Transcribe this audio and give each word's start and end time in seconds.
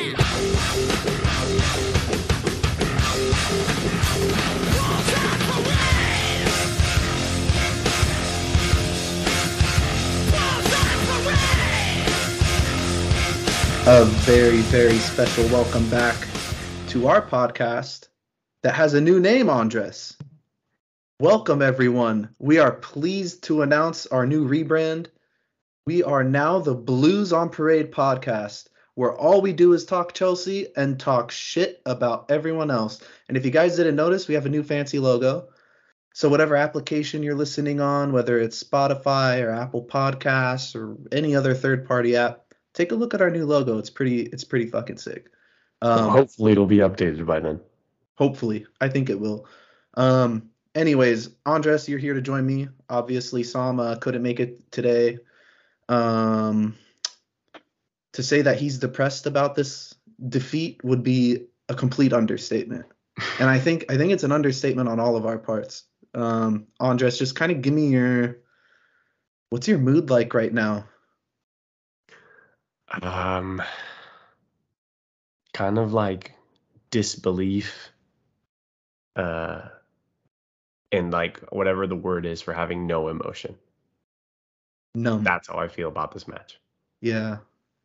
A 0.00 0.04
very, 14.22 14.58
very 14.58 14.98
special 14.98 15.44
welcome 15.48 15.90
back 15.90 16.28
to 16.86 17.08
our 17.08 17.20
podcast 17.20 18.06
that 18.62 18.74
has 18.74 18.94
a 18.94 19.00
new 19.00 19.18
name, 19.18 19.50
Andres. 19.50 20.16
Welcome, 21.18 21.60
everyone. 21.60 22.28
We 22.38 22.58
are 22.58 22.70
pleased 22.70 23.42
to 23.44 23.62
announce 23.62 24.06
our 24.06 24.28
new 24.28 24.46
rebrand. 24.46 25.08
We 25.88 26.04
are 26.04 26.22
now 26.22 26.60
the 26.60 26.76
Blues 26.76 27.32
on 27.32 27.48
Parade 27.48 27.90
podcast, 27.90 28.68
where 28.98 29.16
all 29.16 29.40
we 29.40 29.52
do 29.52 29.74
is 29.74 29.84
talk 29.84 30.12
Chelsea 30.12 30.66
and 30.76 30.98
talk 30.98 31.30
shit 31.30 31.80
about 31.86 32.28
everyone 32.32 32.68
else. 32.68 33.00
And 33.28 33.36
if 33.36 33.44
you 33.44 33.52
guys 33.52 33.76
didn't 33.76 33.94
notice, 33.94 34.26
we 34.26 34.34
have 34.34 34.44
a 34.44 34.48
new 34.48 34.64
fancy 34.64 34.98
logo. 34.98 35.50
So, 36.14 36.28
whatever 36.28 36.56
application 36.56 37.22
you're 37.22 37.36
listening 37.36 37.80
on, 37.80 38.12
whether 38.12 38.40
it's 38.40 38.60
Spotify 38.60 39.40
or 39.40 39.52
Apple 39.52 39.84
Podcasts 39.84 40.74
or 40.74 40.96
any 41.12 41.36
other 41.36 41.54
third 41.54 41.86
party 41.86 42.16
app, 42.16 42.46
take 42.74 42.90
a 42.90 42.96
look 42.96 43.14
at 43.14 43.22
our 43.22 43.30
new 43.30 43.46
logo. 43.46 43.78
It's 43.78 43.88
pretty 43.88 44.22
it's 44.22 44.42
pretty 44.42 44.66
fucking 44.66 44.98
sick. 44.98 45.30
Um, 45.80 46.08
Hopefully, 46.10 46.50
it'll 46.50 46.66
be 46.66 46.78
updated 46.78 47.24
by 47.24 47.38
then. 47.38 47.60
hopefully, 48.16 48.66
I 48.80 48.88
think 48.88 49.10
it 49.10 49.20
will. 49.20 49.46
Um, 49.94 50.50
anyways, 50.74 51.30
Andres, 51.46 51.88
you're 51.88 52.00
here 52.00 52.14
to 52.14 52.20
join 52.20 52.44
me. 52.44 52.66
Obviously, 52.90 53.44
Sama 53.44 53.96
couldn't 54.00 54.24
make 54.24 54.40
it 54.40 54.72
today. 54.72 55.18
Um, 55.88 56.76
to 58.12 58.22
say 58.22 58.42
that 58.42 58.58
he's 58.58 58.78
depressed 58.78 59.26
about 59.26 59.54
this 59.54 59.94
defeat 60.28 60.82
would 60.84 61.02
be 61.02 61.46
a 61.68 61.74
complete 61.74 62.12
understatement, 62.12 62.86
and 63.40 63.48
I 63.48 63.58
think 63.58 63.86
I 63.90 63.96
think 63.96 64.12
it's 64.12 64.24
an 64.24 64.32
understatement 64.32 64.88
on 64.88 65.00
all 65.00 65.16
of 65.16 65.26
our 65.26 65.38
parts. 65.38 65.84
Um, 66.14 66.66
Andres, 66.80 67.18
just 67.18 67.36
kind 67.36 67.52
of 67.52 67.62
give 67.62 67.74
me 67.74 67.88
your 67.88 68.38
what's 69.50 69.68
your 69.68 69.78
mood 69.78 70.10
like 70.10 70.34
right 70.34 70.52
now? 70.52 70.86
Um, 73.02 73.62
kind 75.52 75.78
of 75.78 75.92
like 75.92 76.34
disbelief, 76.90 77.90
uh, 79.16 79.62
and 80.90 81.10
like 81.10 81.40
whatever 81.50 81.86
the 81.86 81.96
word 81.96 82.24
is 82.24 82.40
for 82.40 82.54
having 82.54 82.86
no 82.86 83.08
emotion. 83.08 83.56
Numb. 84.94 85.22
That's 85.22 85.48
how 85.48 85.58
I 85.58 85.68
feel 85.68 85.88
about 85.88 86.12
this 86.12 86.26
match. 86.26 86.58
Yeah, 87.00 87.38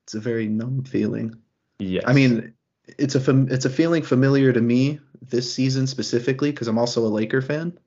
it's 0.03 0.13
a 0.13 0.19
very 0.19 0.47
numb 0.47 0.83
feeling. 0.83 1.35
Yes. 1.79 2.03
I 2.05 2.13
mean, 2.13 2.53
it's 2.97 3.15
a 3.15 3.19
fam- 3.19 3.49
it's 3.49 3.65
a 3.65 3.69
feeling 3.69 4.03
familiar 4.03 4.51
to 4.53 4.61
me 4.61 4.99
this 5.21 5.53
season 5.53 5.87
specifically 5.87 6.51
because 6.51 6.67
I'm 6.67 6.77
also 6.77 7.05
a 7.05 7.07
Laker 7.07 7.41
fan. 7.41 7.77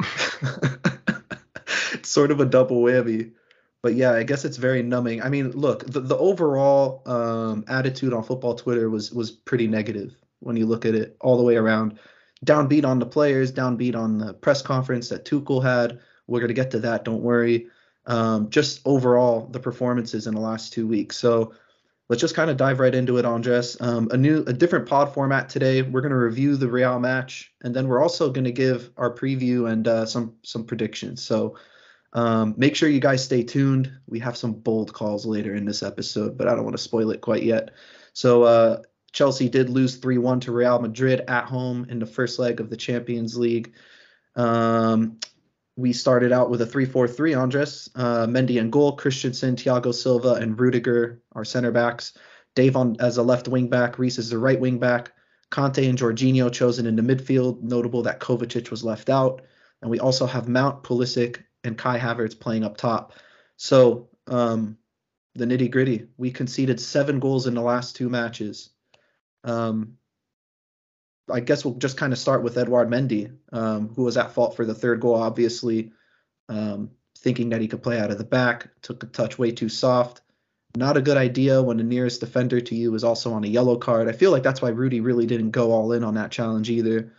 it's 1.92 2.10
sort 2.10 2.30
of 2.30 2.40
a 2.40 2.44
double 2.44 2.82
whammy. 2.82 3.32
But 3.82 3.94
yeah, 3.94 4.12
I 4.12 4.22
guess 4.22 4.44
it's 4.44 4.58
very 4.58 4.82
numbing. 4.82 5.22
I 5.22 5.28
mean, 5.28 5.50
look, 5.52 5.84
the, 5.86 6.00
the 6.00 6.16
overall 6.16 7.02
um, 7.06 7.64
attitude 7.66 8.12
on 8.12 8.22
football 8.22 8.54
Twitter 8.54 8.88
was 8.90 9.12
was 9.12 9.30
pretty 9.30 9.66
negative 9.66 10.14
when 10.40 10.56
you 10.56 10.66
look 10.66 10.84
at 10.84 10.94
it 10.94 11.16
all 11.20 11.36
the 11.36 11.42
way 11.42 11.56
around. 11.56 11.98
Downbeat 12.44 12.84
on 12.84 12.98
the 12.98 13.06
players, 13.06 13.52
downbeat 13.52 13.96
on 13.96 14.18
the 14.18 14.34
press 14.34 14.62
conference 14.62 15.08
that 15.08 15.24
Tuchel 15.24 15.62
had. 15.62 16.00
We're 16.26 16.40
gonna 16.40 16.52
get 16.52 16.70
to 16.72 16.80
that. 16.80 17.04
Don't 17.04 17.22
worry. 17.22 17.68
Um, 18.06 18.50
just 18.50 18.80
overall 18.84 19.46
the 19.46 19.60
performances 19.60 20.26
in 20.26 20.34
the 20.34 20.40
last 20.40 20.72
two 20.72 20.86
weeks. 20.86 21.16
So 21.16 21.54
let's 22.08 22.20
just 22.20 22.34
kind 22.34 22.50
of 22.50 22.56
dive 22.56 22.80
right 22.80 22.94
into 22.94 23.18
it, 23.18 23.24
Andres. 23.24 23.76
Um, 23.80 24.08
a 24.10 24.16
new, 24.16 24.42
a 24.46 24.52
different 24.52 24.88
pod 24.88 25.14
format 25.14 25.48
today. 25.48 25.82
We're 25.82 26.00
going 26.00 26.10
to 26.10 26.18
review 26.18 26.56
the 26.56 26.68
Real 26.68 26.98
match, 26.98 27.52
and 27.62 27.74
then 27.74 27.86
we're 27.88 28.02
also 28.02 28.30
going 28.30 28.44
to 28.44 28.52
give 28.52 28.90
our 28.96 29.14
preview 29.14 29.70
and 29.70 29.86
uh, 29.86 30.04
some 30.06 30.34
some 30.42 30.64
predictions. 30.64 31.22
So 31.22 31.56
um, 32.12 32.54
make 32.56 32.76
sure 32.76 32.88
you 32.88 33.00
guys 33.00 33.24
stay 33.24 33.42
tuned. 33.42 33.90
We 34.06 34.18
have 34.18 34.36
some 34.36 34.52
bold 34.52 34.92
calls 34.92 35.24
later 35.24 35.54
in 35.54 35.64
this 35.64 35.82
episode, 35.82 36.36
but 36.36 36.48
I 36.48 36.54
don't 36.54 36.64
want 36.64 36.76
to 36.76 36.82
spoil 36.82 37.10
it 37.12 37.20
quite 37.20 37.44
yet. 37.44 37.70
So 38.12 38.42
uh, 38.42 38.82
Chelsea 39.12 39.48
did 39.48 39.70
lose 39.70 39.96
three 39.96 40.18
one 40.18 40.40
to 40.40 40.52
Real 40.52 40.80
Madrid 40.80 41.22
at 41.28 41.44
home 41.44 41.86
in 41.88 41.98
the 41.98 42.06
first 42.06 42.38
leg 42.38 42.60
of 42.60 42.68
the 42.68 42.76
Champions 42.76 43.38
League. 43.38 43.72
Um, 44.36 45.18
we 45.76 45.92
started 45.92 46.32
out 46.32 46.50
with 46.50 46.60
a 46.60 46.66
3-4-3, 46.66 47.38
Andres. 47.38 47.88
Uh, 47.94 48.26
Mendy 48.26 48.60
and 48.60 48.70
goal, 48.70 48.96
Christensen, 48.96 49.56
Thiago 49.56 49.94
Silva, 49.94 50.34
and 50.34 50.58
Rudiger 50.58 51.22
are 51.32 51.44
center 51.44 51.70
backs. 51.70 52.12
Dave 52.54 52.76
on 52.76 52.96
as 53.00 53.16
a 53.16 53.22
left 53.22 53.48
wing 53.48 53.68
back, 53.68 53.98
Reece 53.98 54.18
is 54.18 54.30
the 54.30 54.38
right 54.38 54.60
wing 54.60 54.78
back. 54.78 55.12
Kante 55.50 55.88
and 55.88 55.98
Jorginho 55.98 56.52
chosen 56.52 56.86
in 56.86 56.96
the 56.96 57.02
midfield. 57.02 57.62
Notable 57.62 58.02
that 58.02 58.20
Kovacic 58.20 58.70
was 58.70 58.84
left 58.84 59.08
out. 59.08 59.42
And 59.80 59.90
we 59.90 60.00
also 60.00 60.26
have 60.26 60.48
Mount, 60.48 60.82
Pulisic, 60.82 61.42
and 61.64 61.76
Kai 61.76 61.98
Havertz 61.98 62.38
playing 62.38 62.64
up 62.64 62.76
top. 62.76 63.14
So 63.56 64.08
um, 64.26 64.78
the 65.34 65.44
nitty 65.44 65.70
gritty, 65.70 66.08
we 66.16 66.30
conceded 66.30 66.80
seven 66.80 67.20
goals 67.20 67.46
in 67.46 67.54
the 67.54 67.62
last 67.62 67.96
two 67.96 68.08
matches. 68.08 68.70
Um, 69.44 69.94
I 71.32 71.40
guess 71.40 71.64
we'll 71.64 71.74
just 71.74 71.96
kind 71.96 72.12
of 72.12 72.18
start 72.18 72.42
with 72.42 72.58
Edouard 72.58 72.88
Mendy, 72.88 73.34
um, 73.52 73.88
who 73.94 74.04
was 74.04 74.16
at 74.16 74.32
fault 74.32 74.56
for 74.56 74.64
the 74.64 74.74
third 74.74 75.00
goal, 75.00 75.14
obviously, 75.14 75.92
um, 76.48 76.90
thinking 77.18 77.50
that 77.50 77.60
he 77.60 77.68
could 77.68 77.82
play 77.82 77.98
out 77.98 78.10
of 78.10 78.18
the 78.18 78.24
back, 78.24 78.68
took 78.82 79.02
a 79.02 79.06
touch 79.06 79.38
way 79.38 79.50
too 79.52 79.68
soft. 79.68 80.20
Not 80.76 80.96
a 80.96 81.02
good 81.02 81.16
idea 81.16 81.62
when 81.62 81.76
the 81.76 81.84
nearest 81.84 82.20
defender 82.20 82.60
to 82.60 82.74
you 82.74 82.94
is 82.94 83.04
also 83.04 83.32
on 83.32 83.44
a 83.44 83.48
yellow 83.48 83.76
card. 83.76 84.08
I 84.08 84.12
feel 84.12 84.30
like 84.30 84.42
that's 84.42 84.62
why 84.62 84.70
Rudy 84.70 85.00
really 85.00 85.26
didn't 85.26 85.50
go 85.50 85.72
all 85.72 85.92
in 85.92 86.02
on 86.02 86.14
that 86.14 86.30
challenge 86.30 86.70
either. 86.70 87.12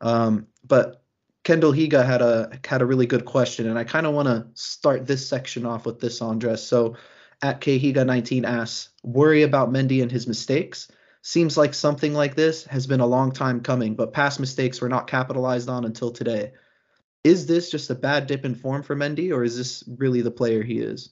Um, 0.00 0.46
but 0.66 1.02
Kendall 1.42 1.72
Higa 1.72 2.04
had 2.04 2.20
a 2.20 2.58
had 2.64 2.82
a 2.82 2.86
really 2.86 3.06
good 3.06 3.24
question, 3.24 3.68
and 3.68 3.78
I 3.78 3.84
kind 3.84 4.06
of 4.06 4.14
want 4.14 4.28
to 4.28 4.46
start 4.54 5.06
this 5.06 5.26
section 5.26 5.64
off 5.64 5.86
with 5.86 6.00
this, 6.00 6.20
Andres. 6.20 6.62
So, 6.62 6.96
at 7.42 7.62
K 7.62 7.80
Higa 7.80 8.04
19 8.04 8.44
asks, 8.44 8.90
worry 9.02 9.42
about 9.42 9.72
Mendy 9.72 10.02
and 10.02 10.12
his 10.12 10.26
mistakes. 10.26 10.88
Seems 11.22 11.56
like 11.56 11.74
something 11.74 12.14
like 12.14 12.34
this 12.34 12.64
has 12.64 12.86
been 12.86 13.00
a 13.00 13.06
long 13.06 13.32
time 13.32 13.60
coming, 13.60 13.94
but 13.94 14.12
past 14.12 14.40
mistakes 14.40 14.80
were 14.80 14.88
not 14.88 15.06
capitalized 15.06 15.68
on 15.68 15.84
until 15.84 16.10
today. 16.10 16.52
Is 17.24 17.46
this 17.46 17.70
just 17.70 17.90
a 17.90 17.94
bad 17.94 18.26
dip 18.26 18.44
in 18.46 18.54
form 18.54 18.82
for 18.82 18.96
Mendy, 18.96 19.30
or 19.30 19.44
is 19.44 19.56
this 19.56 19.84
really 19.98 20.22
the 20.22 20.30
player 20.30 20.62
he 20.62 20.78
is? 20.78 21.10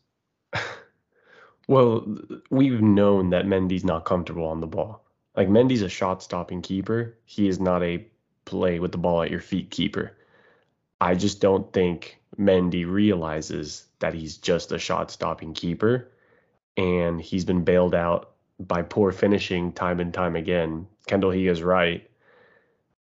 well, 1.69 2.07
we've 2.49 2.81
known 2.81 3.31
that 3.31 3.45
Mendy's 3.45 3.85
not 3.85 4.07
comfortable 4.07 4.47
on 4.47 4.61
the 4.61 4.67
ball. 4.67 5.05
Like 5.37 5.49
Mendy's 5.49 5.83
a 5.83 5.89
shot-stopping 5.91 6.63
keeper. 6.63 7.19
He 7.27 7.47
is 7.47 7.61
not 7.61 7.83
a 7.83 8.07
play 8.47 8.81
with 8.81 8.93
the 8.93 8.99
ball 8.99 9.23
at 9.23 9.31
your 9.31 9.41
feet 9.41 9.71
keeper. 9.71 10.17
I 11.03 11.15
just 11.15 11.43
don't 11.43 11.71
think 11.75 12.19
Mendy 12.39 12.91
realizes 12.91 13.87
that 13.99 14.15
he's 14.15 14.39
just 14.39 14.73
a 14.73 14.79
shot-stopping 14.79 15.53
keeper, 15.53 16.11
and 16.79 17.21
he's 17.21 17.45
been 17.45 17.65
bailed 17.65 17.95
out 17.95 18.33
by 18.59 18.83
poor 18.83 19.13
finishing 19.13 19.73
time 19.73 20.01
and 20.01 20.13
time 20.13 20.37
again. 20.37 20.87
Kendall 21.07 21.31
he 21.31 21.47
is 21.47 21.63
right. 21.63 22.09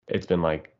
It's 0.08 0.26
been 0.26 0.42
like 0.42 0.76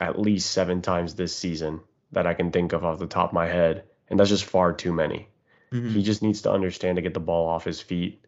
at 0.00 0.18
least 0.18 0.50
seven 0.50 0.82
times 0.82 1.14
this 1.14 1.34
season 1.34 1.80
that 2.12 2.26
I 2.26 2.34
can 2.34 2.50
think 2.50 2.72
of 2.72 2.84
off 2.84 2.98
the 2.98 3.06
top 3.06 3.30
of 3.30 3.34
my 3.34 3.46
head, 3.46 3.84
and 4.08 4.18
that's 4.18 4.30
just 4.30 4.44
far 4.44 4.72
too 4.72 4.92
many. 4.92 5.28
Mm-hmm. 5.72 5.90
He 5.90 6.02
just 6.02 6.22
needs 6.22 6.42
to 6.42 6.52
understand 6.52 6.96
to 6.96 7.02
get 7.02 7.14
the 7.14 7.20
ball 7.20 7.48
off 7.48 7.64
his 7.64 7.80
feet. 7.80 8.24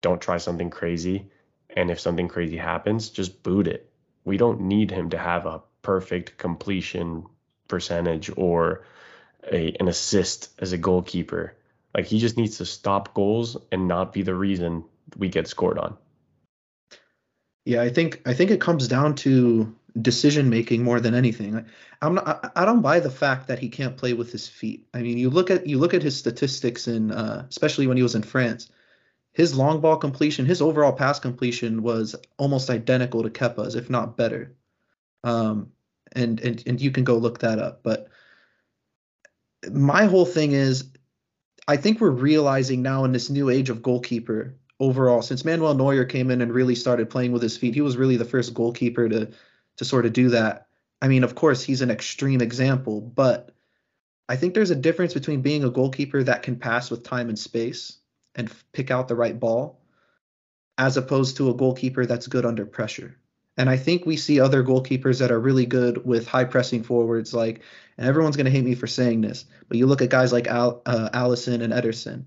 Don't 0.00 0.20
try 0.20 0.38
something 0.38 0.70
crazy, 0.70 1.30
and 1.70 1.90
if 1.90 2.00
something 2.00 2.28
crazy 2.28 2.56
happens, 2.56 3.10
just 3.10 3.42
boot 3.42 3.68
it. 3.68 3.90
We 4.24 4.36
don't 4.36 4.62
need 4.62 4.90
him 4.90 5.10
to 5.10 5.18
have 5.18 5.46
a 5.46 5.62
perfect 5.82 6.38
completion 6.38 7.26
percentage 7.68 8.30
or 8.36 8.84
a, 9.50 9.76
an 9.78 9.88
assist 9.88 10.48
as 10.58 10.72
a 10.72 10.78
goalkeeper. 10.78 11.56
Like 11.94 12.06
he 12.06 12.18
just 12.18 12.36
needs 12.36 12.58
to 12.58 12.64
stop 12.64 13.14
goals 13.14 13.56
and 13.70 13.86
not 13.86 14.12
be 14.12 14.22
the 14.22 14.34
reason 14.34 14.84
we 15.16 15.28
get 15.28 15.48
scored 15.48 15.78
on. 15.78 15.96
Yeah, 17.64 17.82
I 17.82 17.88
think 17.88 18.20
I 18.26 18.34
think 18.34 18.50
it 18.50 18.60
comes 18.60 18.88
down 18.88 19.14
to 19.16 19.74
decision 20.00 20.50
making 20.50 20.82
more 20.82 21.00
than 21.00 21.14
anything. 21.14 21.64
I'm 22.02 22.16
not, 22.16 22.52
I 22.56 22.64
don't 22.64 22.82
buy 22.82 23.00
the 23.00 23.10
fact 23.10 23.48
that 23.48 23.58
he 23.58 23.68
can't 23.68 23.96
play 23.96 24.12
with 24.12 24.32
his 24.32 24.48
feet. 24.48 24.86
I 24.92 25.02
mean, 25.02 25.18
you 25.18 25.30
look 25.30 25.50
at 25.50 25.66
you 25.66 25.78
look 25.78 25.94
at 25.94 26.02
his 26.02 26.16
statistics 26.16 26.88
in 26.88 27.10
uh, 27.10 27.46
especially 27.48 27.86
when 27.86 27.96
he 27.96 28.02
was 28.02 28.14
in 28.14 28.22
France. 28.22 28.70
His 29.32 29.56
long 29.56 29.80
ball 29.80 29.96
completion, 29.96 30.46
his 30.46 30.62
overall 30.62 30.92
pass 30.92 31.18
completion 31.18 31.82
was 31.82 32.14
almost 32.38 32.70
identical 32.70 33.24
to 33.24 33.30
Kepa's, 33.30 33.74
if 33.74 33.90
not 33.90 34.16
better. 34.16 34.54
Um, 35.24 35.72
and 36.12 36.38
and 36.40 36.62
and 36.66 36.80
you 36.80 36.90
can 36.90 37.04
go 37.04 37.16
look 37.16 37.40
that 37.40 37.58
up. 37.58 37.82
But 37.82 38.08
my 39.72 40.04
whole 40.04 40.26
thing 40.26 40.52
is, 40.52 40.90
I 41.66 41.78
think 41.78 42.00
we're 42.00 42.10
realizing 42.10 42.82
now 42.82 43.04
in 43.04 43.12
this 43.12 43.30
new 43.30 43.48
age 43.48 43.70
of 43.70 43.82
goalkeeper 43.82 44.54
overall 44.84 45.22
since 45.22 45.44
Manuel 45.44 45.74
Neuer 45.74 46.04
came 46.04 46.30
in 46.30 46.42
and 46.42 46.52
really 46.52 46.74
started 46.74 47.10
playing 47.10 47.32
with 47.32 47.42
his 47.42 47.56
feet. 47.56 47.74
He 47.74 47.80
was 47.80 47.96
really 47.96 48.16
the 48.16 48.24
first 48.24 48.54
goalkeeper 48.54 49.08
to 49.08 49.30
to 49.76 49.84
sort 49.84 50.06
of 50.06 50.12
do 50.12 50.30
that. 50.30 50.68
I 51.02 51.08
mean, 51.08 51.24
of 51.24 51.34
course, 51.34 51.62
he's 51.62 51.82
an 51.82 51.90
extreme 51.90 52.40
example, 52.40 53.00
but 53.00 53.50
I 54.28 54.36
think 54.36 54.54
there's 54.54 54.70
a 54.70 54.76
difference 54.76 55.12
between 55.12 55.42
being 55.42 55.64
a 55.64 55.70
goalkeeper 55.70 56.22
that 56.22 56.42
can 56.42 56.56
pass 56.56 56.90
with 56.90 57.02
time 57.02 57.28
and 57.28 57.38
space 57.38 57.98
and 58.34 58.50
pick 58.72 58.90
out 58.90 59.08
the 59.08 59.16
right 59.16 59.38
ball 59.38 59.80
as 60.78 60.96
opposed 60.96 61.36
to 61.36 61.50
a 61.50 61.54
goalkeeper 61.54 62.06
that's 62.06 62.26
good 62.26 62.46
under 62.46 62.66
pressure. 62.66 63.16
And 63.56 63.70
I 63.70 63.76
think 63.76 64.04
we 64.04 64.16
see 64.16 64.40
other 64.40 64.64
goalkeepers 64.64 65.20
that 65.20 65.30
are 65.30 65.38
really 65.38 65.66
good 65.66 66.04
with 66.04 66.26
high 66.26 66.44
pressing 66.44 66.82
forwards, 66.82 67.32
like, 67.32 67.62
and 67.96 68.08
everyone's 68.08 68.36
going 68.36 68.46
to 68.46 68.50
hate 68.50 68.64
me 68.64 68.74
for 68.74 68.88
saying 68.88 69.20
this, 69.20 69.44
but 69.68 69.78
you 69.78 69.86
look 69.86 70.02
at 70.02 70.10
guys 70.10 70.32
like 70.32 70.48
Al, 70.48 70.82
uh, 70.86 71.10
Alisson 71.12 71.62
and 71.62 71.72
Ederson. 71.72 72.24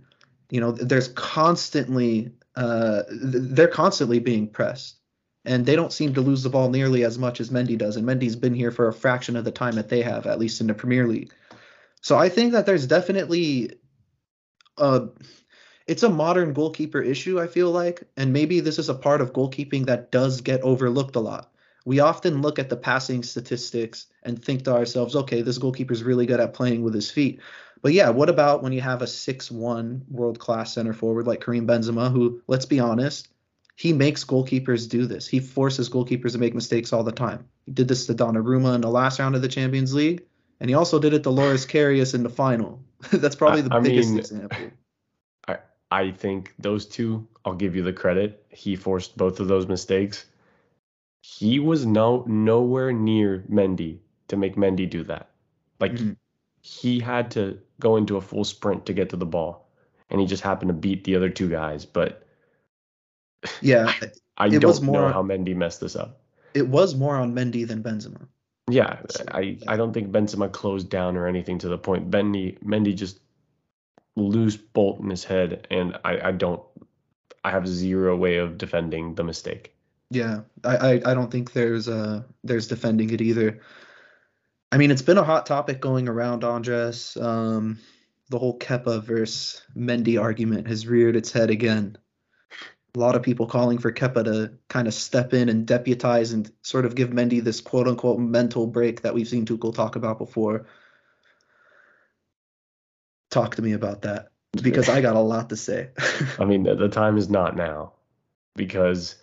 You 0.49 0.61
know, 0.61 0.71
there's 0.71 1.09
constantly, 1.09 2.31
uh, 2.57 3.03
they're 3.09 3.67
constantly 3.67 4.17
being 4.17 4.47
pressed, 4.47 4.97
and 5.45 5.63
they 5.63 5.75
don't 5.75 5.93
seem 5.93 6.15
to 6.15 6.21
lose 6.21 6.41
the 6.41 6.49
ball 6.49 6.69
nearly 6.69 7.03
as 7.03 7.19
much 7.19 7.39
as 7.39 7.51
Mendy 7.51 7.77
does. 7.77 7.95
And 7.95 8.05
Mendy's 8.05 8.35
been 8.35 8.55
here 8.55 8.71
for 8.71 8.87
a 8.87 8.93
fraction 8.93 9.35
of 9.35 9.45
the 9.45 9.51
time 9.51 9.75
that 9.75 9.89
they 9.89 10.01
have, 10.01 10.25
at 10.25 10.39
least 10.39 10.59
in 10.59 10.65
the 10.65 10.73
Premier 10.73 11.07
League. 11.07 11.31
So 12.01 12.17
I 12.17 12.29
think 12.29 12.53
that 12.53 12.65
there's 12.65 12.87
definitely 12.87 13.73
a 14.77 15.07
it's 15.85 16.03
a 16.03 16.09
modern 16.09 16.53
goalkeeper 16.53 17.01
issue, 17.01 17.39
I 17.39 17.47
feel 17.47 17.71
like, 17.71 18.03
and 18.17 18.33
maybe 18.33 18.59
this 18.59 18.79
is 18.79 18.89
a 18.89 18.95
part 18.95 19.21
of 19.21 19.33
goalkeeping 19.33 19.85
that 19.85 20.11
does 20.11 20.41
get 20.41 20.61
overlooked 20.61 21.15
a 21.15 21.21
lot. 21.21 21.51
We 21.85 21.99
often 22.01 22.41
look 22.41 22.59
at 22.59 22.69
the 22.69 22.75
passing 22.75 23.23
statistics 23.23 24.07
and 24.23 24.43
think 24.43 24.63
to 24.63 24.73
ourselves, 24.73 25.15
okay, 25.15 25.43
this 25.43 25.59
goalkeeper 25.59 25.93
is 25.93 26.03
really 26.03 26.25
good 26.25 26.41
at 26.41 26.53
playing 26.53 26.83
with 26.83 26.93
his 26.93 27.09
feet. 27.09 27.39
But 27.87 27.93
yeah, 27.93 28.09
what 28.09 28.27
about 28.27 28.63
when 28.63 28.73
you 28.73 28.81
have 28.81 29.01
a 29.01 29.07
six-one 29.07 30.03
world-class 30.09 30.73
center 30.73 30.91
forward 30.91 31.25
like 31.25 31.39
Karim 31.39 31.65
Benzema, 31.65 32.11
who, 32.11 32.41
let's 32.45 32.65
be 32.65 32.81
honest, 32.81 33.29
he 33.77 33.93
makes 33.93 34.25
goalkeepers 34.25 34.89
do 34.89 35.05
this. 35.05 35.25
He 35.25 35.39
forces 35.39 35.89
goalkeepers 35.89 36.33
to 36.33 36.37
make 36.37 36.53
mistakes 36.53 36.91
all 36.91 37.05
the 37.05 37.13
time. 37.13 37.47
He 37.65 37.71
did 37.71 37.87
this 37.87 38.05
to 38.07 38.13
Donnarumma 38.13 38.75
in 38.75 38.81
the 38.81 38.89
last 38.89 39.19
round 39.19 39.35
of 39.35 39.41
the 39.41 39.47
Champions 39.47 39.93
League, 39.93 40.25
and 40.59 40.69
he 40.69 40.73
also 40.73 40.99
did 40.99 41.13
it 41.13 41.23
to 41.23 41.29
Loris 41.29 41.65
Karius 41.65 42.13
in 42.13 42.23
the 42.23 42.29
final. 42.29 42.83
That's 43.13 43.37
probably 43.37 43.61
the 43.61 43.73
I, 43.73 43.77
I 43.77 43.79
biggest 43.79 44.09
mean, 44.09 44.19
example. 44.19 44.57
I 45.89 46.11
think 46.11 46.55
those 46.59 46.85
two, 46.85 47.25
I'll 47.45 47.53
give 47.53 47.73
you 47.73 47.83
the 47.83 47.93
credit. 47.93 48.45
He 48.49 48.75
forced 48.75 49.15
both 49.15 49.39
of 49.39 49.47
those 49.47 49.65
mistakes. 49.65 50.25
He 51.21 51.59
was 51.59 51.85
no 51.85 52.25
nowhere 52.27 52.91
near 52.91 53.45
Mendy 53.49 53.99
to 54.27 54.35
make 54.35 54.57
Mendy 54.57 54.89
do 54.89 55.05
that. 55.05 55.29
Like 55.79 55.93
mm-hmm. 55.93 56.11
He 56.67 56.99
had 56.99 57.31
to 57.31 57.57
go 57.79 57.95
into 57.95 58.17
a 58.17 58.21
full 58.21 58.43
sprint 58.43 58.85
to 58.85 58.93
get 58.93 59.09
to 59.09 59.15
the 59.15 59.25
ball, 59.25 59.69
and 60.09 60.19
he 60.19 60.27
just 60.27 60.43
happened 60.43 60.67
to 60.67 60.73
beat 60.73 61.05
the 61.05 61.15
other 61.15 61.29
two 61.29 61.49
guys. 61.49 61.85
But 61.85 62.27
yeah, 63.61 63.93
I, 64.37 64.45
I 64.45 64.49
don't 64.49 64.83
more, 64.83 65.01
know 65.01 65.13
how 65.13 65.23
Mendy 65.23 65.55
messed 65.55 65.79
this 65.79 65.95
up. 65.95 66.19
It 66.53 66.67
was 66.67 66.93
more 66.93 67.15
on 67.15 67.33
Mendy 67.33 67.65
than 67.65 67.81
Benzema. 67.81 68.27
Yeah, 68.69 68.99
I, 69.29 69.57
I 69.65 69.77
don't 69.77 69.93
think 69.93 70.11
Benzema 70.11 70.51
closed 70.51 70.89
down 70.89 71.15
or 71.15 71.25
anything 71.25 71.57
to 71.59 71.69
the 71.69 71.77
point. 71.77 72.11
Mendy 72.11 72.59
Mendy 72.59 72.93
just 72.93 73.21
loose 74.17 74.57
bolt 74.57 74.99
in 74.99 75.09
his 75.09 75.23
head, 75.23 75.67
and 75.71 75.97
I, 76.03 76.19
I 76.27 76.31
don't. 76.33 76.61
I 77.45 77.51
have 77.51 77.65
zero 77.65 78.17
way 78.17 78.37
of 78.37 78.57
defending 78.57 79.15
the 79.15 79.23
mistake. 79.23 79.73
Yeah, 80.09 80.41
I, 80.65 80.75
I, 80.75 80.91
I 81.05 81.13
don't 81.13 81.31
think 81.31 81.53
there's 81.53 81.87
uh 81.87 82.23
there's 82.43 82.67
defending 82.67 83.11
it 83.11 83.21
either. 83.21 83.61
I 84.71 84.77
mean, 84.77 84.91
it's 84.91 85.01
been 85.01 85.17
a 85.17 85.23
hot 85.23 85.45
topic 85.45 85.79
going 85.79 86.07
around, 86.07 86.43
Andres. 86.43 87.17
Um, 87.17 87.79
the 88.29 88.37
whole 88.37 88.57
Kepa 88.59 89.03
versus 89.03 89.61
Mendy 89.75 90.21
argument 90.21 90.67
has 90.67 90.87
reared 90.87 91.15
its 91.15 91.31
head 91.31 91.49
again. 91.49 91.97
A 92.95 92.99
lot 92.99 93.15
of 93.15 93.23
people 93.23 93.45
calling 93.45 93.77
for 93.77 93.91
Kepa 93.91 94.25
to 94.25 94.53
kind 94.67 94.87
of 94.87 94.93
step 94.93 95.33
in 95.33 95.49
and 95.49 95.65
deputize 95.65 96.33
and 96.33 96.51
sort 96.63 96.85
of 96.85 96.95
give 96.95 97.09
Mendy 97.09 97.41
this 97.43 97.61
quote 97.61 97.87
unquote 97.87 98.19
mental 98.19 98.67
break 98.67 99.01
that 99.01 99.13
we've 99.13 99.27
seen 99.27 99.45
Tuchel 99.45 99.73
talk 99.73 99.95
about 99.95 100.17
before 100.17 100.65
talk 103.29 103.55
to 103.55 103.61
me 103.61 103.73
about 103.73 104.03
that 104.03 104.29
because 104.61 104.89
I 104.89 105.01
got 105.01 105.15
a 105.15 105.21
lot 105.21 105.49
to 105.49 105.55
say. 105.55 105.89
I 106.39 106.45
mean, 106.45 106.63
the, 106.63 106.75
the 106.75 106.89
time 106.89 107.17
is 107.17 107.29
not 107.29 107.55
now 107.55 107.93
because 108.55 109.15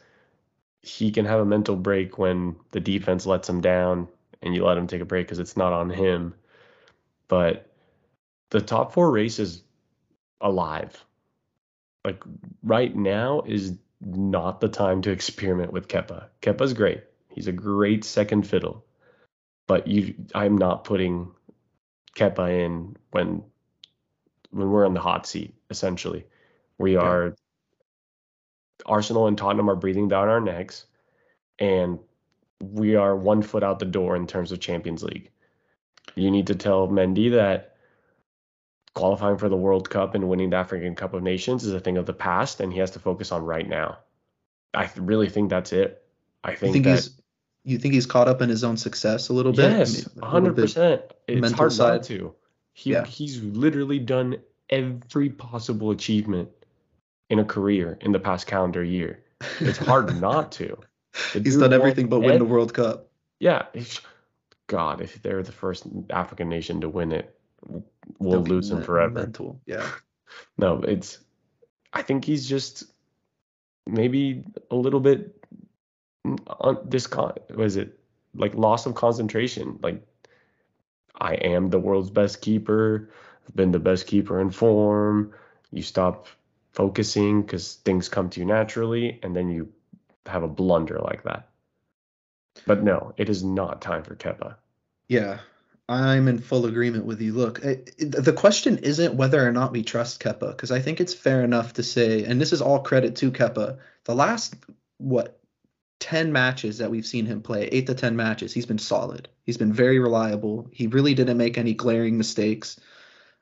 he 0.82 1.10
can 1.10 1.24
have 1.24 1.40
a 1.40 1.44
mental 1.44 1.76
break 1.76 2.18
when 2.18 2.56
the 2.70 2.80
defense 2.80 3.26
lets 3.26 3.48
him 3.48 3.60
down 3.60 4.08
and 4.44 4.54
you 4.54 4.64
let 4.64 4.76
him 4.76 4.86
take 4.86 5.00
a 5.00 5.06
break 5.06 5.26
because 5.26 5.38
it's 5.38 5.56
not 5.56 5.72
on 5.72 5.90
him. 5.90 6.34
But 7.26 7.72
the 8.50 8.60
top 8.60 8.92
four 8.92 9.10
race 9.10 9.38
is 9.38 9.62
alive. 10.40 11.02
Like 12.04 12.22
right 12.62 12.94
now 12.94 13.42
is 13.46 13.72
not 14.02 14.60
the 14.60 14.68
time 14.68 15.00
to 15.02 15.10
experiment 15.10 15.72
with 15.72 15.88
Kepa. 15.88 16.26
Kepa's 16.42 16.74
great. 16.74 17.02
He's 17.30 17.48
a 17.48 17.52
great 17.52 18.04
second 18.04 18.46
fiddle. 18.46 18.84
But 19.66 19.88
you 19.88 20.14
I'm 20.34 20.58
not 20.58 20.84
putting 20.84 21.32
Kepa 22.14 22.64
in 22.64 22.96
when 23.10 23.42
when 24.50 24.70
we're 24.70 24.86
on 24.86 24.94
the 24.94 25.00
hot 25.00 25.26
seat, 25.26 25.54
essentially. 25.70 26.26
We 26.76 26.96
are 26.96 27.34
Arsenal 28.84 29.26
and 29.26 29.38
Tottenham 29.38 29.70
are 29.70 29.74
breathing 29.74 30.08
down 30.08 30.28
our 30.28 30.40
necks, 30.40 30.84
and 31.58 31.98
we 32.60 32.96
are 32.96 33.16
one 33.16 33.42
foot 33.42 33.62
out 33.62 33.78
the 33.78 33.84
door 33.84 34.16
in 34.16 34.26
terms 34.26 34.52
of 34.52 34.60
Champions 34.60 35.02
League. 35.02 35.30
You 36.14 36.30
need 36.30 36.46
to 36.48 36.54
tell 36.54 36.88
Mendy 36.88 37.32
that 37.32 37.76
qualifying 38.94 39.38
for 39.38 39.48
the 39.48 39.56
World 39.56 39.90
Cup 39.90 40.14
and 40.14 40.28
winning 40.28 40.50
the 40.50 40.56
African 40.56 40.94
Cup 40.94 41.14
of 41.14 41.22
Nations 41.22 41.64
is 41.64 41.72
a 41.72 41.80
thing 41.80 41.96
of 41.96 42.06
the 42.06 42.12
past, 42.12 42.60
and 42.60 42.72
he 42.72 42.78
has 42.78 42.92
to 42.92 42.98
focus 42.98 43.32
on 43.32 43.44
right 43.44 43.68
now. 43.68 43.98
I 44.72 44.90
really 44.96 45.28
think 45.28 45.50
that's 45.50 45.72
it. 45.72 46.02
I 46.42 46.54
think, 46.54 46.72
think 46.72 46.84
that, 46.84 46.94
he's 46.96 47.20
you 47.64 47.78
think 47.78 47.94
he's 47.94 48.06
caught 48.06 48.28
up 48.28 48.42
in 48.42 48.48
his 48.48 48.62
own 48.62 48.76
success 48.76 49.30
a 49.30 49.32
little 49.32 49.52
bit. 49.52 49.70
Yes, 49.70 50.08
hundred 50.22 50.54
percent. 50.54 51.02
It's 51.26 51.52
hard 51.52 51.72
side. 51.72 51.92
not 51.92 52.02
to. 52.04 52.34
He 52.74 52.92
yeah. 52.92 53.04
he's 53.04 53.42
literally 53.42 53.98
done 53.98 54.36
every 54.68 55.30
possible 55.30 55.90
achievement 55.90 56.50
in 57.30 57.38
a 57.38 57.44
career 57.44 57.98
in 58.00 58.12
the 58.12 58.18
past 58.18 58.46
calendar 58.46 58.84
year. 58.84 59.24
It's 59.60 59.78
hard 59.78 60.20
not 60.20 60.52
to. 60.52 60.76
He's 61.32 61.56
done 61.56 61.72
everything 61.72 62.08
but 62.08 62.20
win 62.20 62.38
the 62.38 62.44
World 62.44 62.74
Cup. 62.74 63.08
Yeah. 63.38 63.66
God, 64.66 65.00
if 65.00 65.22
they're 65.22 65.42
the 65.42 65.52
first 65.52 65.86
African 66.10 66.48
nation 66.48 66.80
to 66.80 66.88
win 66.88 67.12
it, 67.12 67.38
we'll 68.18 68.42
lose 68.42 68.70
him 68.70 68.82
forever. 68.82 69.20
Mental. 69.20 69.60
Yeah. 69.66 69.86
No, 70.58 70.80
it's 70.80 71.18
I 71.92 72.02
think 72.02 72.24
he's 72.24 72.48
just 72.48 72.84
maybe 73.86 74.42
a 74.68 74.74
little 74.74 74.98
bit 74.98 75.44
on 76.48 76.78
this 76.84 77.06
con 77.06 77.34
was 77.54 77.76
it 77.76 78.00
like 78.34 78.54
loss 78.56 78.86
of 78.86 78.96
concentration 78.96 79.78
like 79.80 80.04
I 81.14 81.34
am 81.34 81.70
the 81.70 81.78
world's 81.78 82.10
best 82.10 82.40
keeper. 82.40 83.10
I've 83.46 83.54
been 83.54 83.70
the 83.70 83.78
best 83.78 84.06
keeper 84.06 84.40
in 84.40 84.50
form. 84.50 85.32
You 85.70 85.82
stop 85.82 86.26
focusing 86.72 87.42
because 87.42 87.74
things 87.74 88.08
come 88.08 88.30
to 88.30 88.40
you 88.40 88.46
naturally, 88.46 89.20
and 89.22 89.34
then 89.34 89.48
you 89.48 89.72
have 90.26 90.42
a 90.42 90.48
blunder 90.48 90.98
like 91.00 91.22
that. 91.24 91.48
But 92.66 92.82
no, 92.82 93.14
it 93.16 93.28
is 93.28 93.42
not 93.42 93.82
time 93.82 94.02
for 94.02 94.14
Kepa. 94.14 94.56
Yeah, 95.08 95.38
I'm 95.88 96.28
in 96.28 96.38
full 96.38 96.66
agreement 96.66 97.04
with 97.04 97.20
you. 97.20 97.32
Look, 97.32 97.58
it, 97.60 97.94
it, 97.98 98.10
the 98.12 98.32
question 98.32 98.78
isn't 98.78 99.14
whether 99.14 99.46
or 99.46 99.52
not 99.52 99.72
we 99.72 99.82
trust 99.82 100.22
Kepa, 100.22 100.50
because 100.50 100.70
I 100.70 100.80
think 100.80 101.00
it's 101.00 101.14
fair 101.14 101.42
enough 101.42 101.74
to 101.74 101.82
say, 101.82 102.24
and 102.24 102.40
this 102.40 102.52
is 102.52 102.62
all 102.62 102.80
credit 102.80 103.16
to 103.16 103.30
Kepa. 103.30 103.78
The 104.04 104.14
last 104.14 104.54
what 104.98 105.38
10 106.00 106.32
matches 106.32 106.78
that 106.78 106.90
we've 106.90 107.06
seen 107.06 107.26
him 107.26 107.42
play, 107.42 107.66
8 107.66 107.86
to 107.88 107.94
10 107.94 108.16
matches, 108.16 108.54
he's 108.54 108.66
been 108.66 108.78
solid. 108.78 109.28
He's 109.44 109.58
been 109.58 109.72
very 109.72 109.98
reliable. 109.98 110.68
He 110.72 110.86
really 110.86 111.14
didn't 111.14 111.36
make 111.36 111.58
any 111.58 111.74
glaring 111.74 112.16
mistakes. 112.16 112.80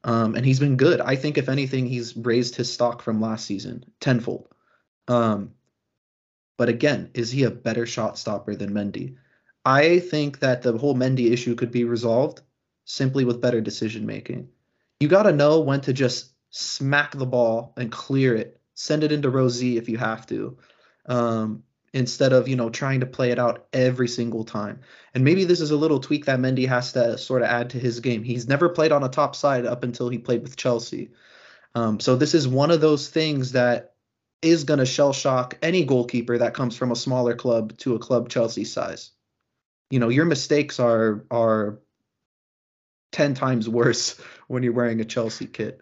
Um, 0.05 0.35
and 0.35 0.45
he's 0.45 0.59
been 0.59 0.77
good. 0.77 1.01
I 1.01 1.15
think, 1.15 1.39
if 1.39 1.49
anything, 1.49 1.87
he's 1.87 2.17
raised 2.17 2.57
his 2.57 2.73
stock 2.73 3.03
from 3.03 3.21
last 3.21 3.47
season 3.47 3.85
tenfold. 4.01 4.49
Um, 5.07 5.53
but 6.63 6.69
again, 6.69 7.11
is 7.13 7.33
he 7.33 7.43
a 7.43 7.51
better 7.51 7.87
shot 7.87 8.17
stopper 8.17 8.55
than 8.55 8.71
Mendy? 8.71 9.17
I 9.65 9.99
think 9.99 10.39
that 10.39 10.63
the 10.63 10.79
whole 10.79 10.95
Mendy 10.95 11.33
issue 11.33 11.57
could 11.57 11.73
be 11.73 11.83
resolved 11.83 12.41
simply 12.85 13.25
with 13.25 13.41
better 13.41 13.61
decision 13.61 14.07
making. 14.07 14.49
You 15.01 15.09
got 15.09 15.25
to 15.25 15.33
know 15.33 15.59
when 15.59 15.81
to 15.81 15.93
just 15.93 16.31
smack 16.51 17.17
the 17.17 17.27
ball 17.27 17.73
and 17.77 17.91
clear 17.91 18.37
it, 18.37 18.61
send 18.75 19.03
it 19.03 19.11
into 19.11 19.29
row 19.29 19.49
Z 19.49 19.77
if 19.77 19.89
you 19.89 19.99
have 19.99 20.25
to. 20.29 20.57
Um, 21.07 21.65
instead 21.93 22.33
of 22.33 22.47
you 22.47 22.55
know 22.55 22.71
trying 22.71 23.01
to 23.01 23.07
play 23.07 23.33
it 23.33 23.41
out 23.41 23.67
every 23.73 24.07
single 24.07 24.45
time. 24.45 24.79
And 25.17 25.25
maybe 25.25 25.45
this 25.45 25.61
is 25.61 25.73
a 25.73 25.77
little 25.77 25.99
tweak 25.99 26.27
that 26.27 26.39
Mendy 26.39 26.69
has 26.69 26.93
to 26.93 27.19
sort 27.19 27.43
of 27.43 27.49
add 27.49 27.71
to 27.71 27.81
his 27.81 27.99
game. 27.99 28.23
He's 28.23 28.47
never 28.47 28.69
played 28.69 28.93
on 28.93 29.03
a 29.03 29.09
top 29.09 29.35
side 29.35 29.67
up 29.67 29.83
until 29.83 30.09
he 30.09 30.19
played 30.19 30.43
with 30.43 30.55
Chelsea. 30.55 31.11
Um, 31.75 31.99
so 31.99 32.15
this 32.15 32.37
is 32.37 32.47
one 32.47 32.71
of 32.71 32.81
those 32.81 33.09
things 33.09 33.51
that 33.51 33.92
is 34.43 34.65
going 34.65 34.81
to 34.81 34.87
shell 34.87 35.13
shock 35.13 35.57
any 35.63 35.85
goalkeeper 35.85 36.37
that 36.39 36.55
comes 36.55 36.77
from 36.77 36.91
a 36.91 36.97
smaller 36.97 37.35
club 37.35 37.77
to 37.79 37.95
a 37.95 37.99
club 37.99 38.29
Chelsea 38.29 38.65
size. 38.65 39.13
You 39.91 40.01
know, 40.01 40.09
your 40.09 40.25
mistakes 40.25 40.81
are 40.81 41.25
are 41.31 41.79
10 43.13 43.35
times 43.35 43.69
worse 43.69 44.21
when 44.49 44.63
you're 44.63 44.73
wearing 44.73 45.01
a 45.01 45.05
Chelsea 45.05 45.47
kit. 45.47 45.81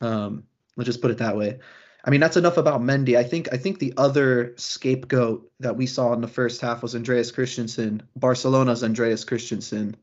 Um, 0.00 0.44
let's 0.76 0.86
just 0.86 1.00
put 1.00 1.10
it 1.10 1.18
that 1.18 1.36
way. 1.36 1.60
I 2.04 2.10
mean, 2.10 2.20
that's 2.20 2.36
enough 2.36 2.58
about 2.58 2.82
Mendy. 2.82 3.16
I 3.16 3.24
think 3.24 3.48
I 3.52 3.56
think 3.56 3.78
the 3.78 3.94
other 3.96 4.54
scapegoat 4.58 5.50
that 5.60 5.76
we 5.76 5.86
saw 5.86 6.12
in 6.12 6.20
the 6.20 6.28
first 6.28 6.60
half 6.60 6.82
was 6.82 6.94
Andreas 6.94 7.30
Christensen, 7.30 8.02
Barcelona's 8.14 8.84
Andreas 8.84 9.24
Christensen. 9.24 9.96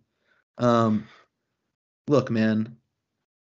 Um, 0.57 1.07
look, 2.07 2.31
man, 2.31 2.77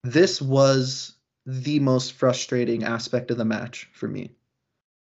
this 0.03 0.39
was 0.39 1.15
the 1.48 1.79
most 1.79 2.13
frustrating 2.13 2.83
aspect 2.83 3.31
of 3.31 3.38
the 3.38 3.45
match 3.45 3.89
for 3.93 4.07
me. 4.07 4.31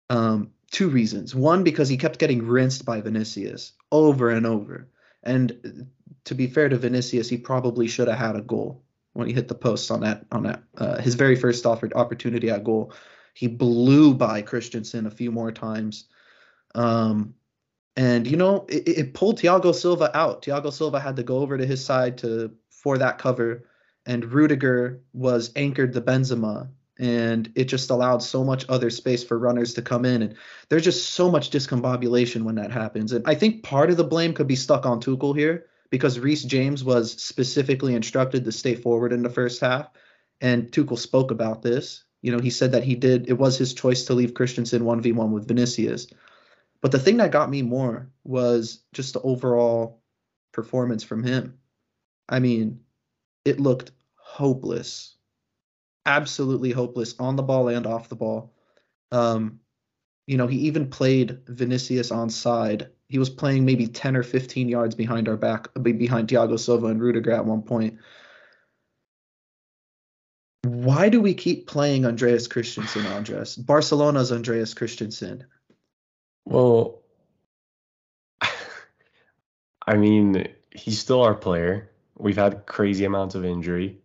Um, 0.10 0.52
two 0.72 0.90
reasons. 0.90 1.36
One, 1.36 1.64
because 1.64 1.90
he 1.90 1.98
kept 1.98 2.20
getting 2.20 2.46
rinsed 2.46 2.86
by 2.86 3.02
Vinicius 3.02 3.74
over 3.92 4.30
and 4.30 4.46
over. 4.46 4.88
And 5.24 5.88
to 6.26 6.36
be 6.36 6.48
fair 6.48 6.70
to 6.70 6.78
Vinicius, 6.78 7.30
he 7.30 7.38
probably 7.38 7.88
should 7.88 8.08
have 8.08 8.18
had 8.18 8.36
a 8.36 8.42
goal 8.42 8.84
when 9.14 9.28
he 9.28 9.34
hit 9.34 9.48
the 9.48 9.56
post 9.56 9.92
on 9.92 10.02
that 10.02 10.26
on 10.32 10.44
that 10.44 10.64
uh, 10.78 11.02
his 11.02 11.16
very 11.16 11.36
first 11.36 11.66
offered 11.66 11.94
opportunity 11.94 12.50
at 12.50 12.64
goal. 12.64 12.94
He 13.34 13.48
blew 13.48 14.14
by 14.14 14.42
Christensen 14.42 15.06
a 15.06 15.12
few 15.12 15.32
more 15.32 15.52
times. 15.52 16.06
Um, 16.76 17.34
and 17.96 18.28
you 18.28 18.38
know, 18.38 18.66
it, 18.70 18.88
it 18.88 19.14
pulled 19.14 19.40
Thiago 19.40 19.74
Silva 19.74 20.16
out. 20.18 20.44
Thiago 20.44 20.72
Silva 20.72 21.00
had 21.00 21.16
to 21.18 21.24
go 21.24 21.40
over 21.40 21.58
to 21.58 21.66
his 21.66 21.84
side 21.84 22.18
to 22.20 22.52
for 22.70 22.98
that 22.98 23.18
cover, 23.18 23.66
and 24.06 24.24
Rudiger 24.24 25.02
was 25.14 25.52
anchored 25.56 25.94
to 25.94 26.02
Benzema, 26.02 26.70
and 27.00 27.52
it 27.56 27.66
just 27.66 27.90
allowed 27.90 28.22
so 28.22 28.44
much 28.44 28.66
other 28.68 28.90
space 28.90 29.24
for 29.24 29.40
runners 29.40 29.74
to 29.76 29.82
come 29.82 30.04
in. 30.04 30.22
And 30.22 30.36
there's 30.68 30.84
just 30.84 31.12
so 31.12 31.32
much 31.32 31.50
discombobulation 31.50 32.44
when 32.44 32.56
that 32.56 32.72
happens. 32.72 33.14
And 33.14 33.26
I 33.26 33.36
think 33.36 33.64
part 33.64 33.90
of 33.90 33.98
the 33.98 34.04
blame 34.04 34.34
could 34.34 34.48
be 34.48 34.58
stuck 34.58 34.86
on 34.86 35.00
Tuchel 35.00 35.36
here 35.36 35.66
because 35.90 36.20
Reece 36.20 36.44
James 36.44 36.84
was 36.84 37.14
specifically 37.14 37.96
instructed 37.96 38.44
to 38.44 38.52
stay 38.52 38.76
forward 38.76 39.14
in 39.14 39.24
the 39.24 39.30
first 39.30 39.62
half. 39.62 39.90
And 40.42 40.72
Tuchel 40.72 41.00
spoke 41.00 41.32
about 41.32 41.62
this. 41.62 42.04
You 42.22 42.34
know, 42.34 42.40
he 42.40 42.50
said 42.50 42.74
that 42.74 42.84
he 42.84 42.96
did, 42.96 43.30
it 43.30 43.38
was 43.38 43.58
his 43.58 43.74
choice 43.74 44.04
to 44.06 44.14
leave 44.14 44.34
Christensen 44.34 44.84
1v1 44.84 45.30
with 45.30 45.48
Vinicius. 45.48 46.08
But 46.82 46.92
the 46.92 47.00
thing 47.00 47.18
that 47.18 47.32
got 47.32 47.50
me 47.50 47.62
more 47.62 48.10
was 48.26 48.84
just 48.94 49.14
the 49.14 49.22
overall 49.22 50.02
performance 50.52 51.04
from 51.04 51.24
him. 51.24 51.58
I 52.28 52.40
mean, 52.40 52.82
it 53.46 53.60
looked 53.60 53.92
hopeless, 54.16 55.16
absolutely 56.10 56.72
hopeless 56.72 57.16
on 57.20 57.36
the 57.36 57.44
ball 57.44 57.68
and 57.70 57.86
off 57.86 58.10
the 58.10 58.16
ball. 58.16 58.52
Um, 59.12 59.60
you 60.26 60.38
know, 60.38 60.48
he 60.48 60.58
even 60.62 60.90
played 60.90 61.40
Vinicius 61.48 62.12
on 62.12 62.30
side. 62.30 62.90
He 63.08 63.20
was 63.20 63.30
playing 63.30 63.66
maybe 63.66 63.88
10 63.88 64.16
or 64.16 64.24
15 64.24 64.68
yards 64.68 64.96
behind 64.96 65.30
our 65.30 65.38
back, 65.38 65.68
behind 65.82 66.28
Thiago 66.28 66.60
Silva 66.60 66.88
and 66.88 67.02
Rudiger 67.02 67.32
at 67.32 67.46
one 67.46 67.62
point. 67.62 68.00
Why 70.64 71.10
do 71.10 71.22
we 71.22 71.34
keep 71.34 71.68
playing 71.68 72.06
Andreas 72.06 72.48
Christensen, 72.48 73.06
Andres? 73.06 73.56
Barcelona's 73.56 74.32
Andreas 74.32 74.74
Christensen. 74.74 75.46
Well, 76.46 77.02
I 79.88 79.96
mean, 79.96 80.48
he's 80.72 81.00
still 81.00 81.22
our 81.22 81.36
player. 81.36 81.90
We've 82.18 82.38
had 82.38 82.66
crazy 82.66 83.06
amounts 83.06 83.36
of 83.36 83.46
injury. 83.46 84.00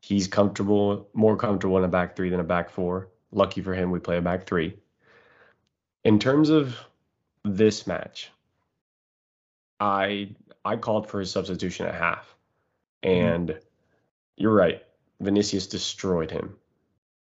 He's 0.00 0.26
comfortable, 0.28 1.08
more 1.12 1.36
comfortable 1.36 1.78
in 1.78 1.84
a 1.84 1.88
back 1.88 2.16
three 2.16 2.30
than 2.30 2.40
a 2.40 2.44
back 2.44 2.70
four. 2.70 3.08
Lucky 3.32 3.60
for 3.60 3.74
him, 3.74 3.90
we 3.90 4.00
play 4.00 4.16
a 4.16 4.22
back 4.22 4.46
three. 4.46 4.76
In 6.04 6.18
terms 6.18 6.48
of 6.50 6.76
this 7.44 7.86
match, 7.86 8.30
I 9.78 10.34
I 10.64 10.76
called 10.76 11.08
for 11.08 11.20
his 11.20 11.30
substitution 11.30 11.86
at 11.86 11.94
half, 11.94 12.34
mm-hmm. 13.02 13.14
and 13.14 13.48
mm-hmm. 13.50 13.58
you're 14.36 14.54
right. 14.54 14.82
Vinicius 15.20 15.66
destroyed 15.66 16.30
him. 16.30 16.56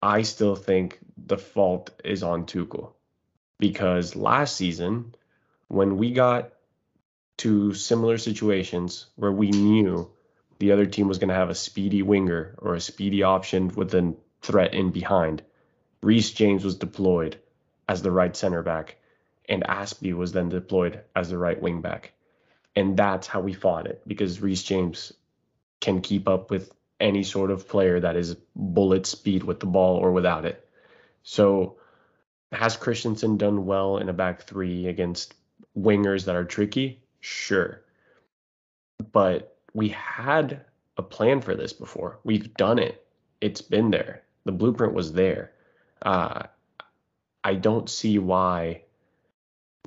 I 0.01 0.21
still 0.21 0.55
think 0.55 0.99
the 1.17 1.37
fault 1.37 1.89
is 2.03 2.21
on 2.21 2.45
Tuchel 2.45 2.91
because 3.57 4.15
last 4.15 4.55
season, 4.55 5.15
when 5.69 5.97
we 5.97 6.11
got 6.11 6.51
to 7.37 7.73
similar 7.73 8.17
situations 8.17 9.07
where 9.15 9.31
we 9.31 9.49
knew 9.51 10.11
the 10.59 10.71
other 10.71 10.85
team 10.85 11.07
was 11.07 11.17
going 11.17 11.29
to 11.29 11.35
have 11.35 11.49
a 11.49 11.55
speedy 11.55 12.01
winger 12.01 12.55
or 12.59 12.75
a 12.75 12.81
speedy 12.81 13.23
option 13.23 13.69
with 13.69 13.93
a 13.93 14.15
threat 14.41 14.73
in 14.73 14.91
behind, 14.91 15.43
Reece 16.01 16.31
James 16.31 16.63
was 16.63 16.75
deployed 16.75 17.39
as 17.87 18.01
the 18.01 18.11
right 18.11 18.35
center 18.35 18.63
back, 18.63 18.97
and 19.47 19.63
Azpi 19.63 20.13
was 20.13 20.31
then 20.31 20.49
deployed 20.49 21.01
as 21.15 21.29
the 21.29 21.37
right 21.37 21.61
wing 21.61 21.81
back. 21.81 22.13
And 22.75 22.97
that's 22.97 23.27
how 23.27 23.41
we 23.41 23.53
fought 23.53 23.87
it 23.87 24.03
because 24.05 24.41
Reece 24.41 24.63
James 24.63 25.13
can 25.79 26.01
keep 26.01 26.27
up 26.27 26.51
with 26.51 26.71
any 26.99 27.23
sort 27.23 27.51
of 27.51 27.67
player 27.67 27.99
that 27.99 28.15
is 28.15 28.35
bullet 28.55 29.05
speed 29.05 29.43
with 29.43 29.59
the 29.59 29.65
ball 29.65 29.97
or 29.97 30.11
without 30.11 30.45
it. 30.45 30.67
So 31.23 31.77
has 32.51 32.77
Christensen 32.77 33.37
done 33.37 33.65
well 33.65 33.97
in 33.97 34.09
a 34.09 34.13
back 34.13 34.43
three 34.43 34.87
against 34.87 35.33
wingers 35.77 36.25
that 36.25 36.35
are 36.35 36.45
tricky? 36.45 37.01
Sure. 37.19 37.81
But 39.11 39.56
we 39.77 39.89
had 39.89 40.65
a 40.97 41.03
plan 41.03 41.39
for 41.39 41.55
this 41.55 41.71
before. 41.71 42.17
We've 42.23 42.51
done 42.55 42.79
it. 42.79 43.05
It's 43.41 43.61
been 43.61 43.91
there. 43.91 44.23
The 44.43 44.51
blueprint 44.51 44.95
was 44.95 45.13
there. 45.13 45.51
Uh, 46.01 46.47
I 47.43 47.53
don't 47.53 47.87
see 47.87 48.17
why. 48.17 48.81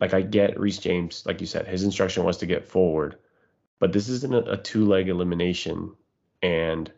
Like 0.00 0.14
I 0.14 0.20
get 0.20 0.60
Reece 0.60 0.78
James, 0.78 1.26
like 1.26 1.40
you 1.40 1.46
said, 1.48 1.66
his 1.66 1.82
instruction 1.82 2.22
was 2.22 2.36
to 2.36 2.46
get 2.46 2.68
forward, 2.68 3.16
but 3.80 3.92
this 3.92 4.08
isn't 4.08 4.32
a, 4.32 4.52
a 4.52 4.56
two-leg 4.56 5.08
elimination, 5.08 5.96
and 6.40 6.90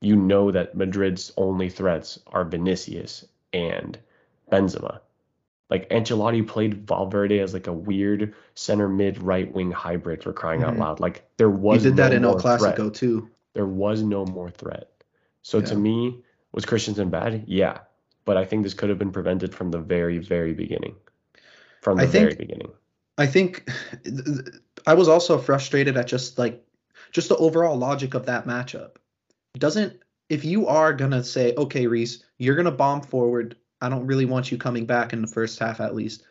you 0.00 0.16
know 0.16 0.50
that 0.50 0.74
Madrid's 0.74 1.32
only 1.36 1.70
threats 1.70 2.18
are 2.26 2.44
Vinicius 2.44 3.24
and 3.52 3.96
Benzema. 4.50 4.98
Like 5.72 5.88
Ancelotti 5.88 6.46
played 6.46 6.86
Valverde 6.86 7.38
as 7.38 7.54
like 7.54 7.66
a 7.66 7.72
weird 7.72 8.34
center 8.54 8.90
mid 8.90 9.22
right 9.22 9.50
wing 9.50 9.70
hybrid 9.70 10.22
for 10.22 10.30
crying 10.34 10.60
mm-hmm. 10.60 10.68
out 10.68 10.78
loud. 10.78 11.00
Like 11.00 11.26
there 11.38 11.48
was 11.48 11.82
he 11.82 11.88
did 11.88 11.96
no 11.96 12.02
that 12.02 12.12
in 12.12 12.26
El 12.26 12.38
Clasico 12.38 12.74
threat. 12.74 12.94
too. 12.94 13.30
There 13.54 13.64
was 13.64 14.02
no 14.02 14.26
more 14.26 14.50
threat. 14.50 14.90
So 15.40 15.60
yeah. 15.60 15.64
to 15.64 15.76
me, 15.76 16.18
was 16.52 16.66
Christensen 16.66 17.08
bad? 17.08 17.44
Yeah, 17.46 17.78
but 18.26 18.36
I 18.36 18.44
think 18.44 18.64
this 18.64 18.74
could 18.74 18.90
have 18.90 18.98
been 18.98 19.12
prevented 19.12 19.54
from 19.54 19.70
the 19.70 19.78
very 19.78 20.18
very 20.18 20.52
beginning. 20.52 20.94
From 21.80 21.96
the 21.96 22.02
I 22.02 22.06
think, 22.06 22.24
very 22.24 22.34
beginning. 22.34 22.72
I 23.16 23.26
think 23.26 23.66
I 24.86 24.92
was 24.92 25.08
also 25.08 25.38
frustrated 25.38 25.96
at 25.96 26.06
just 26.06 26.38
like 26.38 26.62
just 27.12 27.30
the 27.30 27.36
overall 27.38 27.78
logic 27.78 28.12
of 28.12 28.26
that 28.26 28.46
matchup. 28.46 28.96
Doesn't 29.56 30.02
if 30.28 30.44
you 30.44 30.66
are 30.66 30.92
gonna 30.92 31.24
say, 31.24 31.54
okay, 31.56 31.86
Reece, 31.86 32.24
you're 32.36 32.56
gonna 32.56 32.70
bomb 32.70 33.00
forward 33.00 33.56
I 33.82 33.88
don't 33.88 34.06
really 34.06 34.24
want 34.24 34.52
you 34.52 34.58
coming 34.58 34.86
back 34.86 35.12
in 35.12 35.20
the 35.20 35.26
first 35.26 35.58
half 35.58 35.80
at 35.80 35.94
least. 35.94 36.22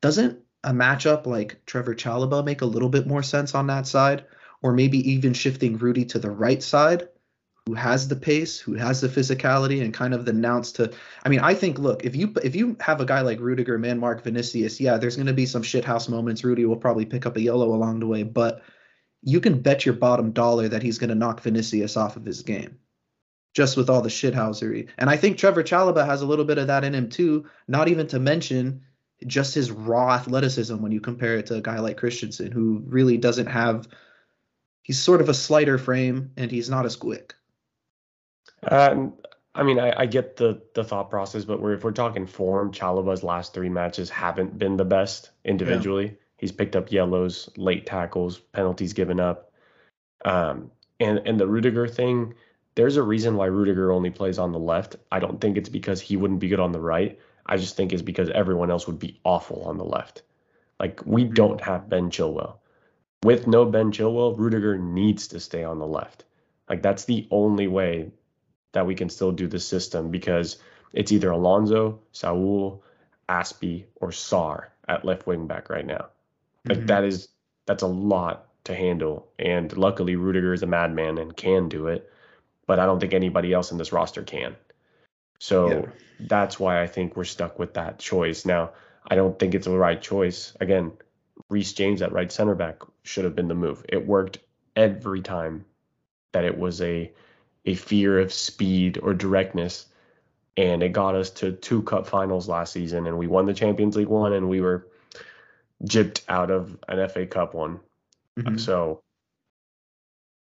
Doesn't 0.00 0.40
a 0.64 0.72
matchup 0.72 1.24
like 1.24 1.64
Trevoh 1.64 1.94
Chalobah 1.94 2.44
make 2.44 2.62
a 2.62 2.66
little 2.66 2.88
bit 2.88 3.06
more 3.06 3.22
sense 3.22 3.54
on 3.54 3.68
that 3.68 3.86
side? 3.86 4.24
Or 4.62 4.72
maybe 4.72 5.12
even 5.12 5.32
shifting 5.32 5.78
Rudy 5.78 6.04
to 6.06 6.18
the 6.18 6.30
right 6.30 6.62
side, 6.62 7.08
who 7.64 7.74
has 7.74 8.08
the 8.08 8.16
pace, 8.16 8.58
who 8.58 8.74
has 8.74 9.00
the 9.00 9.08
physicality, 9.08 9.82
and 9.82 9.94
kind 9.94 10.12
of 10.12 10.26
the 10.26 10.32
announce 10.32 10.72
to. 10.72 10.92
I 11.24 11.30
mean, 11.30 11.40
I 11.40 11.54
think 11.54 11.78
look, 11.78 12.04
if 12.04 12.14
you 12.14 12.34
if 12.42 12.54
you 12.54 12.76
have 12.80 13.00
a 13.00 13.06
guy 13.06 13.22
like 13.22 13.40
Rudiger, 13.40 13.78
man, 13.78 13.98
Mark 13.98 14.22
Vinicius, 14.22 14.78
yeah, 14.78 14.98
there's 14.98 15.16
going 15.16 15.28
to 15.28 15.32
be 15.32 15.46
some 15.46 15.62
shithouse 15.62 16.10
moments. 16.10 16.44
Rudy 16.44 16.66
will 16.66 16.76
probably 16.76 17.06
pick 17.06 17.24
up 17.24 17.36
a 17.36 17.40
yellow 17.40 17.72
along 17.72 18.00
the 18.00 18.06
way, 18.06 18.22
but 18.22 18.62
you 19.22 19.40
can 19.40 19.62
bet 19.62 19.86
your 19.86 19.94
bottom 19.94 20.32
dollar 20.32 20.68
that 20.68 20.82
he's 20.82 20.98
going 20.98 21.10
to 21.10 21.14
knock 21.14 21.40
Vinicius 21.40 21.96
off 21.96 22.16
of 22.16 22.26
his 22.26 22.42
game 22.42 22.78
just 23.52 23.76
with 23.76 23.90
all 23.90 24.00
the 24.00 24.08
shithousery. 24.08 24.88
And 24.98 25.10
I 25.10 25.16
think 25.16 25.36
Trevoh 25.36 25.64
Chalobah 25.64 26.06
has 26.06 26.22
a 26.22 26.26
little 26.26 26.44
bit 26.44 26.58
of 26.58 26.68
that 26.68 26.84
in 26.84 26.94
him 26.94 27.08
too, 27.08 27.46
not 27.68 27.88
even 27.88 28.06
to 28.08 28.18
mention 28.18 28.82
just 29.26 29.54
his 29.54 29.70
raw 29.70 30.14
athleticism 30.14 30.76
when 30.76 30.92
you 30.92 31.00
compare 31.00 31.36
it 31.36 31.46
to 31.46 31.56
a 31.56 31.60
guy 31.60 31.78
like 31.78 31.96
Christensen, 31.96 32.52
who 32.52 32.82
really 32.86 33.16
doesn't 33.16 33.46
have 33.46 33.88
he's 34.82 34.98
sort 34.98 35.20
of 35.20 35.28
a 35.28 35.34
slighter 35.34 35.78
frame 35.78 36.30
and 36.36 36.50
he's 36.50 36.70
not 36.70 36.86
as 36.86 36.96
quick. 36.96 37.34
Um, 38.68 39.14
I 39.54 39.62
mean, 39.62 39.78
I, 39.78 40.00
I, 40.00 40.06
get 40.06 40.36
the 40.36 40.62
the 40.74 40.84
thought 40.84 41.10
process, 41.10 41.44
but 41.44 41.60
we're, 41.60 41.74
if 41.74 41.84
we're 41.84 41.92
talking 41.92 42.26
form, 42.26 42.72
Chalobah's 42.72 43.22
last 43.22 43.52
three 43.54 43.68
matches 43.68 44.10
haven't 44.10 44.58
been 44.58 44.76
the 44.76 44.84
best 44.84 45.30
individually. 45.44 46.06
Yeah. 46.06 46.12
He's 46.36 46.52
picked 46.52 46.76
up 46.76 46.92
yellows, 46.92 47.50
late 47.56 47.86
tackles, 47.86 48.38
penalties 48.38 48.92
given 48.92 49.18
up. 49.18 49.52
Um, 50.24 50.70
and 51.00 51.18
and 51.24 51.40
the 51.40 51.46
Rudiger 51.46 51.88
thing, 51.88 52.34
there's 52.74 52.96
a 52.96 53.02
reason 53.02 53.36
why 53.36 53.46
Rudiger 53.46 53.92
only 53.92 54.10
plays 54.10 54.38
on 54.38 54.52
the 54.52 54.58
left. 54.58 54.96
I 55.10 55.18
don't 55.18 55.40
think 55.40 55.56
it's 55.56 55.68
because 55.68 56.00
he 56.00 56.16
wouldn't 56.16 56.40
be 56.40 56.48
good 56.48 56.60
on 56.60 56.72
the 56.72 56.80
right. 56.80 57.18
I 57.44 57.56
just 57.56 57.76
think 57.76 57.92
it's 57.92 58.02
because 58.02 58.30
everyone 58.30 58.70
else 58.70 58.86
would 58.86 58.98
be 58.98 59.20
awful 59.24 59.64
on 59.64 59.76
the 59.76 59.84
left. 59.84 60.22
Like 60.78 61.04
we 61.04 61.24
mm-hmm. 61.24 61.34
don't 61.34 61.60
have 61.60 61.88
Ben 61.88 62.10
Chilwell. 62.10 62.58
With 63.22 63.46
no 63.46 63.66
Ben 63.66 63.92
Chilwell, 63.92 64.38
Rudiger 64.38 64.78
needs 64.78 65.28
to 65.28 65.40
stay 65.40 65.64
on 65.64 65.78
the 65.78 65.86
left. 65.86 66.24
Like 66.68 66.82
that's 66.82 67.04
the 67.04 67.26
only 67.30 67.66
way 67.66 68.12
that 68.72 68.86
we 68.86 68.94
can 68.94 69.08
still 69.08 69.32
do 69.32 69.48
the 69.48 69.58
system 69.58 70.10
because 70.10 70.58
it's 70.92 71.12
either 71.12 71.30
Alonso, 71.30 72.00
Saul, 72.12 72.82
Azpi, 73.28 73.84
or 73.96 74.08
Sarr 74.08 74.66
at 74.88 75.04
left 75.04 75.26
wing 75.26 75.46
back 75.46 75.68
right 75.68 75.86
now. 75.86 76.06
Like 76.64 76.78
mm-hmm. 76.78 76.86
that 76.86 77.04
is 77.04 77.28
that's 77.66 77.82
a 77.82 77.88
lot 77.88 78.46
to 78.64 78.74
handle. 78.74 79.28
And 79.38 79.76
luckily 79.76 80.16
Rudiger 80.16 80.54
is 80.54 80.62
a 80.62 80.66
madman 80.66 81.18
and 81.18 81.36
can 81.36 81.68
do 81.68 81.88
it 81.88 82.10
but 82.70 82.78
I 82.78 82.86
don't 82.86 83.00
think 83.00 83.14
anybody 83.14 83.52
else 83.52 83.72
in 83.72 83.78
this 83.78 83.90
roster 83.90 84.22
can. 84.22 84.54
So 85.40 85.68
yeah. 85.68 85.86
that's 86.20 86.60
why 86.60 86.80
I 86.80 86.86
think 86.86 87.16
we're 87.16 87.24
stuck 87.24 87.58
with 87.58 87.74
that 87.74 87.98
choice. 87.98 88.46
Now, 88.46 88.70
I 89.10 89.16
don't 89.16 89.36
think 89.36 89.56
it's 89.56 89.66
the 89.66 89.76
right 89.76 90.00
choice. 90.00 90.56
Again, 90.60 90.92
Reece 91.48 91.72
James 91.72 92.00
at 92.00 92.12
right 92.12 92.30
center 92.30 92.54
back 92.54 92.76
should 93.02 93.24
have 93.24 93.34
been 93.34 93.48
the 93.48 93.56
move. 93.56 93.84
It 93.88 94.06
worked 94.06 94.38
every 94.76 95.20
time 95.20 95.64
that 96.30 96.44
it 96.44 96.56
was 96.56 96.80
a 96.80 97.10
a 97.64 97.74
fear 97.74 98.20
of 98.20 98.32
speed 98.32 99.00
or 99.02 99.14
directness. 99.14 99.86
and 100.56 100.80
it 100.84 100.92
got 100.92 101.16
us 101.16 101.30
to 101.30 101.50
two 101.50 101.82
cup 101.82 102.06
finals 102.06 102.48
last 102.48 102.72
season, 102.72 103.08
and 103.08 103.18
we 103.18 103.26
won 103.26 103.46
the 103.46 103.54
Champions 103.54 103.96
League 103.96 104.06
one, 104.06 104.32
and 104.32 104.48
we 104.48 104.60
were 104.60 104.86
gypped 105.82 106.22
out 106.28 106.52
of 106.52 106.78
an 106.86 107.08
FA 107.08 107.26
Cup 107.26 107.52
one. 107.52 107.80
Mm-hmm. 108.38 108.58
So, 108.58 109.02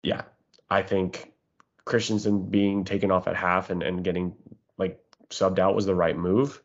yeah, 0.03 0.25
I 0.69 0.83
think 0.83 1.33
Christensen 1.89 2.49
being 2.49 2.85
taken 2.85 3.09
off 3.09 3.27
at 3.27 3.35
half 3.35 3.71
and, 3.71 3.81
and 3.81 4.03
getting 4.03 4.35
like 4.77 4.99
subbed 5.31 5.57
out 5.57 5.75
was 5.75 5.87
the 5.87 5.95
right 5.95 6.15
move. 6.15 6.61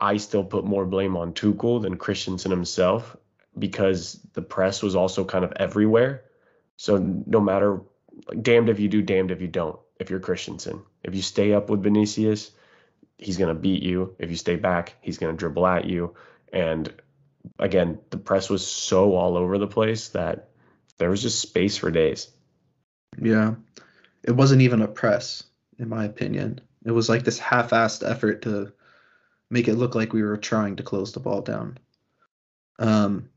I 0.00 0.16
still 0.16 0.42
put 0.42 0.64
more 0.64 0.84
blame 0.84 1.16
on 1.16 1.32
Tuchel 1.32 1.80
than 1.80 1.96
Christensen 1.96 2.50
himself 2.50 3.16
because 3.56 4.18
the 4.32 4.42
press 4.42 4.82
was 4.82 4.96
also 4.96 5.24
kind 5.24 5.44
of 5.44 5.52
everywhere. 5.56 6.24
So 6.76 6.96
no 6.98 7.40
matter 7.40 7.82
like 8.26 8.42
damned 8.42 8.68
if 8.68 8.80
you 8.80 8.88
do, 8.88 9.00
damned 9.00 9.30
if 9.30 9.40
you 9.40 9.48
don't. 9.48 9.78
If 10.00 10.10
you're 10.10 10.18
Christensen, 10.18 10.82
if 11.04 11.14
you 11.14 11.22
stay 11.22 11.52
up 11.52 11.70
with 11.70 11.82
Vinicius, 11.82 12.50
he's 13.16 13.36
gonna 13.36 13.54
beat 13.54 13.82
you. 13.82 14.16
If 14.18 14.30
you 14.30 14.36
stay 14.36 14.56
back, 14.56 14.96
he's 15.02 15.18
gonna 15.18 15.34
dribble 15.34 15.66
at 15.66 15.84
you. 15.84 16.14
And 16.52 16.92
again, 17.60 18.00
the 18.10 18.16
press 18.18 18.50
was 18.50 18.66
so 18.66 19.14
all 19.14 19.36
over 19.36 19.56
the 19.58 19.68
place 19.68 20.08
that 20.08 20.48
there 20.98 21.10
was 21.10 21.22
just 21.22 21.40
space 21.40 21.76
for 21.76 21.90
days. 21.90 22.28
Yeah, 23.20 23.54
it 24.22 24.32
wasn't 24.32 24.62
even 24.62 24.82
a 24.82 24.88
press, 24.88 25.44
in 25.78 25.88
my 25.88 26.04
opinion. 26.04 26.60
It 26.84 26.92
was 26.92 27.08
like 27.08 27.24
this 27.24 27.38
half-assed 27.38 28.08
effort 28.08 28.42
to 28.42 28.72
make 29.50 29.68
it 29.68 29.74
look 29.74 29.94
like 29.94 30.12
we 30.12 30.22
were 30.22 30.36
trying 30.36 30.76
to 30.76 30.82
close 30.82 31.12
the 31.12 31.20
ball 31.20 31.42
down. 31.42 31.78
Um, 32.78 33.28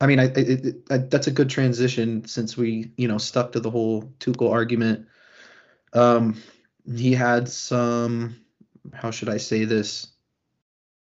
I 0.00 0.06
mean, 0.06 0.20
I, 0.20 0.24
it, 0.24 0.66
it, 0.66 1.10
that's 1.10 1.26
a 1.26 1.32
good 1.32 1.50
transition 1.50 2.24
since 2.26 2.56
we, 2.56 2.92
you 2.96 3.08
know, 3.08 3.18
stuck 3.18 3.52
to 3.52 3.60
the 3.60 3.70
whole 3.70 4.12
Tuchel 4.20 4.52
argument. 4.52 5.06
Um, 5.92 6.40
he 6.86 7.12
had 7.12 7.48
some, 7.48 8.36
how 8.92 9.10
should 9.10 9.28
I 9.28 9.38
say 9.38 9.64
this, 9.64 10.08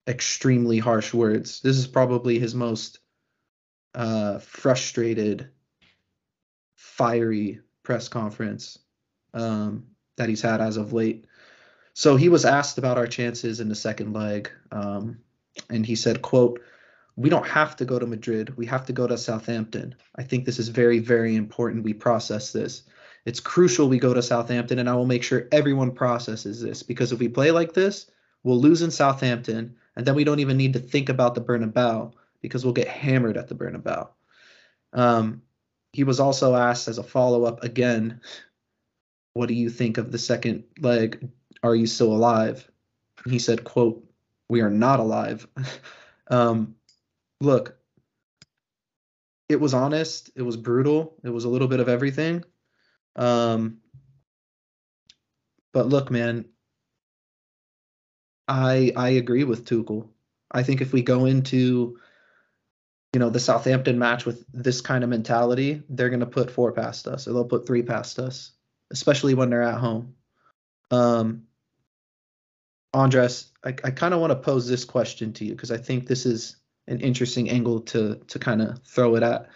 extremely 0.08 0.80
harsh 0.80 1.14
words. 1.14 1.62
This 1.62 1.78
is 1.78 1.88
probably 1.88 2.40
his 2.40 2.56
most 2.56 3.00
uh, 3.94 4.40
frustrated, 4.40 5.50
fiery 6.76 7.62
press 7.84 8.08
conference 8.08 8.80
um, 9.36 9.86
that 10.16 10.30
he's 10.30 10.42
had 10.42 10.62
as 10.62 10.78
of 10.78 10.94
late. 10.94 11.26
So 11.94 12.16
he 12.16 12.30
was 12.30 12.44
asked 12.44 12.78
about 12.78 12.98
our 12.98 13.08
chances 13.08 13.60
in 13.60 13.70
the 13.70 13.76
second 13.76 14.14
leg, 14.14 14.50
um, 14.72 15.20
and 15.70 15.86
he 15.86 15.96
said, 15.96 16.22
"quote 16.22 16.60
we 17.16 17.30
don't 17.30 17.48
have 17.48 17.76
to 17.78 17.86
go 17.86 17.98
to 17.98 18.06
Madrid. 18.06 18.56
We 18.58 18.66
have 18.66 18.86
to 18.88 18.94
go 18.94 19.08
to 19.08 19.18
Southampton. 19.18 19.96
I 20.16 20.24
think 20.24 20.46
this 20.46 20.60
is 20.60 20.68
very, 20.68 21.00
very 21.00 21.36
important. 21.36 21.84
We 21.84 21.94
process 21.94 22.52
this. 22.52 22.84
It's 23.26 23.40
crucial 23.40 23.88
we 23.88 23.98
go 23.98 24.14
to 24.14 24.22
Southampton, 24.22 24.80
and 24.80 24.90
I 24.90 24.96
will 24.96 25.06
make 25.06 25.24
sure 25.24 25.48
everyone 25.52 25.92
processes 25.92 26.62
this 26.62 26.84
because 26.84 27.12
if 27.12 27.20
we 27.20 27.28
play 27.30 27.52
like 27.52 27.74
this, 27.74 28.12
we'll 28.44 28.60
lose 28.60 28.82
in 28.82 28.92
Southampton, 28.92 29.76
and 29.96 30.06
then 30.06 30.14
we 30.14 30.24
don't 30.24 30.40
even 30.40 30.58
need 30.58 30.74
to 30.74 30.80
think 30.80 31.10
about 31.10 31.36
the 31.36 31.42
Bernabeu 31.42 32.14
because 32.42 32.64
we'll 32.64 32.74
get 32.74 32.88
hammered 32.88 33.38
at 33.38 33.48
the 33.48 33.56
Bernabeu. 33.56 34.10
Um, 34.94 35.42
he 35.94 36.04
was 36.04 36.20
also 36.20 36.56
asked 36.56 36.88
as 36.88 36.98
a 36.98 37.04
follow 37.04 37.46
up 37.46 37.64
again, 37.64 38.22
what 39.36 39.50
do 39.50 39.54
you 39.54 39.70
think 39.70 39.98
of 39.98 40.12
the 40.12 40.18
second 40.18 40.64
leg? 40.80 41.30
Are 41.62 41.76
you 41.76 41.86
still 41.86 42.14
alive? 42.14 42.68
And 43.24 43.34
he 43.34 43.40
said, 43.40 43.66
quote, 43.66 44.04
we 44.50 44.62
are 44.62 44.70
not 44.70 45.00
alive. 45.00 45.46
um, 46.30 46.76
look, 47.42 47.78
it 49.50 49.60
was 49.60 49.74
honest, 49.74 50.32
it 50.36 50.42
was 50.42 50.58
brutal, 50.58 51.16
it 51.24 51.30
was 51.30 51.44
a 51.44 51.50
little 51.50 51.68
bit 51.68 51.82
of 51.82 51.90
everything. 51.90 52.44
Um, 53.18 53.80
but 55.74 55.88
look, 55.88 56.10
man, 56.10 56.46
I 58.48 58.94
I 58.96 59.10
agree 59.10 59.44
with 59.44 59.66
Tuchel. 59.66 60.08
I 60.50 60.64
think 60.64 60.80
if 60.80 60.94
we 60.94 61.02
go 61.02 61.26
into 61.26 62.00
you 63.14 63.20
know 63.20 63.30
the 63.30 63.40
Southampton 63.40 64.00
match 64.00 64.26
with 64.26 64.46
this 64.54 64.80
kind 64.80 65.04
of 65.04 65.10
mentality, 65.10 65.84
they're 65.90 66.10
going 66.10 66.22
to 66.22 66.26
put 66.26 66.52
four 66.52 66.72
past 66.72 67.08
us, 67.08 67.28
or 67.28 67.34
they'll 67.34 67.46
put 67.46 67.68
three 67.68 67.84
past 67.84 68.20
us, 68.20 68.55
especially 68.92 69.34
when 69.34 69.50
they're 69.50 69.62
at 69.64 69.80
home. 69.80 70.16
Um, 70.92 71.44
Andres, 72.94 73.52
I, 73.64 73.70
I 73.70 73.92
kind 73.92 74.14
of 74.14 74.22
want 74.22 74.32
to 74.32 74.38
pose 74.38 74.68
this 74.68 74.86
question 74.86 75.34
to 75.34 75.46
you 75.46 75.52
because 75.52 75.72
I 75.72 75.78
think 75.78 76.08
this 76.08 76.26
is 76.26 76.56
an 76.88 77.02
interesting 77.02 77.50
angle 77.50 77.82
to 77.82 78.22
to 78.28 78.40
kind 78.40 78.62
of 78.62 78.82
throw 78.84 79.16
it 79.16 79.24
at. 79.24 79.50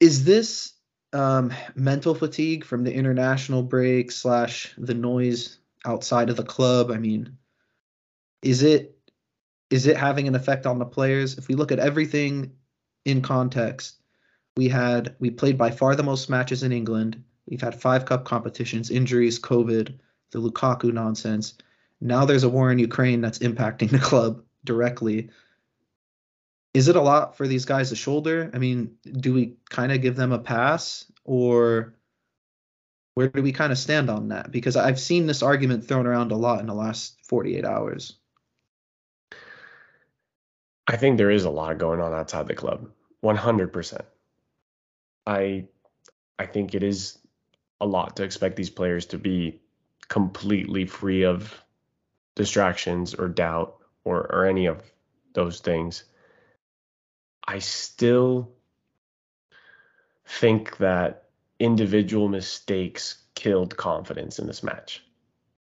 Is 0.00 0.24
this 0.24 0.74
um, 1.12 1.52
mental 1.74 2.14
fatigue 2.14 2.64
from 2.64 2.84
the 2.84 2.92
international 2.92 3.62
break 3.62 4.10
slash 4.10 4.74
the 4.76 4.94
noise 4.94 5.58
outside 5.84 6.30
of 6.30 6.36
the 6.36 6.42
club? 6.42 6.90
I 6.90 6.98
mean, 6.98 7.38
is 8.42 8.62
it 8.62 8.98
is 9.70 9.86
it 9.86 9.96
having 9.96 10.28
an 10.28 10.34
effect 10.34 10.66
on 10.66 10.78
the 10.78 10.84
players? 10.84 11.38
If 11.38 11.48
we 11.48 11.54
look 11.54 11.72
at 11.72 11.78
everything 11.78 12.52
in 13.04 13.22
context, 13.22 14.00
we 14.56 14.68
had 14.68 15.14
we 15.18 15.30
played 15.30 15.58
by 15.58 15.70
far 15.70 15.94
the 15.94 16.02
most 16.02 16.30
matches 16.30 16.62
in 16.62 16.72
England. 16.72 17.22
We've 17.46 17.60
had 17.60 17.80
five 17.80 18.06
cup 18.06 18.24
competitions, 18.24 18.90
injuries, 18.90 19.38
COVID, 19.38 19.94
the 20.32 20.40
Lukaku 20.40 20.92
nonsense. 20.92 21.54
Now 22.00 22.24
there's 22.24 22.44
a 22.44 22.48
war 22.48 22.72
in 22.72 22.78
Ukraine 22.78 23.20
that's 23.20 23.38
impacting 23.38 23.90
the 23.92 23.98
club 23.98 24.42
directly. 24.64 25.30
Is 26.74 26.88
it 26.88 26.96
a 26.96 27.00
lot 27.00 27.36
for 27.36 27.46
these 27.46 27.64
guys 27.64 27.88
to 27.90 27.96
shoulder? 27.96 28.50
I 28.52 28.58
mean, 28.58 28.96
do 29.02 29.32
we 29.32 29.54
kind 29.70 29.92
of 29.92 30.02
give 30.02 30.16
them 30.16 30.32
a 30.32 30.38
pass 30.38 31.10
or 31.24 31.94
where 33.14 33.28
do 33.28 33.42
we 33.42 33.52
kind 33.52 33.72
of 33.72 33.78
stand 33.78 34.10
on 34.10 34.28
that? 34.28 34.52
Because 34.52 34.76
I've 34.76 35.00
seen 35.00 35.26
this 35.26 35.42
argument 35.42 35.88
thrown 35.88 36.06
around 36.06 36.32
a 36.32 36.36
lot 36.36 36.60
in 36.60 36.66
the 36.66 36.74
last 36.74 37.16
48 37.24 37.64
hours. 37.64 38.18
I 40.86 40.96
think 40.96 41.16
there 41.16 41.30
is 41.30 41.44
a 41.44 41.50
lot 41.50 41.78
going 41.78 42.00
on 42.00 42.12
outside 42.12 42.46
the 42.46 42.54
club. 42.54 42.90
100%. 43.24 44.02
I 45.26 45.66
I 46.38 46.46
think 46.46 46.74
it 46.74 46.82
is 46.82 47.18
a 47.80 47.86
lot 47.86 48.16
to 48.16 48.24
expect 48.24 48.56
these 48.56 48.70
players 48.70 49.06
to 49.06 49.18
be 49.18 49.60
completely 50.08 50.86
free 50.86 51.24
of 51.24 51.62
distractions 52.34 53.14
or 53.14 53.28
doubt 53.28 53.76
or 54.04 54.32
or 54.32 54.46
any 54.46 54.66
of 54.66 54.82
those 55.34 55.60
things, 55.60 56.04
I 57.46 57.58
still 57.58 58.50
think 60.26 60.78
that 60.78 61.24
individual 61.58 62.28
mistakes 62.28 63.22
killed 63.34 63.76
confidence 63.76 64.38
in 64.38 64.46
this 64.46 64.62
match. 64.62 65.04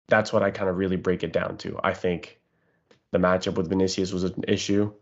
That's 0.08 0.32
what 0.32 0.42
I 0.42 0.50
kind 0.50 0.70
of 0.70 0.76
really 0.76 0.96
break 0.96 1.22
it 1.22 1.32
down 1.32 1.58
to. 1.58 1.78
I 1.82 1.92
think 1.94 2.40
the 3.10 3.18
matchup 3.18 3.54
with 3.54 3.68
Vinicius 3.68 4.12
was 4.12 4.24
an 4.24 4.44
issue. 4.48 4.92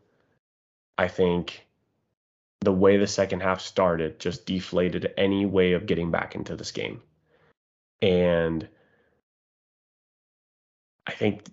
I 0.99 1.09
think 1.09 1.67
the 2.63 2.73
way 2.73 2.97
the 2.97 3.07
second 3.07 3.41
half 3.41 3.61
started 3.61 4.21
just 4.21 4.47
deflated 4.47 5.13
any 5.17 5.45
way 5.47 5.73
of 5.73 5.87
getting 5.87 6.11
back 6.11 6.37
into 6.37 6.55
this 6.55 6.71
game. 6.71 7.03
And 8.01 8.69
I 11.07 11.13
think 11.13 11.45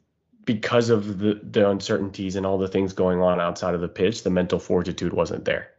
because 0.46 0.90
of 0.90 1.18
the, 1.18 1.40
the 1.44 1.68
uncertainties 1.68 2.36
and 2.36 2.46
all 2.46 2.60
the 2.60 2.68
things 2.68 2.94
going 2.94 3.22
on 3.22 3.40
outside 3.40 3.74
of 3.74 3.82
the 3.82 3.88
pitch, 3.88 4.22
the 4.22 4.30
mental 4.30 4.60
fortitude 4.60 5.14
wasn't 5.14 5.46
there. 5.46 5.72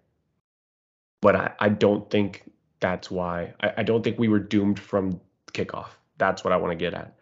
But 1.22 1.36
I, 1.36 1.52
I 1.60 1.68
don't 1.68 2.10
think 2.10 2.50
that's 2.80 3.10
why. 3.10 3.54
I, 3.60 3.74
I 3.78 3.82
don't 3.84 4.02
think 4.02 4.18
we 4.18 4.28
were 4.28 4.40
doomed 4.40 4.80
from 4.80 5.20
kickoff. 5.52 5.90
That's 6.18 6.42
what 6.42 6.52
I 6.52 6.56
want 6.56 6.72
to 6.72 6.76
get 6.76 6.94
at. 6.94 7.16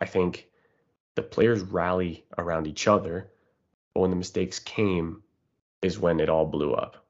I 0.00 0.06
think 0.06 0.46
the 1.16 1.22
players 1.22 1.62
rally 1.62 2.24
around 2.36 2.68
each 2.68 2.86
other, 2.86 3.30
but 3.94 4.00
when 4.00 4.10
the 4.10 4.16
mistakes 4.16 4.60
came, 4.60 5.24
is 5.82 5.98
when 5.98 6.20
it 6.20 6.28
all 6.28 6.46
blew 6.46 6.72
up. 6.72 7.04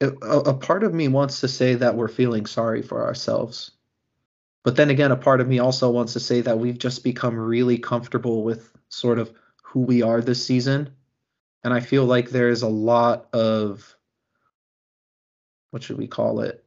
A, 0.00 0.54
part 0.54 0.84
of 0.84 0.92
me 0.92 1.08
wants 1.08 1.40
to 1.40 1.48
say 1.48 1.74
that 1.74 1.96
we're 1.96 2.08
feeling 2.08 2.44
sorry 2.46 2.82
for 2.82 3.04
ourselves 3.04 3.70
but 4.66 4.74
then 4.74 4.90
again, 4.90 5.12
a 5.12 5.16
part 5.16 5.40
of 5.40 5.46
me 5.46 5.60
also 5.60 5.88
wants 5.92 6.14
to 6.14 6.20
say 6.20 6.40
that 6.40 6.58
we've 6.58 6.76
just 6.76 7.04
become 7.04 7.36
really 7.36 7.78
comfortable 7.78 8.42
with 8.42 8.76
sort 8.88 9.20
of 9.20 9.32
who 9.62 9.82
we 9.82 10.02
are 10.02 10.20
this 10.20 10.44
season. 10.44 10.90
And 11.62 11.72
I 11.72 11.78
feel 11.78 12.04
like 12.04 12.30
there's 12.30 12.62
a 12.62 12.68
lot 12.68 13.28
of 13.32 13.94
what 15.70 15.84
should 15.84 15.98
we 15.98 16.08
call 16.08 16.40
it? 16.40 16.64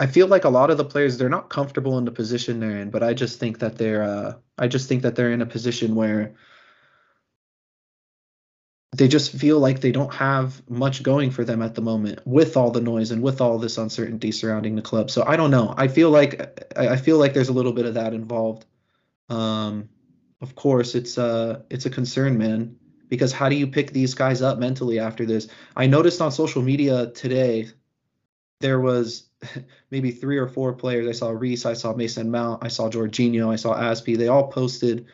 I 0.00 0.06
feel 0.06 0.26
like 0.26 0.44
a 0.44 0.48
lot 0.48 0.70
of 0.70 0.78
the 0.78 0.86
players 0.86 1.18
they're 1.18 1.28
not 1.28 1.50
comfortable 1.50 1.98
in 1.98 2.06
the 2.06 2.10
position 2.10 2.60
they're 2.60 2.80
in, 2.80 2.88
but 2.88 3.02
I 3.02 3.12
just 3.12 3.38
think 3.38 3.58
that 3.58 3.76
they're 3.76 4.02
uh, 4.02 4.36
I 4.56 4.66
just 4.66 4.88
think 4.88 5.02
that 5.02 5.16
they're 5.16 5.32
in 5.32 5.42
a 5.42 5.46
position 5.46 5.94
where 5.94 6.34
they 8.94 9.08
just 9.08 9.32
feel 9.32 9.58
like 9.58 9.80
they 9.80 9.90
don't 9.90 10.14
have 10.14 10.62
much 10.70 11.02
going 11.02 11.32
for 11.32 11.44
them 11.44 11.62
at 11.62 11.74
the 11.74 11.82
moment 11.82 12.20
with 12.24 12.56
all 12.56 12.70
the 12.70 12.80
noise 12.80 13.10
and 13.10 13.22
with 13.22 13.40
all 13.40 13.58
this 13.58 13.76
uncertainty 13.76 14.30
surrounding 14.30 14.76
the 14.76 14.82
club. 14.82 15.10
So 15.10 15.24
I 15.26 15.36
don't 15.36 15.50
know. 15.50 15.74
I 15.76 15.88
feel 15.88 16.10
like 16.10 16.72
I 16.78 16.96
feel 16.96 17.18
like 17.18 17.34
there's 17.34 17.48
a 17.48 17.52
little 17.52 17.72
bit 17.72 17.86
of 17.86 17.94
that 17.94 18.14
involved. 18.14 18.66
Um, 19.28 19.88
of 20.40 20.54
course, 20.54 20.94
it's 20.94 21.18
a 21.18 21.64
it's 21.70 21.86
a 21.86 21.90
concern, 21.90 22.38
man, 22.38 22.76
because 23.08 23.32
how 23.32 23.48
do 23.48 23.56
you 23.56 23.66
pick 23.66 23.90
these 23.90 24.14
guys 24.14 24.42
up 24.42 24.58
mentally 24.58 25.00
after 25.00 25.26
this? 25.26 25.48
I 25.76 25.88
noticed 25.88 26.20
on 26.20 26.30
social 26.30 26.62
media 26.62 27.10
today 27.10 27.70
there 28.60 28.78
was 28.78 29.28
maybe 29.90 30.12
three 30.12 30.38
or 30.38 30.46
four 30.46 30.72
players. 30.72 31.08
I 31.08 31.12
saw 31.12 31.30
Reece, 31.30 31.66
I 31.66 31.72
saw 31.72 31.94
Mason 31.94 32.30
Mount, 32.30 32.64
I 32.64 32.68
saw 32.68 32.88
Jorginho, 32.88 33.52
I 33.52 33.56
saw 33.56 33.74
Azpi. 33.74 34.16
They 34.16 34.28
all 34.28 34.46
posted, 34.46 35.06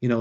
you 0.00 0.08
know, 0.08 0.20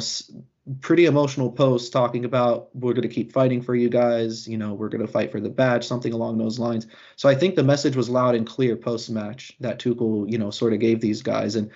pretty 0.81 1.05
emotional 1.05 1.51
posts 1.51 1.89
talking 1.89 2.25
about 2.25 2.75
we're 2.75 2.93
going 2.93 3.07
to 3.07 3.13
keep 3.13 3.31
fighting 3.31 3.61
for 3.61 3.75
you 3.75 3.89
guys. 3.89 4.47
You 4.47 4.57
know, 4.57 4.73
we're 4.73 4.89
going 4.89 5.05
to 5.05 5.11
fight 5.11 5.31
for 5.31 5.39
the 5.39 5.49
badge, 5.49 5.85
something 5.85 6.13
along 6.13 6.37
those 6.37 6.57
lines. 6.57 6.87
So 7.15 7.29
I 7.29 7.35
think 7.35 7.55
the 7.55 7.63
message 7.63 7.95
was 7.95 8.09
loud 8.09 8.35
and 8.35 8.47
clear 8.47 8.75
post 8.75 9.09
match 9.09 9.55
that 9.59 9.79
Tuchel, 9.79 10.31
you 10.31 10.37
know, 10.37 10.49
sort 10.49 10.73
of 10.73 10.79
gave 10.79 11.01
these 11.01 11.21
guys. 11.21 11.55
And 11.55 11.71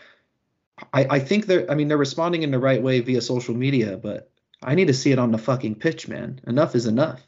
I, 0.93 1.05
I 1.09 1.19
think 1.19 1.45
they're, 1.45 1.69
I 1.69 1.75
mean, 1.75 1.87
they're 1.87 1.97
responding 1.97 2.43
in 2.43 2.51
the 2.51 2.59
right 2.59 2.81
way 2.81 2.99
via 3.01 3.21
social 3.21 3.55
media, 3.55 3.97
but 3.97 4.31
I 4.63 4.75
need 4.75 4.87
to 4.87 4.93
see 4.93 5.11
it 5.11 5.19
on 5.19 5.31
the 5.31 5.37
fucking 5.37 5.75
pitch, 5.75 6.07
man. 6.07 6.41
Enough 6.47 6.75
is 6.75 6.85
enough. 6.85 7.21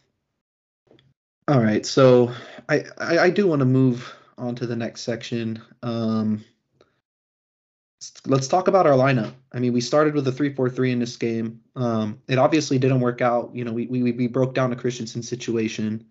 All 1.48 1.60
right, 1.60 1.86
so 1.86 2.32
I 2.70 2.86
I, 2.98 3.20
I 3.20 3.30
do 3.30 3.48
want 3.48 3.60
to 3.60 3.66
move 3.66 4.14
on 4.38 4.56
to 4.56 4.68
the 4.68 4.76
next 4.76 5.02
section. 5.02 5.62
Um, 5.82 6.46
let's 8.26 8.48
talk 8.48 8.68
about 8.68 8.88
our 8.88 8.94
lineup. 8.94 9.34
I 9.52 9.60
mean, 9.60 9.74
we 9.74 9.82
started 9.82 10.16
with 10.16 10.28
a 10.28 10.32
3-4-3 10.32 10.92
in 10.92 11.00
this 11.00 11.18
game. 11.18 11.62
Um, 11.76 12.22
it 12.28 12.38
obviously 12.38 12.80
didn't 12.80 13.00
work 13.00 13.22
out. 13.22 13.52
You 13.54 13.64
know, 13.64 13.74
we 13.74 13.88
we, 13.88 14.12
we 14.12 14.28
broke 14.28 14.54
down 14.54 14.70
the 14.70 14.76
Christensen 14.76 15.24
situation. 15.24 16.06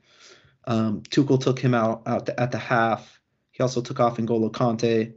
Um, 0.67 1.03
Tuchel 1.03 1.41
took 1.41 1.59
him 1.59 1.75
out, 1.75 2.03
out 2.07 2.27
the, 2.27 2.39
at 2.39 2.53
the 2.53 2.59
half. 2.59 3.21
He 3.51 3.63
also 3.63 3.81
took 3.81 3.99
off 3.99 4.19
N'Golo 4.19 4.51
Kante. 4.51 5.15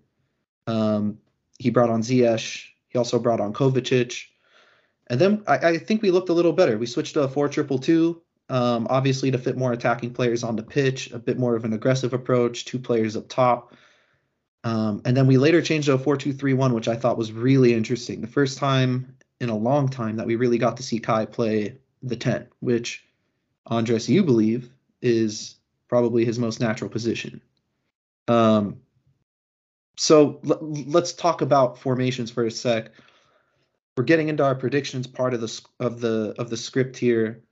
Um, 0.67 1.19
he 1.59 1.69
brought 1.69 1.89
on 1.89 2.01
Ziyech. 2.01 2.65
He 2.87 2.97
also 2.97 3.19
brought 3.19 3.39
on 3.39 3.53
Kovacic. 3.53 4.25
And 5.07 5.19
then 5.19 5.43
I, 5.47 5.57
I 5.57 5.77
think 5.77 6.01
we 6.01 6.11
looked 6.11 6.29
a 6.29 6.33
little 6.33 6.53
better. 6.53 6.77
We 6.77 6.85
switched 6.85 7.13
to 7.15 7.23
a 7.23 7.27
four-triple-two. 7.27 8.21
Um, 8.49 8.87
obviously, 8.89 9.31
to 9.31 9.37
fit 9.37 9.57
more 9.57 9.73
attacking 9.73 10.13
players 10.13 10.43
on 10.43 10.55
the 10.55 10.63
pitch, 10.63 11.11
a 11.11 11.19
bit 11.19 11.37
more 11.37 11.55
of 11.55 11.65
an 11.65 11.73
aggressive 11.73 12.13
approach, 12.13 12.65
two 12.65 12.79
players 12.79 13.15
up 13.15 13.27
top. 13.29 13.73
Um, 14.63 15.01
and 15.05 15.15
then 15.15 15.27
we 15.27 15.37
later 15.37 15.61
changed 15.61 15.87
to 15.87 15.93
a 15.93 15.97
4 15.97 16.17
2 16.17 16.33
3 16.33 16.53
1, 16.53 16.73
which 16.73 16.87
I 16.87 16.95
thought 16.95 17.17
was 17.17 17.31
really 17.31 17.73
interesting. 17.73 18.21
The 18.21 18.27
first 18.27 18.57
time 18.57 19.15
in 19.39 19.49
a 19.49 19.57
long 19.57 19.89
time 19.89 20.15
that 20.17 20.27
we 20.27 20.35
really 20.35 20.57
got 20.57 20.77
to 20.77 20.83
see 20.83 20.99
Kai 20.99 21.25
play 21.25 21.77
the 22.01 22.15
10, 22.15 22.47
which, 22.59 23.05
Andres, 23.65 24.07
you 24.07 24.23
believe 24.23 24.69
is 25.01 25.55
probably 25.89 26.23
his 26.25 26.39
most 26.39 26.59
natural 26.59 26.89
position. 26.89 27.41
Um, 28.27 28.77
so 29.97 30.39
l- 30.49 30.59
let's 30.87 31.13
talk 31.13 31.41
about 31.41 31.77
formations 31.77 32.31
for 32.31 32.45
a 32.45 32.51
sec. 32.51 32.91
We're 33.95 34.05
getting 34.05 34.29
into 34.29 34.43
our 34.43 34.55
predictions 34.55 35.05
part 35.05 35.33
of 35.33 35.41
the 35.41 35.61
of 35.79 35.99
the 35.99 36.33
of 36.39 36.49
the 36.49 36.57
script 36.57 36.97
here. 36.97 37.43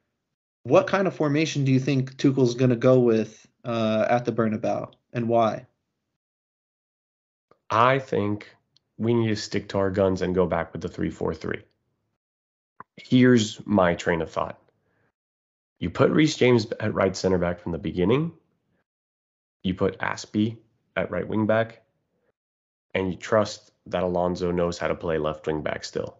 What 0.63 0.87
kind 0.87 1.07
of 1.07 1.15
formation 1.15 1.65
do 1.65 1.71
you 1.71 1.79
think 1.79 2.17
Tuchel's 2.17 2.55
going 2.55 2.69
to 2.69 2.75
go 2.75 2.99
with 2.99 3.45
uh, 3.63 4.07
at 4.09 4.25
the 4.25 4.31
Bernabeu, 4.31 4.91
and 5.13 5.27
why? 5.27 5.67
I 7.71 7.99
think 7.99 8.53
we 8.97 9.13
need 9.13 9.29
to 9.29 9.35
stick 9.37 9.69
to 9.69 9.77
our 9.77 9.89
guns 9.89 10.21
and 10.21 10.35
go 10.35 10.45
back 10.45 10.73
with 10.73 10.81
the 10.81 10.89
3-4-3. 10.89 11.63
Here's 12.97 13.65
my 13.65 13.95
train 13.95 14.21
of 14.21 14.29
thought. 14.29 14.59
You 15.79 15.89
put 15.89 16.11
Reece 16.11 16.35
James 16.35 16.67
at 16.79 16.93
right 16.93 17.15
center 17.15 17.37
back 17.37 17.59
from 17.59 17.71
the 17.71 17.77
beginning. 17.77 18.33
You 19.63 19.73
put 19.73 19.97
Azpi 19.99 20.57
at 20.97 21.09
right 21.09 21.27
wing 21.27 21.47
back, 21.47 21.81
and 22.93 23.09
you 23.09 23.17
trust 23.17 23.71
that 23.87 24.03
Alonso 24.03 24.51
knows 24.51 24.77
how 24.77 24.89
to 24.89 24.95
play 24.95 25.17
left 25.17 25.47
wing 25.47 25.61
back 25.61 25.85
still. 25.85 26.17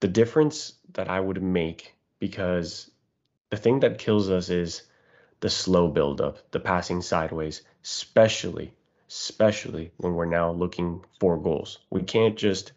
The 0.00 0.08
difference 0.08 0.74
that 0.92 1.08
I 1.08 1.18
would 1.18 1.42
make 1.42 1.94
because 2.18 2.90
the 3.50 3.56
thing 3.56 3.80
that 3.80 3.98
kills 3.98 4.30
us 4.30 4.50
is 4.50 4.82
the 5.40 5.50
slow 5.50 5.88
buildup, 5.88 6.50
the 6.50 6.60
passing 6.60 7.00
sideways, 7.00 7.62
especially, 7.82 8.74
especially 9.08 9.92
when 9.96 10.14
we're 10.14 10.24
now 10.24 10.50
looking 10.50 11.04
for 11.20 11.36
goals. 11.36 11.78
We 11.90 12.02
can't 12.02 12.36
just 12.36 12.72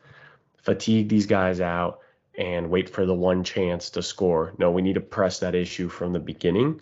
fatigue 0.58 1.10
these 1.10 1.26
guys 1.26 1.62
out 1.62 2.00
and 2.38 2.70
wait 2.70 2.90
for 2.90 3.06
the 3.06 3.14
one 3.14 3.44
chance 3.44 3.92
to 3.92 4.04
score. 4.04 4.54
No, 4.58 4.72
we 4.72 4.82
need 4.82 4.94
to 4.94 5.02
press 5.02 5.40
that 5.40 5.56
issue 5.56 5.90
from 5.90 6.14
the 6.14 6.20
beginning. 6.20 6.82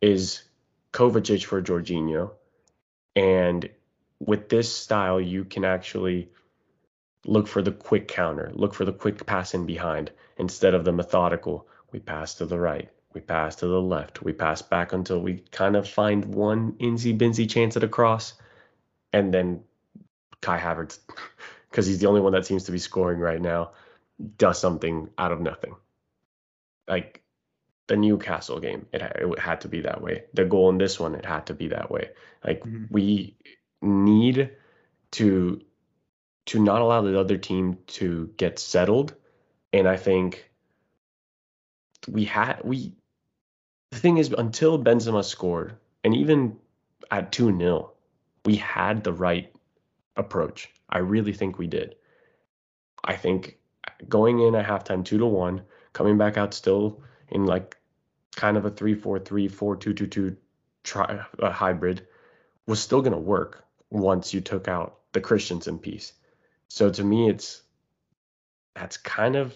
Is 0.00 0.42
Kovacic 0.92 1.44
for 1.44 1.62
Jorginho. 1.62 2.32
And 3.14 3.68
with 4.18 4.48
this 4.48 4.72
style, 4.74 5.20
you 5.20 5.44
can 5.44 5.64
actually 5.64 6.30
look 7.26 7.46
for 7.46 7.62
the 7.62 7.72
quick 7.72 8.08
counter, 8.08 8.50
look 8.54 8.74
for 8.74 8.84
the 8.84 8.92
quick 8.92 9.24
pass 9.26 9.54
in 9.54 9.66
behind 9.66 10.10
instead 10.36 10.74
of 10.74 10.84
the 10.84 10.92
methodical 10.92 11.66
we 11.92 11.98
pass 12.00 12.34
to 12.36 12.46
the 12.46 12.58
right. 12.58 12.90
We 13.12 13.20
pass 13.20 13.56
to 13.56 13.66
the 13.66 13.80
left. 13.80 14.22
We 14.22 14.32
pass 14.32 14.62
back 14.62 14.92
until 14.92 15.20
we 15.20 15.38
kind 15.50 15.76
of 15.76 15.88
find 15.88 16.24
one 16.24 16.72
insy 16.74 17.16
binsy 17.16 17.48
chance 17.50 17.76
at 17.76 17.82
a 17.82 17.88
cross. 17.88 18.34
And 19.12 19.34
then 19.34 19.64
Kai 20.40 20.58
Havertz, 20.58 20.98
because 21.70 21.86
he's 21.86 21.98
the 21.98 22.06
only 22.06 22.20
one 22.20 22.32
that 22.32 22.46
seems 22.46 22.64
to 22.64 22.72
be 22.72 22.78
scoring 22.78 23.18
right 23.18 23.40
now, 23.40 23.72
does 24.38 24.60
something 24.60 25.10
out 25.18 25.32
of 25.32 25.40
nothing. 25.40 25.74
Like 26.86 27.22
the 27.88 27.96
Newcastle 27.96 28.60
game, 28.60 28.86
it, 28.92 29.02
it 29.02 29.38
had 29.38 29.62
to 29.62 29.68
be 29.68 29.80
that 29.80 30.00
way. 30.00 30.24
The 30.34 30.44
goal 30.44 30.70
in 30.70 30.78
this 30.78 31.00
one, 31.00 31.16
it 31.16 31.24
had 31.24 31.46
to 31.46 31.54
be 31.54 31.68
that 31.68 31.90
way. 31.90 32.10
Like 32.44 32.60
mm-hmm. 32.60 32.84
we 32.90 33.36
need 33.82 34.50
to 35.12 35.60
to 36.46 36.58
not 36.58 36.80
allow 36.80 37.02
the 37.02 37.18
other 37.18 37.36
team 37.36 37.78
to 37.86 38.30
get 38.36 38.58
settled. 38.58 39.14
And 39.72 39.86
I 39.88 39.96
think 39.96 40.50
we 42.08 42.24
had 42.24 42.60
we 42.64 42.94
the 43.90 43.98
thing 43.98 44.18
is 44.18 44.32
until 44.36 44.82
Benzema 44.82 45.24
scored 45.24 45.76
and 46.04 46.14
even 46.14 46.56
at 47.10 47.32
2-0 47.32 47.90
we 48.44 48.56
had 48.56 49.04
the 49.04 49.12
right 49.12 49.52
approach. 50.16 50.70
I 50.88 50.98
really 50.98 51.32
think 51.32 51.58
we 51.58 51.66
did. 51.66 51.96
I 53.04 53.16
think 53.16 53.58
going 54.08 54.40
in 54.40 54.54
at 54.54 54.66
halftime 54.66 55.04
2 55.04 55.18
to 55.18 55.26
1, 55.26 55.62
coming 55.92 56.18
back 56.18 56.36
out 56.36 56.54
still 56.54 57.02
in 57.28 57.44
like 57.44 57.76
kind 58.36 58.56
of 58.56 58.64
a 58.64 58.70
3-4-3 58.70 59.50
4-2-2-2 59.50 60.36
tri- 60.84 61.24
a 61.38 61.50
hybrid 61.50 62.06
was 62.66 62.80
still 62.80 63.02
going 63.02 63.12
to 63.12 63.18
work 63.18 63.64
once 63.90 64.32
you 64.32 64.40
took 64.40 64.68
out 64.68 64.98
the 65.12 65.20
Christensen 65.20 65.78
piece. 65.78 66.12
So 66.68 66.90
to 66.90 67.04
me 67.04 67.28
it's 67.28 67.62
that's 68.74 68.96
kind 68.96 69.36
of 69.36 69.52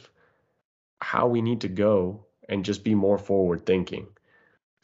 how 1.00 1.28
we 1.28 1.40
need 1.40 1.60
to 1.60 1.68
go 1.68 2.26
and 2.48 2.64
just 2.64 2.82
be 2.82 2.94
more 2.94 3.18
forward 3.18 3.64
thinking. 3.64 4.08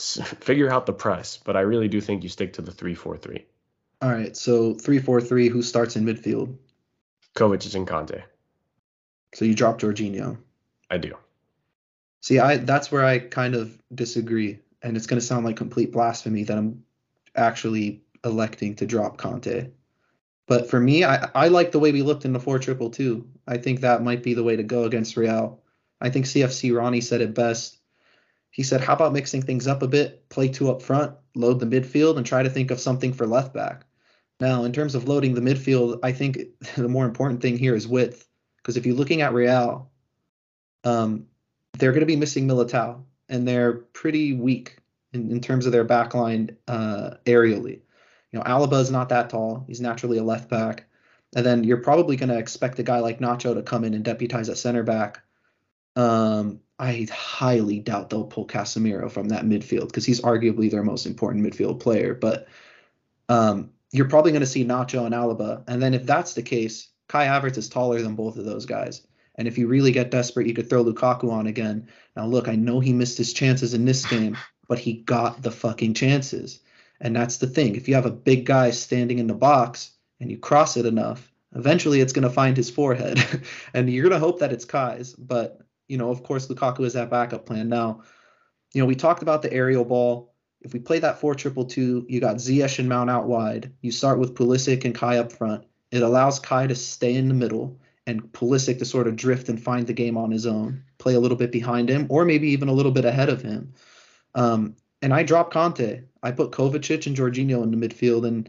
Figure 0.40 0.70
out 0.70 0.86
the 0.86 0.92
press, 0.92 1.36
but 1.36 1.56
I 1.56 1.60
really 1.60 1.88
do 1.88 2.00
think 2.00 2.22
you 2.22 2.28
stick 2.28 2.52
to 2.54 2.62
the 2.62 2.72
three 2.72 2.94
four 2.94 3.16
three. 3.16 3.46
All 4.02 4.10
right, 4.10 4.36
so 4.36 4.74
three 4.74 4.98
four 4.98 5.20
three. 5.20 5.48
Who 5.48 5.62
starts 5.62 5.96
in 5.96 6.04
midfield? 6.04 6.56
Kovacic 7.34 7.74
and 7.74 7.86
Kante. 7.86 8.22
So 9.34 9.44
you 9.44 9.54
drop 9.54 9.80
Jorginho. 9.80 10.38
I 10.90 10.98
do. 10.98 11.14
See, 12.22 12.38
I 12.38 12.58
that's 12.58 12.90
where 12.90 13.04
I 13.04 13.18
kind 13.18 13.54
of 13.54 13.80
disagree, 13.94 14.58
and 14.82 14.96
it's 14.96 15.06
going 15.06 15.20
to 15.20 15.26
sound 15.26 15.44
like 15.44 15.56
complete 15.56 15.92
blasphemy 15.92 16.44
that 16.44 16.56
I'm 16.56 16.84
actually 17.36 18.02
electing 18.24 18.76
to 18.76 18.86
drop 18.86 19.18
Kante. 19.18 19.70
But 20.46 20.68
for 20.68 20.80
me, 20.80 21.04
I, 21.04 21.28
I 21.34 21.48
like 21.48 21.70
the 21.70 21.78
way 21.78 21.92
we 21.92 22.02
looked 22.02 22.24
in 22.24 22.32
the 22.32 22.40
four 22.40 22.58
triple 22.58 22.90
two. 22.90 23.28
I 23.46 23.56
think 23.56 23.80
that 23.80 24.02
might 24.02 24.22
be 24.22 24.34
the 24.34 24.42
way 24.42 24.56
to 24.56 24.62
go 24.62 24.84
against 24.84 25.16
Real. 25.16 25.60
I 26.00 26.10
think 26.10 26.26
CFC 26.26 26.76
Ronnie 26.76 27.00
said 27.00 27.20
it 27.20 27.34
best. 27.34 27.78
He 28.50 28.62
said, 28.62 28.80
How 28.80 28.94
about 28.94 29.12
mixing 29.12 29.42
things 29.42 29.66
up 29.66 29.82
a 29.82 29.88
bit, 29.88 30.28
play 30.28 30.48
two 30.48 30.70
up 30.70 30.82
front, 30.82 31.14
load 31.34 31.60
the 31.60 31.66
midfield, 31.66 32.16
and 32.16 32.26
try 32.26 32.42
to 32.42 32.50
think 32.50 32.70
of 32.70 32.80
something 32.80 33.12
for 33.12 33.26
left 33.26 33.54
back? 33.54 33.84
Now, 34.40 34.64
in 34.64 34.72
terms 34.72 34.94
of 34.94 35.06
loading 35.06 35.34
the 35.34 35.40
midfield, 35.40 36.00
I 36.02 36.12
think 36.12 36.38
the 36.76 36.88
more 36.88 37.04
important 37.04 37.42
thing 37.42 37.58
here 37.58 37.74
is 37.74 37.86
width. 37.86 38.26
Because 38.56 38.76
if 38.76 38.84
you're 38.84 38.96
looking 38.96 39.22
at 39.22 39.32
Real, 39.32 39.90
um, 40.84 41.26
they're 41.78 41.92
going 41.92 42.00
to 42.00 42.06
be 42.06 42.16
missing 42.16 42.46
Militao, 42.46 43.02
and 43.28 43.46
they're 43.46 43.72
pretty 43.72 44.34
weak 44.34 44.78
in, 45.12 45.30
in 45.30 45.40
terms 45.40 45.66
of 45.66 45.72
their 45.72 45.84
backline 45.84 46.56
uh, 46.68 47.12
aerially. 47.24 47.80
You 48.32 48.38
know, 48.38 48.42
Alaba 48.42 48.80
is 48.80 48.90
not 48.90 49.08
that 49.08 49.30
tall. 49.30 49.64
He's 49.66 49.80
naturally 49.80 50.18
a 50.18 50.22
left 50.22 50.48
back. 50.48 50.86
And 51.34 51.46
then 51.46 51.64
you're 51.64 51.78
probably 51.78 52.16
going 52.16 52.28
to 52.28 52.38
expect 52.38 52.78
a 52.78 52.82
guy 52.82 52.98
like 52.98 53.20
Nacho 53.20 53.54
to 53.54 53.62
come 53.62 53.84
in 53.84 53.94
and 53.94 54.04
deputize 54.04 54.48
at 54.48 54.58
center 54.58 54.82
back 54.82 55.22
um, 55.96 56.60
I 56.80 57.06
highly 57.12 57.78
doubt 57.78 58.08
they'll 58.08 58.24
pull 58.24 58.46
Casemiro 58.46 59.10
from 59.10 59.28
that 59.28 59.44
midfield 59.44 59.88
because 59.88 60.06
he's 60.06 60.22
arguably 60.22 60.70
their 60.70 60.82
most 60.82 61.04
important 61.04 61.44
midfield 61.44 61.78
player. 61.78 62.14
But 62.14 62.48
um, 63.28 63.70
you're 63.92 64.08
probably 64.08 64.32
going 64.32 64.40
to 64.40 64.46
see 64.46 64.64
Nacho 64.64 65.04
and 65.04 65.14
Alaba. 65.14 65.62
And 65.68 65.82
then 65.82 65.92
if 65.92 66.06
that's 66.06 66.32
the 66.32 66.42
case, 66.42 66.88
Kai 67.06 67.26
Havertz 67.26 67.58
is 67.58 67.68
taller 67.68 68.00
than 68.00 68.14
both 68.14 68.38
of 68.38 68.46
those 68.46 68.64
guys. 68.64 69.06
And 69.34 69.46
if 69.46 69.58
you 69.58 69.68
really 69.68 69.92
get 69.92 70.10
desperate, 70.10 70.46
you 70.46 70.54
could 70.54 70.70
throw 70.70 70.82
Lukaku 70.82 71.30
on 71.30 71.46
again. 71.46 71.86
Now, 72.16 72.26
look, 72.26 72.48
I 72.48 72.56
know 72.56 72.80
he 72.80 72.94
missed 72.94 73.18
his 73.18 73.34
chances 73.34 73.74
in 73.74 73.84
this 73.84 74.06
game, 74.06 74.38
but 74.66 74.78
he 74.78 74.94
got 74.94 75.42
the 75.42 75.50
fucking 75.50 75.92
chances. 75.92 76.60
And 76.98 77.14
that's 77.14 77.36
the 77.36 77.46
thing. 77.46 77.76
If 77.76 77.88
you 77.88 77.94
have 77.94 78.06
a 78.06 78.10
big 78.10 78.46
guy 78.46 78.70
standing 78.70 79.18
in 79.18 79.26
the 79.26 79.34
box 79.34 79.90
and 80.18 80.30
you 80.30 80.38
cross 80.38 80.78
it 80.78 80.86
enough, 80.86 81.30
eventually 81.54 82.00
it's 82.00 82.14
going 82.14 82.26
to 82.26 82.30
find 82.30 82.56
his 82.56 82.70
forehead. 82.70 83.22
and 83.74 83.90
you're 83.90 84.08
going 84.08 84.18
to 84.18 84.26
hope 84.26 84.38
that 84.38 84.52
it's 84.52 84.64
Kai's. 84.64 85.12
But 85.12 85.60
you 85.90 85.98
know, 85.98 86.10
of 86.10 86.22
course, 86.22 86.46
Lukaku 86.46 86.84
is 86.84 86.92
that 86.92 87.10
backup 87.10 87.46
plan. 87.46 87.68
Now, 87.68 88.02
you 88.72 88.80
know, 88.80 88.86
we 88.86 88.94
talked 88.94 89.22
about 89.22 89.42
the 89.42 89.52
aerial 89.52 89.84
ball. 89.84 90.32
if 90.62 90.72
we 90.72 90.78
play 90.78 90.98
that 91.00 91.18
4 91.18 91.34
triple 91.34 91.64
2, 91.64 92.06
you 92.08 92.20
got 92.20 92.36
Ziyech 92.36 92.78
and 92.78 92.88
Mount 92.88 93.10
out 93.10 93.26
wide. 93.26 93.72
You 93.80 93.90
start 93.90 94.18
with 94.18 94.34
Pulisic 94.34 94.84
and 94.84 94.94
Kai 94.94 95.16
up 95.16 95.32
front. 95.32 95.64
It 95.90 96.02
allows 96.02 96.38
Kai 96.38 96.66
to 96.68 96.74
stay 96.74 97.14
in 97.14 97.28
the 97.28 97.34
middle 97.34 97.80
and 98.06 98.22
Pulisic 98.32 98.78
to 98.78 98.84
sort 98.84 99.08
of 99.08 99.16
drift 99.16 99.48
and 99.48 99.60
find 99.60 99.86
the 99.86 99.92
game 99.92 100.16
on 100.16 100.30
his 100.30 100.46
own, 100.46 100.84
play 100.98 101.14
a 101.14 101.20
little 101.20 101.36
bit 101.36 101.50
behind 101.50 101.88
him, 101.88 102.06
or 102.08 102.24
maybe 102.24 102.48
even 102.50 102.68
a 102.68 102.72
little 102.72 102.92
bit 102.92 103.04
ahead 103.04 103.28
of 103.28 103.42
him. 103.42 103.72
Um, 104.34 104.76
and 105.02 105.12
I 105.12 105.22
drop 105.22 105.52
Kante. 105.52 106.04
I 106.22 106.30
put 106.30 106.52
Kovacic 106.52 107.06
and 107.06 107.16
Jorginho 107.16 107.62
in 107.62 107.70
the 107.70 107.88
midfield, 107.88 108.26
and 108.28 108.48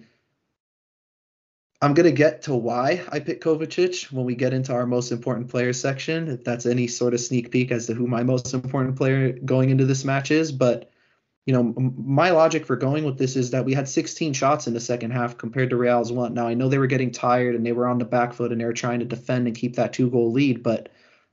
I'm 1.82 1.96
gonna 1.96 2.12
get 2.12 2.44
to 2.44 2.54
why 2.54 3.04
I 3.12 3.20
pick 3.20 3.42
Kovacic 3.42 4.12
when 4.12 4.24
we 4.24 4.36
get 4.36 4.54
into 4.54 4.72
our 4.72 4.86
most 4.86 5.12
important 5.12 5.50
players 5.50 5.80
section. 5.80 6.28
If 6.28 6.44
that's 6.44 6.68
any 6.68 6.88
sort 6.88 7.16
of 7.16 7.20
sneak 7.20 7.50
peek 7.50 7.72
as 7.72 7.88
to 7.88 7.96
who 7.96 8.06
my 8.06 8.22
most 8.22 8.54
important 8.54 8.96
player 8.96 9.32
going 9.32 9.72
into 9.72 9.86
this 9.86 10.06
match 10.06 10.30
is, 10.30 10.52
but 10.52 10.92
you 11.48 11.54
know, 11.54 11.74
my 11.98 12.30
logic 12.30 12.68
for 12.68 12.76
going 12.76 13.04
with 13.04 13.18
this 13.18 13.36
is 13.36 13.50
that 13.50 13.66
we 13.66 13.74
had 13.74 13.90
16 13.90 14.34
shots 14.34 14.68
in 14.68 14.76
the 14.76 14.80
second 14.80 15.10
half 15.10 15.40
compared 15.40 15.72
to 15.72 15.76
Real's 15.76 16.12
one. 16.12 16.36
Now 16.36 16.48
I 16.48 16.54
know 16.54 16.70
they 16.70 16.78
were 16.78 16.86
getting 16.86 17.10
tired 17.10 17.56
and 17.56 17.66
they 17.66 17.72
were 17.72 17.88
on 17.88 17.98
the 17.98 18.06
back 18.06 18.34
foot 18.34 18.52
and 18.52 18.62
they 18.62 18.66
were 18.66 18.74
trying 18.74 19.00
to 19.00 19.06
defend 19.06 19.48
and 19.48 19.58
keep 19.58 19.76
that 19.76 19.92
two 19.92 20.12
goal 20.12 20.32
lead, 20.32 20.62
but 20.62 20.90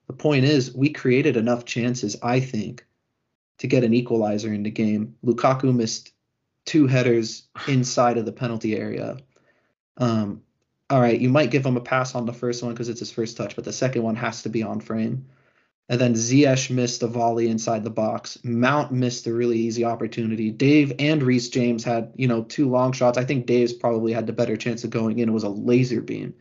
the 0.07 0.15
point 0.15 0.47
is 0.47 0.75
we 0.75 0.89
created 0.89 1.37
enough 1.37 1.67
chances, 1.67 2.17
I 2.23 2.41
think, 2.41 2.87
to 3.59 3.67
get 3.67 3.85
an 3.85 3.93
equalizer 3.93 4.53
in 4.53 4.63
the 4.63 4.71
game. 4.71 5.15
Lukaku 5.23 5.75
missed 5.75 6.13
two 6.65 6.87
headers 6.87 7.43
inside 7.67 8.17
of 8.17 8.25
the 8.25 8.33
penalty 8.33 8.77
area. 8.77 9.19
Um, 9.99 10.43
all 10.91 11.01
right, 11.01 11.21
you 11.21 11.29
might 11.29 11.51
give 11.51 11.67
him 11.67 11.77
a 11.77 11.83
pass 11.83 12.15
on 12.15 12.25
the 12.25 12.33
first 12.33 12.63
one 12.63 12.73
because 12.73 12.89
it's 12.89 13.01
his 13.01 13.13
first 13.13 13.37
touch, 13.37 13.57
but 13.57 13.65
the 13.65 13.73
second 13.73 14.03
one 14.03 14.17
has 14.17 14.43
to 14.43 14.49
be 14.49 14.63
on 14.63 14.81
frame. 14.81 15.27
And 15.91 16.01
then 16.01 16.15
Ziyech 16.15 16.71
missed 16.71 17.03
a 17.03 17.07
volley 17.07 17.49
inside 17.49 17.83
the 17.83 17.91
box. 17.91 18.39
Mount 18.45 18.93
missed 18.93 19.27
a 19.27 19.33
really 19.33 19.59
easy 19.59 19.85
opportunity. 19.85 20.51
Dave 20.51 20.93
and 20.99 21.23
Reece 21.23 21.49
James 21.49 21.83
had, 21.83 22.13
you 22.15 22.29
know, 22.29 22.43
two 22.43 22.69
long 22.69 22.93
shots. 22.93 23.17
I 23.17 23.25
think 23.25 23.47
Dave's 23.47 23.73
probably 23.73 24.13
had 24.13 24.27
the 24.27 24.35
better 24.35 24.57
chance 24.57 24.85
of 24.85 24.91
going 24.91 25.19
in. 25.19 25.31
It 25.31 25.33
was 25.33 25.45
a 25.45 25.49
laser 25.49 26.03
beam. 26.03 26.35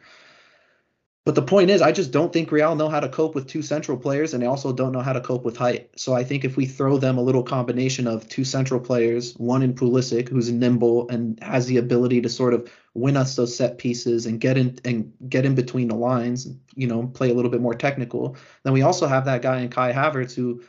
But 1.28 1.36
the 1.36 1.42
point 1.42 1.70
is, 1.70 1.82
I 1.82 1.92
just 1.92 2.12
don't 2.12 2.32
think 2.32 2.54
Real 2.54 2.74
know 2.74 2.88
how 2.88 3.02
to 3.02 3.10
cope 3.10 3.36
with 3.36 3.48
two 3.48 3.62
central 3.62 3.98
players, 3.98 4.34
and 4.34 4.42
they 4.42 4.48
also 4.48 4.72
don't 4.72 4.94
know 4.94 5.02
how 5.02 5.12
to 5.12 5.20
cope 5.20 5.44
with 5.44 5.58
height. 5.58 5.90
So 5.98 6.13
I 6.13 6.24
think 6.24 6.46
if 6.46 6.56
we 6.56 6.66
throw 6.66 6.98
them 6.98 7.18
a 7.18 7.22
little 7.22 7.44
combination 7.44 8.08
of 8.08 8.30
two 8.30 8.46
central 8.46 8.80
players, 8.80 9.34
one 9.34 9.62
in 9.62 9.74
Pulisic, 9.74 10.30
who's 10.30 10.50
nimble 10.50 11.10
and 11.10 11.38
has 11.44 11.66
the 11.66 11.80
ability 11.80 12.22
to 12.22 12.30
sort 12.30 12.54
of 12.54 12.72
win 12.94 13.18
us 13.18 13.36
those 13.36 13.54
set 13.54 13.78
pieces 13.78 14.26
and 14.26 14.40
get 14.40 14.58
in 14.58 14.80
and 14.86 15.12
get 15.28 15.46
in 15.46 15.54
between 15.54 15.90
the 15.90 15.96
lines, 15.96 16.48
you 16.76 16.88
know, 16.88 17.08
play 17.08 17.30
a 17.30 17.34
little 17.34 17.52
bit 17.52 17.60
more 17.60 17.76
technical. 17.76 18.38
Then 18.63 18.72
we 18.72 18.84
also 18.84 19.06
have 19.06 19.26
that 19.26 19.42
guy 19.42 19.60
in 19.60 19.70
Kai 19.70 19.92
Havertz 19.92 20.34
who, 20.34 20.63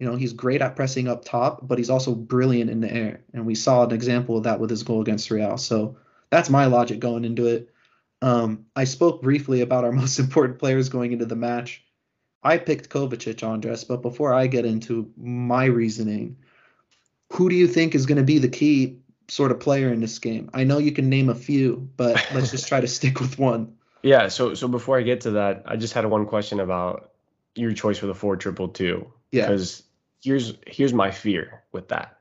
you 0.00 0.08
know, 0.08 0.16
he's 0.16 0.32
great 0.32 0.60
at 0.60 0.74
pressing 0.74 1.06
up 1.06 1.24
top, 1.24 1.68
but 1.68 1.78
he's 1.78 1.88
also 1.88 2.16
brilliant 2.16 2.68
in 2.68 2.80
the 2.80 2.92
air, 2.92 3.20
and 3.32 3.46
we 3.46 3.54
saw 3.54 3.84
an 3.84 3.92
example 3.92 4.36
of 4.36 4.42
that 4.42 4.58
with 4.58 4.70
his 4.70 4.82
goal 4.82 5.02
against 5.02 5.30
Real. 5.30 5.56
So 5.56 5.98
that's 6.30 6.50
my 6.50 6.66
logic 6.66 6.98
going 6.98 7.24
into 7.24 7.46
it. 7.46 7.69
Um, 8.22 8.66
I 8.76 8.84
spoke 8.84 9.22
briefly 9.22 9.60
about 9.60 9.84
our 9.84 9.92
most 10.02 10.18
important 10.18 10.58
players 10.58 10.88
going 10.88 11.12
into 11.12 11.26
the 11.26 11.36
match. 11.36 11.84
I 12.42 12.56
picked 12.58 12.88
Kovacic, 12.88 13.46
Andres, 13.46 13.84
but 13.84 14.02
before 14.02 14.32
I 14.32 14.46
get 14.46 14.64
into 14.64 15.10
my 15.16 15.66
reasoning, 15.66 16.36
who 17.32 17.48
do 17.48 17.54
you 17.54 17.66
think 17.66 17.94
is 17.94 18.06
going 18.06 18.18
to 18.18 18.24
be 18.24 18.38
the 18.38 18.48
key 18.48 18.98
sort 19.28 19.50
of 19.50 19.60
player 19.60 19.92
in 19.92 20.00
this 20.00 20.18
game? 20.18 20.50
I 20.54 20.64
know 20.64 20.78
you 20.78 20.92
can 20.92 21.08
name 21.08 21.28
a 21.28 21.34
few, 21.34 21.88
but 21.96 22.14
let's 22.34 22.50
just 22.50 22.66
try 22.66 22.80
to 22.80 22.88
stick 22.88 23.20
with 23.20 23.38
one. 23.38 23.74
Yeah. 24.02 24.28
So 24.28 24.54
so 24.54 24.68
before 24.68 24.98
I 24.98 25.02
get 25.02 25.20
to 25.22 25.32
that, 25.32 25.62
I 25.66 25.76
just 25.76 25.92
had 25.92 26.06
one 26.06 26.26
question 26.26 26.60
about 26.60 27.12
your 27.54 27.72
choice 27.72 27.98
for 27.98 28.06
the 28.06 28.14
four 28.14 28.36
triple 28.36 28.68
two. 28.68 29.12
Yeah. 29.32 29.46
Because 29.46 29.82
here's 30.22 30.54
here's 30.66 30.94
my 30.94 31.10
fear 31.10 31.62
with 31.72 31.88
that. 31.88 32.18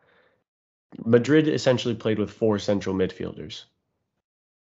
Madrid 1.06 1.48
essentially 1.48 1.96
played 1.96 2.20
with 2.20 2.32
four 2.32 2.60
central 2.60 2.96
midfielders, 2.96 3.64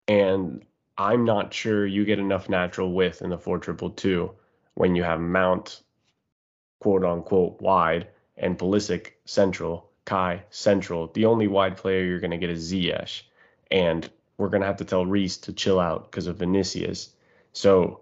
and 0.07 0.63
I'm 0.97 1.25
not 1.25 1.53
sure 1.53 1.85
you 1.85 2.05
get 2.05 2.19
enough 2.19 2.49
natural 2.49 2.93
width 2.93 3.21
in 3.21 3.29
the 3.29 3.37
four 3.37 3.57
triple 3.57 3.89
two 3.89 4.31
when 4.75 4.95
you 4.95 5.03
have 5.03 5.19
Mount 5.19 5.81
quote 6.79 7.03
unquote 7.03 7.61
wide 7.61 8.07
and 8.37 8.57
Pulisic 8.57 9.11
central, 9.25 9.89
Kai 10.05 10.43
central. 10.49 11.07
The 11.07 11.25
only 11.25 11.47
wide 11.47 11.77
player 11.77 12.03
you're 12.03 12.19
gonna 12.19 12.37
get 12.37 12.49
is 12.49 12.71
Ziyech. 12.71 13.23
And 13.71 14.07
we're 14.37 14.49
gonna 14.49 14.65
have 14.65 14.77
to 14.77 14.85
tell 14.85 15.05
Reece 15.05 15.37
to 15.37 15.53
chill 15.53 15.79
out 15.79 16.11
because 16.11 16.27
of 16.27 16.37
Vinicius. 16.37 17.09
So 17.53 18.01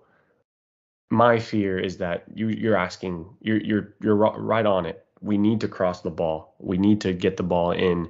my 1.10 1.40
fear 1.40 1.80
is 1.80 1.98
that 1.98 2.26
you 2.34 2.50
you're 2.50 2.78
asking 2.78 3.26
you're 3.42 3.62
you're 3.62 3.94
you're 4.02 4.16
right 4.16 4.66
on 4.66 4.86
it. 4.86 5.06
We 5.22 5.38
need 5.38 5.62
to 5.62 5.68
cross 5.68 6.02
the 6.02 6.10
ball. 6.10 6.56
We 6.60 6.78
need 6.78 7.02
to 7.02 7.14
get 7.14 7.38
the 7.38 7.44
ball 7.44 7.72
in. 7.72 8.10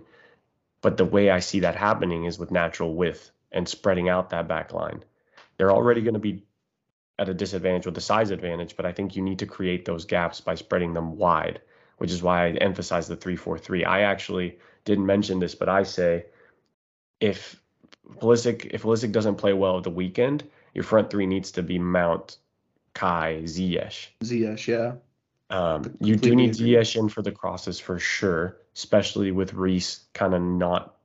But 0.82 0.98
the 0.98 1.06
way 1.06 1.30
I 1.30 1.40
see 1.40 1.60
that 1.60 1.76
happening 1.76 2.26
is 2.26 2.40
with 2.40 2.50
natural 2.50 2.96
width 2.96 3.32
and 3.52 3.68
spreading 3.68 4.10
out 4.10 4.30
that 4.30 4.48
back 4.48 4.74
line. 4.74 5.04
They're 5.58 5.72
already 5.72 6.02
going 6.02 6.14
to 6.14 6.20
be 6.20 6.44
at 7.20 7.30
a 7.30 7.34
disadvantage 7.34 7.86
with 7.86 7.96
the 7.96 8.02
size 8.02 8.32
advantage, 8.32 8.76
but 8.76 8.86
I 8.86 8.92
think 8.92 9.16
you 9.16 9.22
need 9.22 9.40
to 9.40 9.46
create 9.46 9.86
those 9.86 10.06
gaps 10.06 10.42
by 10.42 10.56
spreading 10.56 10.94
them 10.94 11.18
wide, 11.18 11.62
which 11.98 12.12
is 12.12 12.24
why 12.24 12.48
I 12.48 12.50
emphasize 12.52 13.08
the 13.08 13.18
3-4-3. 13.18 13.86
I 13.86 14.02
actually 14.02 14.58
didn't 14.86 15.06
mention 15.06 15.40
this, 15.40 15.54
but 15.54 15.70
I 15.70 15.84
say 15.84 16.26
if 17.20 17.62
Pulisic 18.20 18.66
if 18.74 18.84
Pulisic 18.84 19.12
doesn't 19.12 19.36
play 19.36 19.54
well 19.54 19.78
at 19.78 19.84
the 19.84 19.90
weekend, 19.90 20.44
your 20.74 20.84
front 20.84 21.10
three 21.10 21.26
needs 21.26 21.52
to 21.52 21.64
be 21.64 21.80
Mount, 21.80 22.38
Kai, 22.94 23.42
Ziyech. 23.44 24.08
Ziyech, 24.24 24.68
yeah. 24.68 24.94
Um, 25.50 25.96
you 26.00 26.16
do 26.16 26.36
need 26.36 26.52
Ziyech 26.52 26.96
in 26.96 27.10
for 27.10 27.22
the 27.22 27.32
crosses 27.32 27.80
for 27.80 28.00
sure, 28.00 28.58
especially 28.76 29.32
with 29.32 29.54
Reece 29.54 30.06
kind 30.14 30.34
of 30.34 30.42
not 30.42 30.96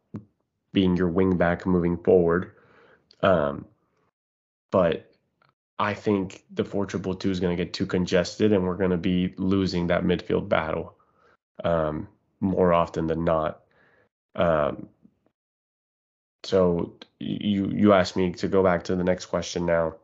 being 0.77 0.95
your 0.95 1.09
wing 1.09 1.39
back 1.39 1.65
moving 1.65 1.97
forward. 1.97 2.53
Um, 3.23 3.65
but 4.71 5.11
I 5.79 5.95
think 5.95 6.45
the 6.53 6.65
four 6.65 6.85
triple 6.85 7.15
two 7.15 7.31
is 7.31 7.41
going 7.41 7.57
to 7.57 7.65
get 7.65 7.73
too 7.73 7.87
congested, 7.87 8.53
and 8.53 8.62
we're 8.62 8.77
going 8.77 8.91
to 8.91 8.99
be 8.99 9.33
losing 9.39 9.87
that 9.87 10.05
midfield 10.05 10.51
battle 10.51 10.95
um, 11.65 12.09
more 12.41 12.75
often 12.75 13.07
than 13.07 13.25
not. 13.25 13.62
Um, 14.35 14.91
so 16.45 16.93
you 17.19 17.71
you 17.71 17.95
asked 17.95 18.15
me 18.15 18.33
to 18.33 18.47
go 18.47 18.62
back 18.62 18.85
to 18.85 18.97
the 18.97 19.05
next 19.05 19.27
question 19.27 19.65
now. 19.65 19.95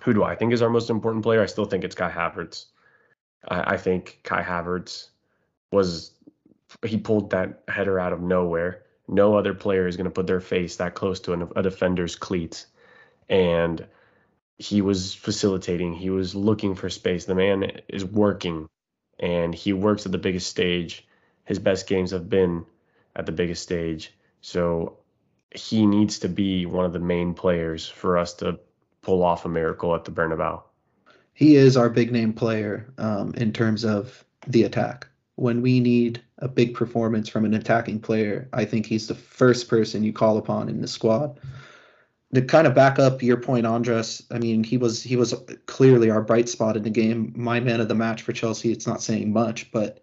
Who 0.00 0.14
do 0.14 0.24
I 0.24 0.34
think 0.34 0.54
is 0.54 0.62
our 0.62 0.70
most 0.70 0.88
important 0.88 1.24
player? 1.24 1.42
I 1.42 1.46
still 1.46 1.66
think 1.66 1.84
it's 1.84 1.94
Kai 1.94 2.10
Havertz. 2.10 2.64
I, 3.46 3.74
I 3.74 3.76
think 3.76 4.20
Kai 4.22 4.42
Havertz 4.42 5.10
was 5.70 6.12
he 6.86 6.96
pulled 6.96 7.28
that 7.32 7.64
header 7.68 8.00
out 8.00 8.14
of 8.14 8.22
nowhere 8.22 8.84
no 9.08 9.36
other 9.36 9.54
player 9.54 9.86
is 9.86 9.96
going 9.96 10.04
to 10.04 10.10
put 10.10 10.26
their 10.26 10.40
face 10.40 10.76
that 10.76 10.94
close 10.94 11.20
to 11.20 11.32
a, 11.32 11.46
a 11.56 11.62
defender's 11.62 12.14
cleats. 12.14 12.66
And 13.28 13.86
he 14.58 14.82
was 14.82 15.14
facilitating, 15.14 15.94
he 15.94 16.10
was 16.10 16.34
looking 16.34 16.74
for 16.74 16.90
space. 16.90 17.24
The 17.24 17.34
man 17.34 17.80
is 17.88 18.04
working 18.04 18.68
and 19.18 19.54
he 19.54 19.72
works 19.72 20.06
at 20.06 20.12
the 20.12 20.18
biggest 20.18 20.48
stage. 20.48 21.06
His 21.44 21.58
best 21.58 21.86
games 21.86 22.10
have 22.10 22.28
been 22.28 22.64
at 23.16 23.26
the 23.26 23.32
biggest 23.32 23.62
stage. 23.62 24.12
So 24.40 24.98
he 25.54 25.86
needs 25.86 26.18
to 26.20 26.28
be 26.28 26.66
one 26.66 26.84
of 26.84 26.92
the 26.92 27.00
main 27.00 27.34
players 27.34 27.88
for 27.88 28.18
us 28.18 28.34
to 28.34 28.60
pull 29.02 29.22
off 29.22 29.44
a 29.44 29.48
miracle 29.48 29.94
at 29.94 30.04
the 30.04 30.10
Bernabeu. 30.10 30.62
He 31.32 31.56
is 31.56 31.76
our 31.76 31.88
big 31.88 32.12
name 32.12 32.32
player 32.32 32.92
um, 32.98 33.32
in 33.34 33.52
terms 33.52 33.84
of 33.84 34.24
the 34.46 34.64
attack 34.64 35.07
when 35.38 35.62
we 35.62 35.78
need 35.78 36.20
a 36.38 36.48
big 36.48 36.74
performance 36.74 37.28
from 37.28 37.44
an 37.44 37.54
attacking 37.54 38.00
player, 38.00 38.48
I 38.52 38.64
think 38.64 38.86
he's 38.86 39.06
the 39.06 39.14
first 39.14 39.68
person 39.68 40.02
you 40.02 40.12
call 40.12 40.36
upon 40.36 40.68
in 40.68 40.80
the 40.80 40.88
squad. 40.88 41.38
To 42.34 42.42
kind 42.42 42.66
of 42.66 42.74
back 42.74 42.98
up 42.98 43.22
your 43.22 43.36
point, 43.36 43.64
Andres, 43.64 44.20
I 44.32 44.38
mean, 44.38 44.64
he 44.64 44.76
was 44.76 45.00
he 45.00 45.14
was 45.14 45.34
clearly 45.66 46.10
our 46.10 46.22
bright 46.22 46.48
spot 46.48 46.76
in 46.76 46.82
the 46.82 46.90
game, 46.90 47.32
my 47.36 47.60
man 47.60 47.80
of 47.80 47.86
the 47.86 47.94
match 47.94 48.22
for 48.22 48.32
Chelsea. 48.32 48.72
It's 48.72 48.86
not 48.86 49.00
saying 49.00 49.32
much, 49.32 49.70
but 49.70 50.00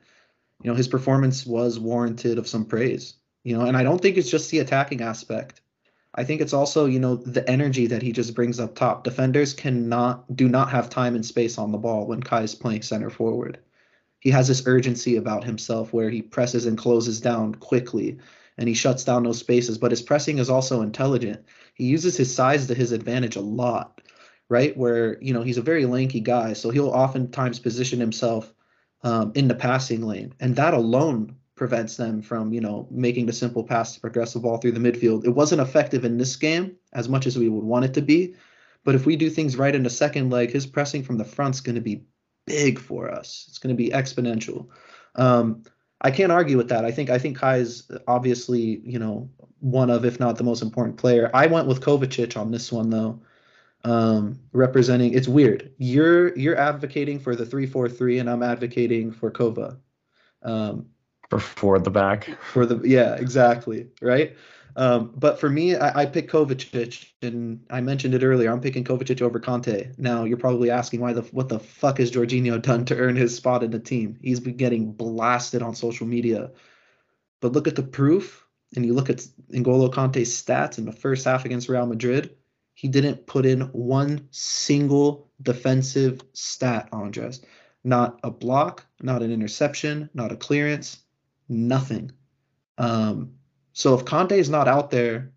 you 0.63 0.71
know 0.71 0.75
his 0.75 0.87
performance 0.87 1.45
was 1.45 1.79
warranted 1.79 2.37
of 2.37 2.47
some 2.47 2.65
praise. 2.65 3.15
You 3.43 3.57
know, 3.57 3.65
and 3.65 3.75
I 3.75 3.83
don't 3.83 4.01
think 4.01 4.17
it's 4.17 4.31
just 4.31 4.49
the 4.49 4.59
attacking 4.59 5.01
aspect. 5.01 5.61
I 6.15 6.23
think 6.23 6.39
it's 6.39 6.53
also 6.53 6.85
you 6.85 6.99
know 6.99 7.17
the 7.17 7.47
energy 7.47 7.87
that 7.87 8.01
he 8.01 8.13
just 8.13 8.33
brings 8.35 8.59
up 8.59 8.73
top. 8.73 9.03
Defenders 9.03 9.53
cannot 9.53 10.33
do 10.35 10.47
not 10.47 10.69
have 10.69 10.89
time 10.89 11.13
and 11.13 11.25
space 11.25 11.57
on 11.57 11.73
the 11.73 11.77
ball 11.77 12.07
when 12.07 12.23
Kai 12.23 12.43
is 12.43 12.55
playing 12.55 12.83
center 12.83 13.09
forward 13.09 13.59
he 14.25 14.31
has 14.31 14.49
this 14.49 14.65
urgency 14.65 15.15
about 15.15 15.45
himself 15.45 15.93
where 15.93 16.09
he 16.09 16.21
presses 16.21 16.65
and 16.65 16.77
closes 16.77 17.21
down 17.21 17.55
quickly 17.55 18.17
and 18.57 18.67
he 18.67 18.73
shuts 18.73 19.03
down 19.03 19.23
those 19.23 19.39
spaces. 19.39 19.77
But 19.77 19.91
his 19.91 20.01
pressing 20.01 20.39
is 20.39 20.49
also 20.49 20.81
intelligent. 20.81 21.45
He 21.75 21.85
uses 21.85 22.17
his 22.17 22.33
size 22.33 22.67
to 22.67 22.73
his 22.73 22.91
advantage 22.91 23.37
a 23.37 23.41
lot 23.41 24.01
right? 24.49 24.75
Where 24.77 25.21
you 25.21 25.33
know 25.33 25.41
he's 25.41 25.57
a 25.57 25.63
very 25.63 25.85
lanky 25.85 26.19
guy 26.19 26.53
so 26.53 26.69
he'll 26.69 26.89
oftentimes 26.89 27.59
position 27.59 27.99
himself 27.99 28.53
um, 29.03 29.31
in 29.35 29.47
the 29.47 29.55
passing 29.55 30.01
lane. 30.01 30.33
And 30.39 30.55
that 30.55 30.73
alone 30.73 31.35
prevents 31.55 31.95
them 31.95 32.21
from 32.21 32.53
you 32.53 32.61
know 32.61 32.87
making 32.91 33.25
the 33.25 33.33
simple 33.33 33.63
pass 33.63 33.93
to 33.93 33.99
progress 33.99 34.33
the 34.33 34.39
ball 34.39 34.57
through 34.57 34.73
the 34.73 34.91
midfield. 34.91 35.25
It 35.25 35.35
wasn't 35.35 35.61
effective 35.61 36.05
in 36.05 36.17
this 36.17 36.35
game 36.35 36.75
as 36.93 37.09
much 37.09 37.25
as 37.27 37.37
we 37.37 37.49
would 37.49 37.63
want 37.63 37.85
it 37.85 37.93
to 37.95 38.01
be. 38.01 38.35
But 38.83 38.95
if 38.95 39.05
we 39.05 39.15
do 39.15 39.31
things 39.31 39.57
right 39.57 39.73
in 39.73 39.83
the 39.83 39.89
second 39.89 40.29
leg 40.29 40.51
his 40.51 40.67
pressing 40.67 41.03
from 41.03 41.17
the 41.17 41.25
front's 41.25 41.61
going 41.61 41.75
to 41.75 41.81
be 41.81 42.03
big 42.45 42.79
for 42.79 43.09
us. 43.09 43.45
It's 43.47 43.57
going 43.57 43.75
to 43.75 43.77
be 43.77 43.89
exponential. 43.89 44.67
Um, 45.15 45.63
I 46.01 46.11
can't 46.11 46.31
argue 46.31 46.57
with 46.57 46.69
that. 46.69 46.85
I 46.85 46.91
think 46.91 47.09
I 47.09 47.17
think 47.17 47.37
Kai 47.37 47.57
is 47.57 47.89
obviously, 48.07 48.81
you 48.83 48.99
know, 48.99 49.29
one 49.59 49.89
of, 49.89 50.05
if 50.05 50.19
not 50.19 50.37
the 50.37 50.43
most 50.43 50.61
important 50.61 50.97
player. 50.97 51.31
I 51.33 51.47
went 51.47 51.67
with 51.67 51.81
Kovacic 51.81 52.39
on 52.39 52.51
this 52.51 52.71
one 52.71 52.89
though. 52.89 53.21
Um, 53.83 54.39
representing 54.51 55.13
it's 55.13 55.27
weird. 55.27 55.71
You're 55.77 56.35
you're 56.37 56.57
advocating 56.57 57.19
for 57.19 57.35
the 57.35 57.45
three 57.45 57.67
four 57.67 57.87
three 57.87 58.19
and 58.19 58.29
I'm 58.29 58.43
advocating 58.43 59.11
for 59.11 59.31
Kova. 59.31 59.77
Um, 60.43 60.87
for 61.29 61.39
for 61.39 61.79
the 61.79 61.91
back. 61.91 62.29
For 62.51 62.65
the 62.65 62.87
yeah, 62.87 63.15
exactly. 63.15 63.87
Right. 64.01 64.35
Um, 64.77 65.13
but 65.15 65.39
for 65.39 65.49
me, 65.49 65.75
I, 65.75 66.01
I 66.01 66.05
pick 66.05 66.29
Kovacic, 66.29 67.11
and 67.21 67.61
I 67.69 67.79
mentioned 67.79 68.13
it 68.13 68.23
earlier. 68.23 68.51
I'm 68.51 68.59
picking 68.59 68.83
Kovacic 68.83 69.21
over 69.21 69.39
Kante. 69.39 69.97
Now 69.97 70.25
you're 70.25 70.37
probably 70.37 70.69
asking 70.69 70.99
why 70.99 71.13
the 71.13 71.21
what 71.21 71.47
the 71.49 71.59
fuck 71.59 71.99
has 71.99 72.11
Jorginho 72.11 72.61
done 72.61 72.85
to 72.85 72.97
earn 72.97 73.15
his 73.15 73.35
spot 73.35 73.63
in 73.63 73.71
the 73.71 73.79
team? 73.79 74.17
He's 74.21 74.39
been 74.39 74.57
getting 74.57 74.91
blasted 74.91 75.61
on 75.61 75.75
social 75.75 76.07
media, 76.07 76.51
but 77.39 77.53
look 77.53 77.67
at 77.67 77.75
the 77.75 77.83
proof, 77.83 78.45
and 78.75 78.85
you 78.85 78.93
look 78.93 79.09
at 79.09 79.25
N'Golo 79.51 79.93
Kante's 79.93 80.41
stats 80.41 80.77
in 80.77 80.85
the 80.85 80.91
first 80.91 81.25
half 81.25 81.45
against 81.45 81.69
Real 81.69 81.85
Madrid. 81.85 82.35
He 82.73 82.89
didn't 82.89 83.25
put 83.25 83.45
in 83.45 83.61
one 83.61 84.27
single 84.31 85.31
defensive 85.41 86.21
stat, 86.33 86.89
Andres. 86.91 87.41
Not 87.85 88.19
a 88.23 88.31
block, 88.31 88.85
not 89.01 89.21
an 89.21 89.31
interception, 89.31 90.09
not 90.13 90.33
a 90.33 90.35
clearance, 90.35 90.97
nothing. 91.47 92.11
Um, 92.77 93.35
so 93.75 93.93
if 93.93 94.05
Kante 94.05 94.31
is 94.31 94.49
not 94.49 94.69
out 94.69 94.89
there 94.89 95.33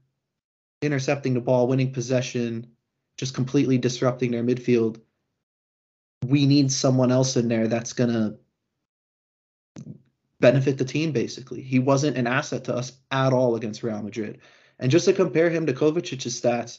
intercepting 0.80 1.34
the 1.34 1.40
ball, 1.40 1.66
winning 1.66 1.92
possession, 1.92 2.68
just 3.16 3.34
completely 3.34 3.78
disrupting 3.78 4.30
their 4.30 4.44
midfield, 4.44 5.00
we 6.24 6.46
need 6.46 6.70
someone 6.70 7.10
else 7.10 7.36
in 7.36 7.48
there 7.48 7.66
that's 7.66 7.92
going 7.92 8.10
to 8.12 8.38
benefit 10.38 10.78
the 10.78 10.84
team 10.84 11.10
basically. 11.10 11.60
He 11.60 11.80
wasn't 11.80 12.16
an 12.16 12.28
asset 12.28 12.62
to 12.64 12.76
us 12.76 12.92
at 13.10 13.32
all 13.32 13.56
against 13.56 13.82
Real 13.82 14.00
Madrid. 14.00 14.38
And 14.78 14.92
just 14.92 15.06
to 15.06 15.12
compare 15.12 15.50
him 15.50 15.66
to 15.66 15.72
Kovacic's 15.72 16.40
stats, 16.40 16.78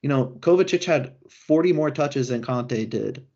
you 0.00 0.08
know, 0.08 0.28
Kovacic 0.40 0.84
had 0.84 1.14
40 1.28 1.74
more 1.74 1.90
touches 1.90 2.28
than 2.28 2.40
Kante 2.40 2.88
did. 2.88 3.26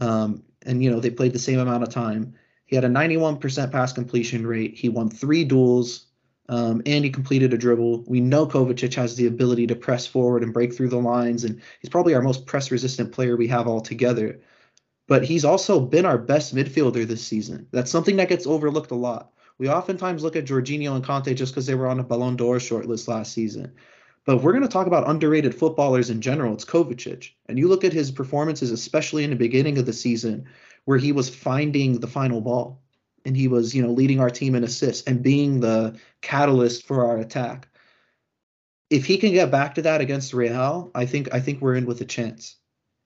Um, 0.00 0.42
and, 0.62 0.82
you 0.82 0.90
know, 0.90 0.98
they 0.98 1.10
played 1.10 1.34
the 1.34 1.38
same 1.38 1.60
amount 1.60 1.84
of 1.84 1.90
time. 1.90 2.34
He 2.64 2.74
had 2.74 2.84
a 2.84 2.88
91% 2.88 3.70
pass 3.70 3.92
completion 3.92 4.44
rate. 4.44 4.74
He 4.74 4.88
won 4.88 5.08
three 5.08 5.44
duels, 5.44 6.06
um, 6.48 6.82
and 6.86 7.04
he 7.04 7.10
completed 7.10 7.54
a 7.54 7.58
dribble. 7.58 8.04
We 8.06 8.20
know 8.20 8.46
Kovacic 8.46 8.94
has 8.94 9.16
the 9.16 9.26
ability 9.26 9.66
to 9.68 9.76
press 9.76 10.06
forward 10.06 10.42
and 10.42 10.52
break 10.52 10.74
through 10.74 10.88
the 10.88 10.98
lines, 10.98 11.44
and 11.44 11.60
he's 11.80 11.90
probably 11.90 12.14
our 12.14 12.22
most 12.22 12.46
press 12.46 12.70
resistant 12.70 13.12
player 13.12 13.36
we 13.36 13.46
have 13.48 13.68
altogether. 13.68 14.40
But 15.08 15.24
he's 15.24 15.44
also 15.44 15.80
been 15.80 16.06
our 16.06 16.18
best 16.18 16.54
midfielder 16.54 17.06
this 17.06 17.24
season. 17.26 17.66
That's 17.70 17.90
something 17.90 18.16
that 18.16 18.28
gets 18.28 18.46
overlooked 18.46 18.90
a 18.90 18.96
lot. 18.96 19.32
We 19.58 19.68
oftentimes 19.68 20.22
look 20.22 20.36
at 20.36 20.46
Jorginho 20.46 20.96
and 20.96 21.04
Kante 21.04 21.36
just 21.36 21.52
because 21.52 21.66
they 21.66 21.74
were 21.74 21.86
on 21.86 22.00
a 22.00 22.04
Ballon 22.04 22.36
d'Or 22.36 22.56
shortlist 22.56 23.08
last 23.08 23.32
season. 23.32 23.72
But 24.24 24.36
if 24.36 24.42
we're 24.42 24.52
going 24.52 24.62
to 24.62 24.68
talk 24.68 24.86
about 24.86 25.08
underrated 25.08 25.54
footballers 25.54 26.10
in 26.10 26.20
general, 26.20 26.54
it's 26.54 26.64
Kovacic. 26.64 27.30
And 27.48 27.58
you 27.58 27.68
look 27.68 27.84
at 27.84 27.92
his 27.92 28.10
performances, 28.10 28.70
especially 28.70 29.24
in 29.24 29.30
the 29.30 29.36
beginning 29.36 29.78
of 29.78 29.86
the 29.86 29.92
season, 29.92 30.46
where 30.84 30.98
he 30.98 31.12
was 31.12 31.28
finding 31.28 31.98
the 31.98 32.06
final 32.06 32.40
ball 32.40 32.80
and 33.24 33.36
he 33.36 33.48
was, 33.48 33.74
you 33.74 33.82
know, 33.82 33.92
leading 33.92 34.20
our 34.20 34.30
team 34.30 34.54
in 34.54 34.64
assists 34.64 35.06
and 35.06 35.22
being 35.22 35.60
the 35.60 35.98
catalyst 36.20 36.86
for 36.86 37.06
our 37.06 37.18
attack. 37.18 37.68
If 38.90 39.06
he 39.06 39.18
can 39.18 39.32
get 39.32 39.50
back 39.50 39.74
to 39.76 39.82
that 39.82 40.00
against 40.00 40.34
Real, 40.34 40.90
I 40.94 41.06
think 41.06 41.32
I 41.32 41.40
think 41.40 41.60
we're 41.60 41.76
in 41.76 41.86
with 41.86 42.00
a 42.00 42.04
chance. 42.04 42.56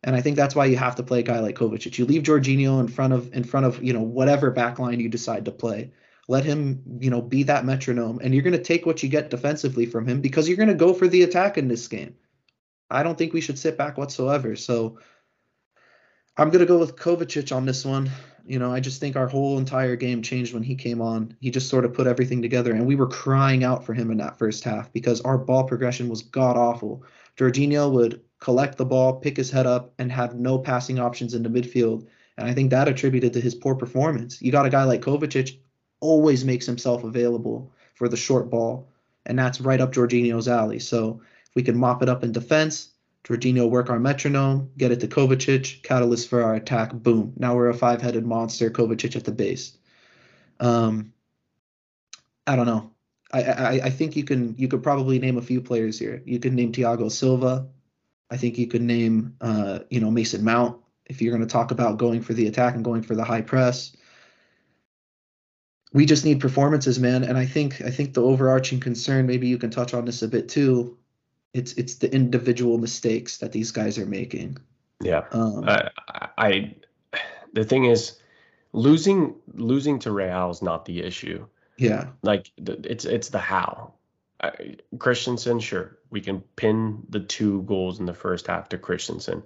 And 0.02 0.14
I 0.14 0.20
think 0.20 0.36
that's 0.36 0.54
why 0.54 0.66
you 0.66 0.76
have 0.76 0.96
to 0.96 1.02
play 1.02 1.20
a 1.20 1.22
guy 1.22 1.40
like 1.40 1.56
Kovacic. 1.56 1.98
You 1.98 2.04
leave 2.04 2.22
Jorginho 2.22 2.80
in 2.80 2.88
front 2.88 3.12
of 3.12 3.32
in 3.34 3.44
front 3.44 3.66
of, 3.66 3.82
you 3.82 3.92
know, 3.92 4.02
whatever 4.02 4.52
backline 4.52 5.00
you 5.00 5.08
decide 5.08 5.44
to 5.44 5.52
play. 5.52 5.92
Let 6.28 6.44
him, 6.44 6.82
you 7.00 7.10
know, 7.10 7.22
be 7.22 7.44
that 7.44 7.64
metronome 7.64 8.20
and 8.22 8.34
you're 8.34 8.42
going 8.42 8.56
to 8.56 8.62
take 8.62 8.84
what 8.84 9.02
you 9.02 9.08
get 9.08 9.30
defensively 9.30 9.86
from 9.86 10.08
him 10.08 10.20
because 10.20 10.48
you're 10.48 10.56
going 10.56 10.68
to 10.68 10.74
go 10.74 10.92
for 10.92 11.06
the 11.06 11.22
attack 11.22 11.56
in 11.56 11.68
this 11.68 11.86
game. 11.86 12.16
I 12.90 13.02
don't 13.04 13.16
think 13.16 13.32
we 13.32 13.40
should 13.40 13.58
sit 13.58 13.78
back 13.78 13.96
whatsoever. 13.96 14.56
So 14.56 14.98
I'm 16.36 16.50
going 16.50 16.60
to 16.60 16.66
go 16.66 16.78
with 16.78 16.96
Kovacic 16.96 17.54
on 17.54 17.64
this 17.64 17.84
one. 17.84 18.10
You 18.46 18.58
know, 18.58 18.72
I 18.72 18.80
just 18.80 19.00
think 19.00 19.16
our 19.16 19.26
whole 19.26 19.58
entire 19.58 19.96
game 19.96 20.22
changed 20.22 20.54
when 20.54 20.62
he 20.62 20.76
came 20.76 21.02
on. 21.02 21.36
He 21.40 21.50
just 21.50 21.68
sort 21.68 21.84
of 21.84 21.92
put 21.92 22.06
everything 22.06 22.40
together, 22.42 22.72
and 22.72 22.86
we 22.86 22.94
were 22.94 23.08
crying 23.08 23.64
out 23.64 23.84
for 23.84 23.92
him 23.92 24.10
in 24.10 24.18
that 24.18 24.38
first 24.38 24.62
half 24.62 24.92
because 24.92 25.20
our 25.22 25.36
ball 25.36 25.64
progression 25.64 26.08
was 26.08 26.22
god 26.22 26.56
awful. 26.56 27.02
Jorginho 27.36 27.90
would 27.90 28.22
collect 28.40 28.78
the 28.78 28.84
ball, 28.84 29.14
pick 29.14 29.36
his 29.36 29.50
head 29.50 29.66
up, 29.66 29.92
and 29.98 30.12
have 30.12 30.36
no 30.36 30.58
passing 30.58 30.98
options 30.98 31.34
in 31.34 31.42
the 31.42 31.48
midfield. 31.48 32.06
And 32.38 32.48
I 32.48 32.54
think 32.54 32.70
that 32.70 32.88
attributed 32.88 33.32
to 33.32 33.40
his 33.40 33.54
poor 33.54 33.74
performance. 33.74 34.40
You 34.40 34.52
got 34.52 34.66
a 34.66 34.70
guy 34.70 34.84
like 34.84 35.00
Kovacic, 35.00 35.58
always 36.00 36.44
makes 36.44 36.66
himself 36.66 37.04
available 37.04 37.72
for 37.94 38.08
the 38.08 38.16
short 38.16 38.50
ball, 38.50 38.88
and 39.24 39.38
that's 39.38 39.60
right 39.60 39.80
up 39.80 39.92
Jorginho's 39.92 40.48
alley. 40.48 40.78
So 40.78 41.20
if 41.48 41.56
we 41.56 41.62
can 41.62 41.76
mop 41.76 42.02
it 42.02 42.08
up 42.08 42.22
in 42.22 42.32
defense, 42.32 42.90
Jorginho 43.26 43.68
work 43.68 43.90
our 43.90 43.98
metronome, 43.98 44.70
get 44.78 44.92
it 44.92 45.00
to 45.00 45.08
Kovacic, 45.08 45.82
catalyst 45.82 46.28
for 46.28 46.44
our 46.44 46.54
attack, 46.54 46.92
boom. 46.92 47.32
Now 47.36 47.56
we're 47.56 47.68
a 47.68 47.74
five 47.74 48.00
headed 48.00 48.24
monster, 48.24 48.70
Kovacic 48.70 49.16
at 49.16 49.24
the 49.24 49.32
base. 49.32 49.76
Um, 50.60 51.12
I 52.46 52.54
don't 52.54 52.66
know. 52.66 52.92
I, 53.32 53.42
I, 53.42 53.70
I 53.84 53.90
think 53.90 54.14
you 54.14 54.22
can 54.22 54.54
you 54.56 54.68
could 54.68 54.84
probably 54.84 55.18
name 55.18 55.38
a 55.38 55.42
few 55.42 55.60
players 55.60 55.98
here. 55.98 56.22
You 56.24 56.38
could 56.38 56.52
name 56.52 56.70
Thiago 56.70 57.10
Silva. 57.10 57.66
I 58.30 58.36
think 58.36 58.58
you 58.58 58.68
could 58.68 58.82
name 58.82 59.34
uh, 59.40 59.80
you 59.90 60.00
know 60.00 60.10
Mason 60.12 60.44
Mount 60.44 60.80
if 61.06 61.20
you're 61.20 61.32
going 61.32 61.46
to 61.46 61.52
talk 61.52 61.72
about 61.72 61.98
going 61.98 62.22
for 62.22 62.32
the 62.32 62.46
attack 62.46 62.76
and 62.76 62.84
going 62.84 63.02
for 63.02 63.16
the 63.16 63.24
high 63.24 63.42
press. 63.42 63.96
We 65.92 66.06
just 66.06 66.24
need 66.24 66.40
performances, 66.40 67.00
man. 67.00 67.24
And 67.24 67.36
I 67.36 67.46
think 67.46 67.82
I 67.82 67.90
think 67.90 68.14
the 68.14 68.22
overarching 68.22 68.78
concern, 68.78 69.26
maybe 69.26 69.48
you 69.48 69.58
can 69.58 69.70
touch 69.70 69.94
on 69.94 70.04
this 70.04 70.22
a 70.22 70.28
bit 70.28 70.48
too, 70.48 70.96
it's 71.56 71.72
it's 71.72 71.96
the 71.96 72.12
individual 72.14 72.78
mistakes 72.78 73.38
that 73.38 73.52
these 73.52 73.72
guys 73.72 73.98
are 73.98 74.06
making. 74.06 74.58
Yeah. 75.00 75.24
Um, 75.32 75.64
I, 75.66 75.90
I 76.36 76.74
the 77.52 77.64
thing 77.64 77.86
is 77.86 78.18
losing 78.72 79.34
losing 79.54 79.98
to 80.00 80.12
Real 80.12 80.50
is 80.50 80.62
not 80.62 80.84
the 80.84 81.02
issue. 81.02 81.46
Yeah. 81.78 82.08
Like 82.22 82.50
it's 82.58 83.04
it's 83.04 83.30
the 83.30 83.38
how. 83.38 83.94
I, 84.42 84.76
Christensen, 84.98 85.60
sure, 85.60 85.98
we 86.10 86.20
can 86.20 86.42
pin 86.56 87.02
the 87.08 87.20
two 87.20 87.62
goals 87.62 88.00
in 88.00 88.06
the 88.06 88.12
first 88.12 88.48
half 88.48 88.68
to 88.68 88.78
Christensen. 88.78 89.42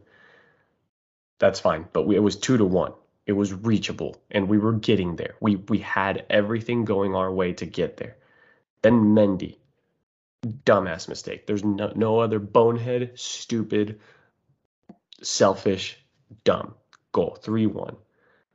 That's 1.39 1.61
fine, 1.61 1.87
but 1.93 2.09
we, 2.09 2.17
it 2.17 2.21
was 2.21 2.35
two 2.35 2.57
to 2.57 2.65
one. 2.65 2.93
It 3.25 3.33
was 3.33 3.53
reachable, 3.53 4.21
and 4.33 4.49
we 4.49 4.59
were 4.59 4.73
getting 4.73 5.15
there. 5.15 5.37
We 5.41 5.57
we 5.57 5.79
had 5.79 6.27
everything 6.29 6.85
going 6.85 7.15
our 7.15 7.33
way 7.33 7.53
to 7.53 7.67
get 7.67 7.99
there. 7.99 8.17
Then 8.83 9.15
Mendy, 9.15 9.59
dumbass 10.43 11.09
mistake. 11.09 11.47
There's 11.47 11.65
no, 11.65 11.93
no 11.95 12.21
other 12.21 12.39
bonehead, 12.39 13.13
stupid, 13.15 14.01
selfish, 15.23 15.99
dumb 16.45 16.75
goal. 17.13 17.39
3 17.41 17.67
1. 17.67 17.97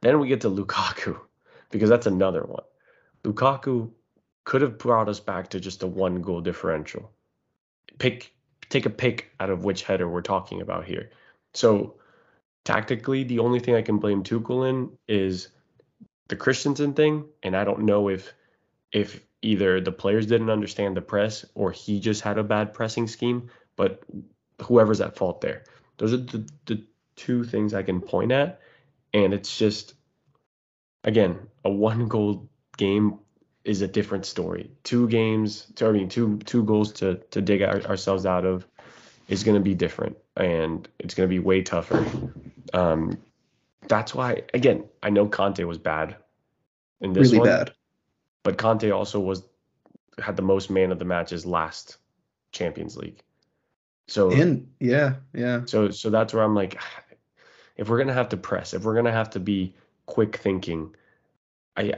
Then 0.02 0.20
we 0.20 0.28
get 0.28 0.42
to 0.42 0.50
Lukaku 0.50 1.20
because 1.72 1.90
that's 1.90 2.08
another 2.08 2.44
one. 2.44 2.64
Lukaku 3.24 3.92
could 4.44 4.62
have 4.62 4.78
brought 4.78 5.10
us 5.10 5.20
back 5.20 5.50
to 5.50 5.60
just 5.60 5.84
a 5.84 5.88
one 5.88 6.22
goal 6.22 6.42
differential. 6.42 7.12
Pick 7.98 8.32
take 8.70 8.86
a 8.86 8.90
pick 8.90 9.32
out 9.40 9.50
of 9.50 9.64
which 9.64 9.84
header 9.84 10.08
we're 10.08 10.22
talking 10.22 10.62
about 10.62 10.86
here. 10.86 11.12
So 11.54 11.96
tactically, 12.64 13.24
the 13.24 13.40
only 13.40 13.60
thing 13.60 13.76
I 13.76 13.82
can 13.82 14.00
blame 14.00 14.24
Tuchel 14.24 14.70
in 14.70 14.92
is 15.08 15.50
the 16.28 16.36
Christensen 16.36 16.94
thing, 16.94 17.26
and 17.44 17.56
I 17.56 17.64
don't 17.64 17.84
know 17.84 18.10
if 18.10 18.34
if 18.92 19.22
either 19.46 19.80
the 19.80 19.92
players 19.92 20.26
didn't 20.26 20.50
understand 20.50 20.98
the 20.98 21.02
press 21.02 21.46
or 21.54 21.72
he 21.72 22.00
just 22.00 22.22
had 22.22 22.38
a 22.38 22.44
bad 22.44 22.74
pressing 22.74 23.08
scheme, 23.08 23.50
but 23.76 24.04
whoever's 24.62 25.02
at 25.02 25.16
fault 25.16 25.42
there. 25.42 25.64
Those 25.98 26.14
are 26.14 26.18
the, 26.18 26.48
the 26.66 26.84
two 27.16 27.44
things 27.44 27.74
I 27.74 27.84
can 27.84 28.02
point 28.02 28.32
at. 28.32 28.60
And 29.14 29.34
it's 29.34 29.58
just, 29.58 29.94
again, 31.04 31.40
a 31.64 31.70
one 31.70 32.08
goal 32.08 32.50
game 32.78 33.20
is 33.64 33.82
a 33.82 33.88
different 33.88 34.26
story. 34.26 34.72
Two 34.84 35.08
games, 35.08 35.72
I 35.82 35.92
mean, 35.92 36.10
two 36.10 36.38
two 36.46 36.64
goals 36.64 36.92
to 36.94 37.16
to 37.32 37.42
dig 37.42 37.62
our, 37.62 37.82
ourselves 37.84 38.26
out 38.26 38.46
of 38.46 38.68
is 39.28 39.44
going 39.44 39.56
to 39.58 39.64
be 39.64 39.74
different, 39.74 40.18
and 40.38 40.88
it's 41.00 41.16
going 41.16 41.28
to 41.28 41.34
be 41.34 41.40
way 41.40 41.62
tougher. 41.64 42.06
Um, 42.74 43.18
that's 43.88 44.14
why, 44.14 44.44
again, 44.54 44.86
I 45.02 45.10
know 45.10 45.28
Kante 45.28 45.66
was 45.66 45.78
bad 45.78 46.16
in 47.02 47.14
this 47.14 47.32
really 47.32 47.40
one. 47.40 47.48
bad. 47.48 47.74
But 48.46 48.60
Kante 48.60 48.96
also 48.96 49.20
was 49.20 49.42
had 50.20 50.36
the 50.36 50.44
most 50.44 50.70
man 50.70 50.92
of 50.92 51.00
the 51.00 51.04
matches 51.04 51.48
last 51.48 51.98
Champions 52.52 52.96
League. 52.96 53.24
So 54.08 54.30
in 54.30 54.70
yeah, 54.80 55.16
yeah. 55.34 55.66
So 55.66 55.90
so 55.90 56.12
that's 56.12 56.32
where 56.32 56.44
I'm 56.44 56.54
like, 56.54 56.80
if 57.76 57.90
we're 57.90 57.98
gonna 57.98 58.14
have 58.14 58.30
to 58.30 58.38
press, 58.38 58.76
if 58.76 58.84
we're 58.84 58.94
gonna 58.94 59.12
have 59.12 59.32
to 59.32 59.40
be 59.40 59.74
quick 60.06 60.38
thinking, 60.38 60.96
I 61.76 61.96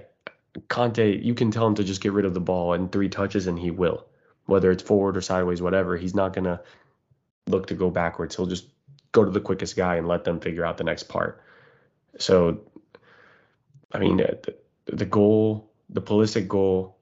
Kante, 0.69 1.21
you 1.21 1.33
can 1.33 1.51
tell 1.51 1.67
him 1.67 1.75
to 1.75 1.83
just 1.83 1.99
get 1.99 2.13
rid 2.13 2.23
of 2.23 2.33
the 2.33 2.39
ball 2.39 2.71
in 2.71 2.87
three 2.87 3.09
touches 3.09 3.47
and 3.47 3.59
he 3.59 3.69
will. 3.69 4.05
Whether 4.45 4.71
it's 4.71 4.81
forward 4.81 5.17
or 5.17 5.21
sideways, 5.21 5.61
whatever, 5.61 5.97
he's 5.97 6.15
not 6.15 6.31
gonna 6.31 6.61
look 7.47 7.67
to 7.67 7.73
go 7.73 7.89
backwards. 7.89 8.37
He'll 8.37 8.45
just 8.45 8.67
go 9.11 9.25
to 9.25 9.31
the 9.31 9.41
quickest 9.41 9.75
guy 9.75 9.97
and 9.97 10.07
let 10.07 10.23
them 10.23 10.39
figure 10.39 10.65
out 10.65 10.77
the 10.77 10.85
next 10.85 11.09
part. 11.09 11.43
So, 12.19 12.61
I 13.91 13.99
mean, 13.99 14.15
the, 14.15 14.55
the 14.85 15.05
goal 15.05 15.66
the 15.89 16.01
Pulisic 16.01 16.47
goal. 16.47 16.97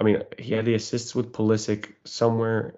I 0.00 0.04
mean, 0.04 0.22
he 0.38 0.54
had 0.54 0.64
the 0.64 0.74
assists 0.74 1.14
with 1.14 1.32
Pulisic 1.32 1.92
somewhere, 2.04 2.74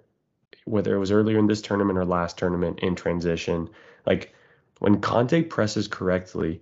whether 0.65 0.95
it 0.95 0.99
was 0.99 1.13
earlier 1.13 1.39
in 1.39 1.47
this 1.47 1.63
tournament 1.63 1.99
or 1.99 2.05
last 2.05 2.39
tournament 2.39 2.81
in 2.81 2.95
transition. 2.95 3.71
Like 4.05 4.35
when 4.79 5.01
Kante 5.01 5.49
presses 5.49 5.89
correctly, 5.89 6.61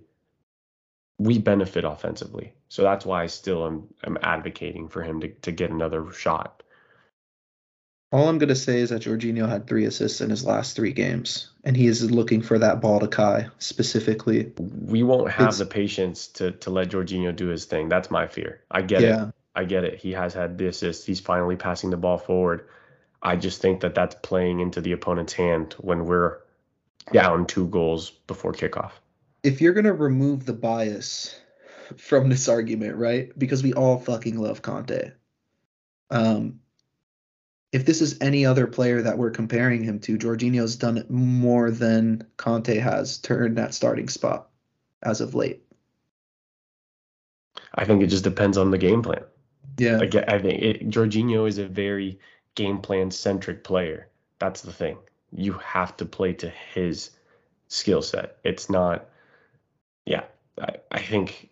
we 1.18 1.39
benefit 1.39 1.85
offensively. 1.85 2.53
So 2.68 2.82
that's 2.82 3.07
why 3.07 3.22
I 3.22 3.26
still 3.26 3.66
am, 3.66 3.95
am 4.05 4.18
advocating 4.22 4.89
for 4.89 5.03
him 5.03 5.20
to, 5.20 5.28
to 5.28 5.53
get 5.53 5.70
another 5.70 6.11
shot. 6.12 6.62
All 8.15 8.29
I'm 8.29 8.39
going 8.39 8.49
to 8.49 8.55
say 8.55 8.79
is 8.79 8.91
that 8.91 9.03
Jorginho 9.03 9.49
had 9.49 9.67
three 9.67 9.87
assists 9.87 10.21
in 10.21 10.31
his 10.31 10.45
last 10.45 10.77
three 10.77 10.93
games, 10.93 11.51
and 11.65 11.77
he 11.77 11.89
is 11.89 12.09
looking 12.12 12.43
for 12.43 12.61
that 12.61 12.81
ball 12.81 13.01
to 13.01 13.09
Kai 13.09 13.49
specifically. 13.59 14.53
We 14.57 15.03
won't 15.03 15.33
have 15.33 15.49
it's, 15.49 15.59
the 15.59 15.67
patience 15.67 16.29
to 16.29 16.53
to 16.53 16.71
let 16.71 16.91
Jorginho 16.91 17.35
do 17.35 17.49
his 17.49 17.65
thing. 17.65 17.89
That's 17.89 18.12
my 18.12 18.29
fear. 18.29 18.61
I 18.71 18.83
get 18.83 19.03
yeah. 19.03 19.27
it. 19.27 19.35
I 19.57 19.65
get 19.65 19.83
it. 19.83 19.99
He 19.99 20.12
has 20.12 20.33
had 20.33 20.59
the 20.59 20.69
assists. 20.69 21.05
He's 21.05 21.19
finally 21.19 21.57
passing 21.57 21.91
the 21.91 21.97
ball 21.97 22.17
forward. 22.17 22.69
I 23.21 23.35
just 23.35 23.61
think 23.61 23.81
that 23.81 23.97
that's 23.97 24.15
playing 24.23 24.61
into 24.61 24.81
the 24.81 24.93
opponent's 24.93 25.33
hand 25.33 25.75
when 25.79 26.05
we're 26.05 26.39
down 27.12 27.47
two 27.47 27.67
goals 27.67 28.11
before 28.29 28.53
kickoff. 28.53 28.93
If 29.43 29.61
you're 29.61 29.75
going 29.75 29.87
to 29.87 29.93
remove 29.93 30.47
the 30.47 30.53
bias 30.53 31.37
from 31.97 32.29
this 32.29 32.49
argument, 32.49 32.95
right? 32.95 33.37
Because 33.37 33.65
we 33.65 33.73
all 33.73 33.99
fucking 33.99 34.39
love 34.39 34.62
Kante. 34.62 35.15
Um, 36.12 36.61
if 37.75 37.85
this 37.85 38.01
is 38.01 38.16
any 38.20 38.47
other 38.47 38.68
player 38.68 39.03
that 39.03 39.18
we're 39.18 39.33
comparing 39.33 39.83
him 39.83 39.99
to, 39.99 40.16
Jorginho's 40.16 40.77
done 40.77 41.05
more 41.09 41.72
than 41.72 42.25
Kante 42.39 42.81
has 42.81 43.18
turned 43.18 43.59
that 43.59 43.75
starting 43.75 44.09
spot 44.09 44.49
as 45.03 45.20
of 45.20 45.35
late. 45.35 45.64
I 47.75 47.85
think 47.85 48.01
it 48.01 48.07
just 48.07 48.22
depends 48.22 48.59
on 48.59 48.70
the 48.70 48.79
game 48.79 49.03
plan. 49.03 49.25
Yeah. 49.77 49.97
Like, 49.97 50.14
I 50.14 50.39
think 50.39 50.62
it, 50.62 50.89
Jorginho 50.89 51.49
is 51.49 51.59
a 51.59 51.66
very 51.66 52.20
game 52.55 52.79
plan 52.79 53.11
centric 53.11 53.64
player. 53.64 54.07
That's 54.39 54.61
the 54.61 54.72
thing. 54.72 54.97
You 55.33 55.55
have 55.55 55.97
to 55.97 56.05
play 56.05 56.33
to 56.35 56.51
his 56.75 57.11
skill 57.66 58.03
set. 58.03 58.37
It's 58.45 58.70
not, 58.70 59.07
yeah, 60.07 60.22
I, 60.61 60.77
I 60.93 61.01
think 61.01 61.51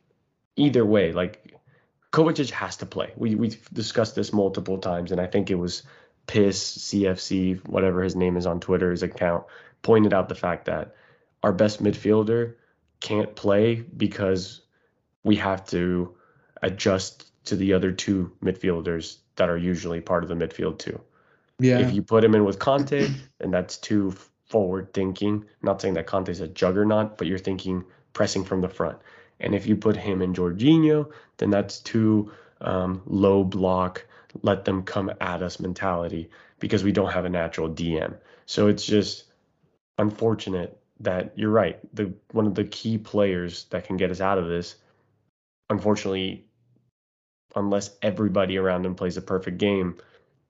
either 0.54 0.86
way, 0.86 1.10
like 1.10 1.52
Kovacic 2.12 2.50
has 2.50 2.76
to 2.76 2.86
play. 2.86 3.12
We, 3.16 3.34
we've 3.34 3.68
discussed 3.72 4.14
this 4.14 4.32
multiple 4.32 4.78
times, 4.78 5.10
and 5.10 5.20
I 5.20 5.26
think 5.26 5.50
it 5.50 5.56
was 5.56 5.82
Piss 6.26 6.78
CFC, 6.78 7.66
whatever 7.68 8.02
his 8.02 8.16
name 8.16 8.36
is 8.36 8.46
on 8.46 8.60
Twitter, 8.60 8.90
his 8.90 9.02
account, 9.02 9.44
pointed 9.82 10.14
out 10.14 10.28
the 10.28 10.34
fact 10.34 10.66
that 10.66 10.94
our 11.42 11.52
best 11.52 11.82
midfielder 11.82 12.54
can't 13.00 13.34
play 13.34 13.76
because 13.96 14.60
we 15.24 15.36
have 15.36 15.66
to 15.66 16.14
adjust 16.62 17.30
to 17.46 17.56
the 17.56 17.72
other 17.72 17.90
two 17.90 18.32
midfielders 18.42 19.18
that 19.36 19.48
are 19.48 19.58
usually 19.58 20.00
part 20.00 20.22
of 20.22 20.28
the 20.28 20.34
midfield 20.36 20.78
too. 20.78 21.00
Yeah. 21.58 21.78
If 21.78 21.92
you 21.92 22.02
put 22.02 22.24
him 22.24 22.34
in 22.34 22.44
with 22.44 22.58
Kante, 22.58 23.12
and 23.40 23.52
that's 23.52 23.76
too 23.76 24.14
forward 24.52 24.92
thinking. 24.92 25.46
Not 25.62 25.80
saying 25.80 25.94
that 25.94 26.06
Kante's 26.06 26.40
a 26.40 26.46
juggernaut, 26.46 27.16
but 27.16 27.26
you're 27.26 27.38
thinking 27.38 27.84
pressing 28.12 28.44
from 28.44 28.60
the 28.60 28.68
front. 28.68 28.98
And 29.40 29.54
if 29.54 29.66
you 29.66 29.76
put 29.76 29.96
him 29.96 30.22
in 30.22 30.34
Jorginho, 30.34 31.10
then 31.38 31.50
that's 31.50 31.80
too 31.80 32.30
um, 32.60 33.02
low 33.06 33.42
block, 33.42 34.06
let 34.40 34.64
them 34.64 34.82
come 34.82 35.10
at 35.20 35.42
us 35.42 35.60
mentality 35.60 36.30
because 36.58 36.82
we 36.82 36.92
don't 36.92 37.12
have 37.12 37.24
a 37.24 37.30
natural 37.30 37.68
DM. 37.68 38.16
So 38.46 38.68
it's 38.68 38.84
just 38.84 39.24
unfortunate 39.98 40.78
that 41.00 41.32
you're 41.36 41.50
right. 41.50 41.78
The 41.94 42.12
one 42.30 42.46
of 42.46 42.54
the 42.54 42.64
key 42.64 42.98
players 42.98 43.64
that 43.70 43.86
can 43.86 43.96
get 43.96 44.10
us 44.10 44.20
out 44.20 44.38
of 44.38 44.48
this, 44.48 44.76
unfortunately, 45.68 46.46
unless 47.54 47.90
everybody 48.00 48.56
around 48.56 48.86
him 48.86 48.94
plays 48.94 49.16
a 49.16 49.22
perfect 49.22 49.58
game, 49.58 49.98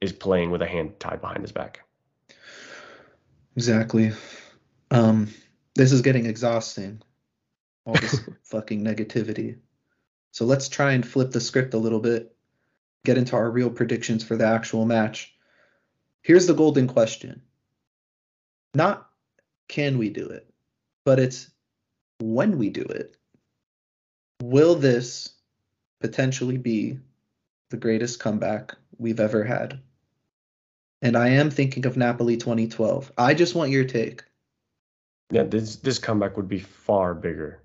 is 0.01 0.13
playing 0.13 0.51
with 0.51 0.63
a 0.63 0.67
hand 0.67 1.01
tied 1.01 1.21
behind 1.21 1.43
his 1.43 1.53
back. 1.53 1.81
Exactly. 3.57 4.13
Um, 4.91 5.29
this 5.75 5.93
is 5.93 6.03
getting 6.03 6.27
exhausting. 6.27 7.03
All 7.85 7.95
this 7.95 8.21
fucking 8.45 8.85
negativity. 8.85 9.59
So 10.33 10.45
let's 10.45 10.69
try 10.69 10.93
and 10.93 11.07
flip 11.07 11.31
the 11.31 11.41
script 11.41 11.75
a 11.75 11.79
little 11.79 12.01
bit 12.01 12.35
get 13.05 13.19
into 13.19 13.37
our 13.37 13.51
real 13.51 13.71
predictions 13.71 14.25
for 14.25 14.37
the 14.37 14.47
actual 14.47 14.87
match. 14.87 15.35
Here's 16.23 16.47
the 16.47 16.55
golden 16.55 16.87
question. 16.87 17.43
Not 18.75 19.09
can 19.69 19.99
we 19.99 20.09
do 20.09 20.27
it, 20.27 20.49
but 21.05 21.19
it's 21.19 21.51
when 22.21 22.59
we 22.59 22.71
do 22.71 22.83
it. 22.83 23.17
Will 24.43 24.75
this 24.75 25.31
potentially 26.01 26.59
be 26.59 26.99
the 27.71 27.77
greatest 27.77 28.21
comeback 28.21 28.75
we've 28.99 29.21
ever 29.21 29.45
had? 29.45 29.81
And 31.01 31.17
I 31.17 31.29
am 31.29 31.51
thinking 31.51 31.87
of 31.87 31.97
Napoli 31.97 32.37
2012. 32.37 33.13
I 33.19 33.35
just 33.35 33.55
want 33.55 33.71
your 33.71 33.85
take. 33.85 34.23
Yeah, 35.31 35.45
this 35.45 35.77
this 35.77 35.99
comeback 35.99 36.37
would 36.37 36.49
be 36.49 36.61
far 36.61 37.15
bigger 37.15 37.63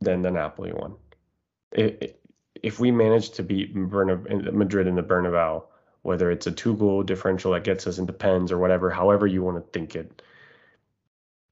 than 0.00 0.22
the 0.22 0.30
Napoli 0.30 0.72
one. 0.72 0.94
It, 1.70 1.98
it, 2.00 2.21
if 2.62 2.78
we 2.78 2.90
manage 2.90 3.30
to 3.30 3.42
beat 3.42 3.74
Madrid 3.74 4.86
in 4.86 4.94
the 4.94 5.02
Bernabeu, 5.02 5.64
whether 6.02 6.30
it's 6.30 6.46
a 6.46 6.52
two 6.52 6.76
goal 6.76 7.02
differential 7.02 7.52
that 7.52 7.64
gets 7.64 7.86
us 7.86 7.98
into 7.98 8.12
pens 8.12 8.52
or 8.52 8.58
whatever, 8.58 8.90
however 8.90 9.26
you 9.26 9.42
want 9.42 9.56
to 9.56 9.78
think 9.78 9.96
it, 9.96 10.22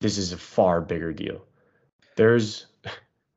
this 0.01 0.19
is 0.19 0.33
a 0.33 0.39
far 0.39 0.81
bigger 0.81 1.13
deal. 1.13 1.45
There's 2.17 2.67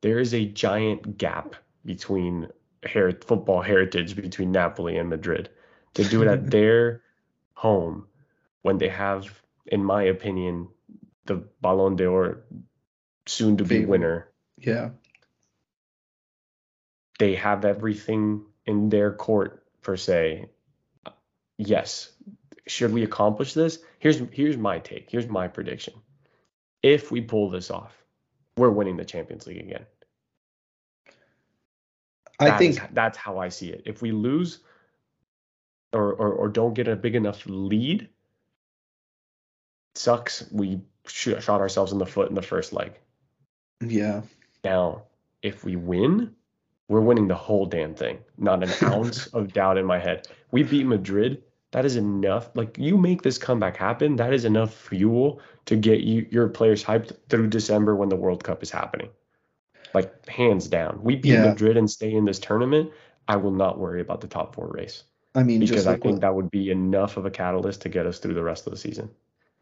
there 0.02 0.18
is 0.18 0.34
a 0.34 0.44
giant 0.44 1.18
gap 1.18 1.56
between 1.84 2.48
her- 2.84 3.12
football 3.12 3.62
heritage 3.62 4.16
between 4.16 4.52
Napoli 4.52 4.96
and 4.96 5.08
Madrid. 5.08 5.50
To 5.94 6.04
do 6.04 6.22
it 6.22 6.28
at 6.28 6.50
their 6.50 7.02
home 7.54 8.06
when 8.62 8.78
they 8.78 8.88
have, 8.88 9.42
in 9.66 9.84
my 9.84 10.04
opinion, 10.04 10.68
the 11.26 11.36
Ballon 11.60 11.96
d'Or 11.96 12.44
soon 13.26 13.56
to 13.56 13.64
be 13.64 13.84
winner. 13.84 14.28
Yeah 14.58 14.90
they 17.18 17.34
have 17.34 17.64
everything 17.64 18.44
in 18.66 18.88
their 18.88 19.12
court 19.12 19.64
per 19.82 19.96
se. 19.96 20.48
Yes. 21.58 22.10
Should 22.66 22.92
we 22.92 23.02
accomplish 23.02 23.52
this? 23.54 23.78
Here's 23.98 24.18
here's 24.32 24.56
my 24.56 24.78
take. 24.78 25.10
Here's 25.10 25.28
my 25.28 25.48
prediction. 25.48 25.94
If 26.82 27.10
we 27.10 27.20
pull 27.20 27.50
this 27.50 27.70
off, 27.70 27.94
we're 28.56 28.70
winning 28.70 28.96
the 28.96 29.04
Champions 29.04 29.46
League 29.46 29.60
again. 29.60 29.86
I 32.38 32.46
that 32.46 32.58
think 32.58 32.76
is, 32.76 32.80
that's 32.92 33.18
how 33.18 33.38
I 33.38 33.48
see 33.50 33.68
it. 33.68 33.82
If 33.86 34.02
we 34.02 34.12
lose 34.12 34.60
or, 35.92 36.12
or 36.12 36.32
or 36.32 36.48
don't 36.48 36.74
get 36.74 36.88
a 36.88 36.96
big 36.96 37.14
enough 37.14 37.44
lead, 37.46 38.08
sucks. 39.94 40.44
We 40.50 40.80
shot 41.06 41.48
ourselves 41.48 41.92
in 41.92 41.98
the 41.98 42.06
foot 42.06 42.28
in 42.28 42.34
the 42.34 42.42
first 42.42 42.72
leg. 42.72 42.94
Yeah. 43.80 44.22
Now, 44.64 45.02
if 45.42 45.64
we 45.64 45.76
win, 45.76 46.34
we're 46.88 47.00
winning 47.00 47.28
the 47.28 47.34
whole 47.34 47.66
damn 47.66 47.94
thing. 47.94 48.18
Not 48.38 48.62
an 48.62 48.70
ounce 48.92 49.26
of 49.28 49.52
doubt 49.52 49.78
in 49.78 49.86
my 49.86 49.98
head. 49.98 50.28
We 50.50 50.62
beat 50.62 50.86
Madrid. 50.86 51.42
That 51.72 51.84
is 51.84 51.96
enough. 51.96 52.50
Like 52.54 52.78
you 52.78 52.96
make 52.96 53.22
this 53.22 53.38
comeback 53.38 53.76
happen, 53.76 54.16
that 54.16 54.32
is 54.32 54.44
enough 54.44 54.72
fuel 54.72 55.40
to 55.66 55.76
get 55.76 56.00
you 56.00 56.26
your 56.30 56.48
players 56.48 56.84
hyped 56.84 57.16
through 57.28 57.48
December 57.48 57.96
when 57.96 58.08
the 58.08 58.16
World 58.16 58.44
Cup 58.44 58.62
is 58.62 58.70
happening. 58.70 59.10
Like 59.92 60.26
hands 60.28 60.68
down. 60.68 61.00
We 61.02 61.16
beat 61.16 61.32
yeah. 61.32 61.46
Madrid 61.46 61.76
and 61.76 61.90
stay 61.90 62.12
in 62.12 62.24
this 62.24 62.38
tournament. 62.38 62.92
I 63.26 63.36
will 63.36 63.52
not 63.52 63.78
worry 63.78 64.00
about 64.00 64.20
the 64.20 64.26
top 64.28 64.54
four 64.54 64.68
race. 64.68 65.04
I 65.34 65.42
mean, 65.42 65.60
because 65.60 65.86
I 65.86 65.96
think 65.96 66.14
what, 66.14 66.20
that 66.20 66.34
would 66.34 66.50
be 66.50 66.70
enough 66.70 67.16
of 67.16 67.26
a 67.26 67.30
catalyst 67.30 67.82
to 67.82 67.88
get 67.88 68.06
us 68.06 68.18
through 68.18 68.34
the 68.34 68.42
rest 68.42 68.66
of 68.66 68.72
the 68.72 68.76
season. 68.78 69.10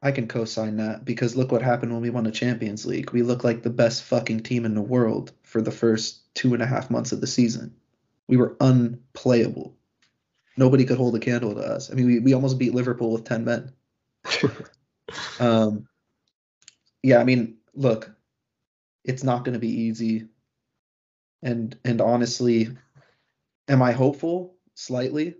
I 0.02 0.10
can 0.10 0.26
co-sign 0.26 0.76
that 0.78 1.04
because 1.04 1.36
look 1.36 1.52
what 1.52 1.62
happened 1.62 1.92
when 1.92 2.02
we 2.02 2.10
won 2.10 2.24
the 2.24 2.32
Champions 2.32 2.84
League. 2.84 3.12
We 3.12 3.22
looked 3.22 3.44
like 3.44 3.62
the 3.62 3.70
best 3.70 4.02
fucking 4.02 4.40
team 4.40 4.64
in 4.64 4.74
the 4.74 4.82
world 4.82 5.32
for 5.42 5.62
the 5.62 5.70
first 5.70 6.34
two 6.34 6.54
and 6.54 6.62
a 6.62 6.66
half 6.66 6.90
months 6.90 7.12
of 7.12 7.20
the 7.20 7.26
season. 7.26 7.76
We 8.26 8.36
were 8.36 8.56
unplayable. 8.60 9.76
Nobody 10.56 10.84
could 10.84 10.98
hold 10.98 11.14
a 11.14 11.20
candle 11.20 11.54
to 11.54 11.60
us. 11.60 11.90
I 11.90 11.94
mean, 11.94 12.06
we, 12.06 12.18
we 12.18 12.34
almost 12.34 12.58
beat 12.58 12.74
Liverpool 12.74 13.12
with 13.12 13.24
10 13.24 13.44
men. 13.44 13.72
um, 15.40 15.86
yeah, 17.02 17.18
I 17.18 17.24
mean, 17.24 17.58
look, 17.74 18.10
it's 19.04 19.22
not 19.22 19.44
going 19.44 19.54
to 19.54 19.60
be 19.60 19.82
easy. 19.82 20.28
And 21.42 21.76
and 21.84 22.00
honestly, 22.00 22.68
am 23.68 23.82
I 23.82 23.92
hopeful? 23.92 24.54
Slightly. 24.74 25.36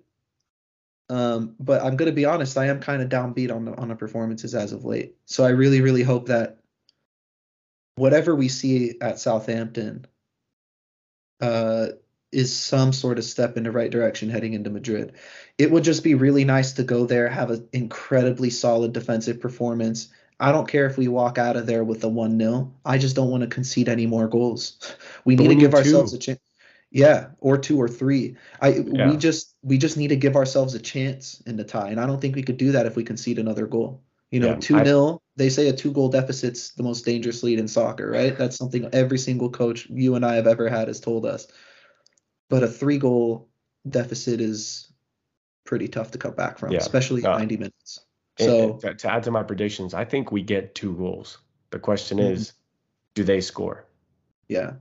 Um, 1.13 1.57
but 1.61 1.83
I'm 1.83 1.97
going 1.97 2.11
to 2.11 2.15
be 2.15 2.25
honest, 2.25 2.57
I 2.57 2.69
am 2.69 2.81
kind 2.81 3.03
of 3.03 3.11
downbeat 3.11 3.55
on 3.55 3.67
the 3.67 3.75
on 3.75 3.89
the 3.89 3.95
performances 3.95 4.55
as 4.55 4.73
of 4.73 4.87
late. 4.87 5.15
So 5.27 5.45
I 5.45 5.51
really, 5.51 5.83
really 5.83 6.03
hope 6.03 6.29
that 6.29 6.57
whatever 7.97 8.35
we 8.35 8.49
see 8.49 8.95
at 8.99 9.19
Southampton 9.19 10.07
uh, 11.43 11.89
is 12.33 12.57
some 12.57 12.95
sort 12.95 13.19
of 13.19 13.25
step 13.25 13.59
in 13.59 13.65
the 13.65 13.71
right 13.71 13.91
direction 13.91 14.31
heading 14.31 14.55
into 14.55 14.71
Madrid. 14.71 15.13
It 15.59 15.71
would 15.71 15.85
just 15.85 16.03
be 16.03 16.15
really 16.15 16.47
nice 16.47 16.73
to 16.73 16.83
go 16.83 17.05
there, 17.05 17.29
have 17.29 17.51
an 17.51 17.69
incredibly 17.75 18.49
solid 18.49 18.95
defensive 18.95 19.39
performance. 19.39 20.09
I 20.41 20.51
don't 20.51 20.67
care 20.67 20.87
if 20.87 20.97
we 20.97 21.09
walk 21.09 21.37
out 21.37 21.57
of 21.59 21.67
there 21.67 21.85
with 21.85 22.03
a 22.05 22.09
1 22.09 22.39
0. 22.39 22.73
I 22.87 22.97
just 22.97 23.17
don't 23.17 23.31
want 23.31 23.43
to 23.43 23.49
concede 23.49 23.91
any 23.91 24.07
more 24.07 24.29
goals. 24.29 24.79
We 25.27 25.37
need 25.37 25.49
to 25.49 25.57
give 25.57 25.75
ourselves 25.75 26.13
two. 26.13 26.17
a 26.17 26.21
chance. 26.21 26.41
Yeah, 26.95 27.29
or 27.41 27.57
two 27.57 27.81
or 27.81 27.89
three. 27.89 28.37
I 28.61 28.69
Yeah. 28.75 29.11
we 29.11 29.17
just 29.17 29.55
we 29.63 29.79
just 29.79 29.97
need 29.97 30.09
to 30.09 30.17
give 30.17 30.37
ourselves 30.37 30.75
a 30.75 30.79
chance 30.79 31.41
in 31.47 31.57
the 31.57 31.65
tie, 31.65 31.91
and 31.91 31.99
I 31.99 32.07
don't 32.07 32.21
think 32.21 32.37
we 32.37 32.43
could 32.43 32.59
do 32.59 32.73
that 32.73 32.85
if 32.87 32.97
we 32.97 33.03
concede 33.03 33.39
another 33.39 33.67
goal. 33.67 34.03
You 34.31 34.41
know, 34.41 34.57
two 34.57 34.77
I- 34.77 34.85
0 34.85 35.21
They 35.37 35.49
say 35.49 35.69
a 35.69 35.73
two 35.73 35.93
goal 35.93 36.11
deficit's 36.11 36.75
the 36.75 36.83
most 36.83 37.07
dangerous 37.07 37.43
lead 37.43 37.59
in 37.59 37.67
soccer, 37.67 38.11
right? 38.11 38.37
That's 38.37 38.57
something 38.57 38.87
every 38.93 39.19
single 39.19 39.49
coach 39.49 39.89
you 39.89 40.15
and 40.15 40.25
I 40.27 40.35
have 40.35 40.47
ever 40.47 40.69
had 40.69 40.89
has 40.89 41.01
told 41.01 41.25
us. 41.25 41.47
But 42.51 42.63
a 42.63 42.69
three 42.69 42.99
goal 42.99 43.49
deficit 43.89 44.41
is 44.43 44.93
pretty 45.65 45.89
tough 45.89 46.11
to 46.11 46.19
come 46.19 46.35
back 46.35 46.59
from, 46.59 46.73
Yeah, 46.73 46.79
especially 46.81 47.25
uh, 47.25 47.39
90 47.39 47.57
minutes. 47.57 48.01
So 48.39 48.73
and 48.73 48.81
to, 48.83 48.95
to 48.95 49.11
add 49.11 49.23
to 49.23 49.31
my 49.31 49.43
predictions, 49.43 49.95
I 49.95 50.05
think 50.05 50.31
we 50.33 50.43
get 50.43 50.75
two 50.75 50.95
goals. 50.97 51.39
The 51.71 51.79
question 51.79 52.19
Mhm. 52.19 52.33
is, 52.33 52.53
do 53.15 53.25
they 53.25 53.41
score? 53.41 53.87
Yeah. 54.49 54.75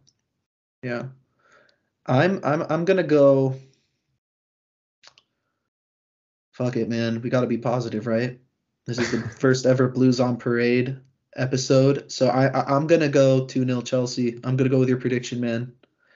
Yeah. 0.84 1.07
I'm 2.06 2.39
I'm 2.43 2.62
I'm 2.64 2.86
gonna 2.86 3.04
go. 3.04 3.56
Fuck 6.52 6.76
it, 6.76 6.89
man. 6.89 7.22
We 7.22 7.30
gotta 7.30 7.47
be 7.47 7.58
positive, 7.58 8.08
right? 8.08 8.39
This 8.86 8.99
is 8.99 9.12
the 9.12 9.28
first 9.39 9.66
ever 9.66 9.88
Blues 9.88 10.20
on 10.20 10.38
Parade 10.38 10.97
episode. 11.36 12.12
So 12.12 12.28
I, 12.28 12.47
I 12.47 12.76
I'm 12.76 12.88
gonna 12.88 13.10
go 13.10 13.45
2-0 13.45 13.86
Chelsea. 13.86 14.39
I'm 14.43 14.58
gonna 14.58 14.70
go 14.70 14.80
with 14.80 14.89
your 14.89 14.99
prediction, 14.99 15.39
man. 15.39 15.74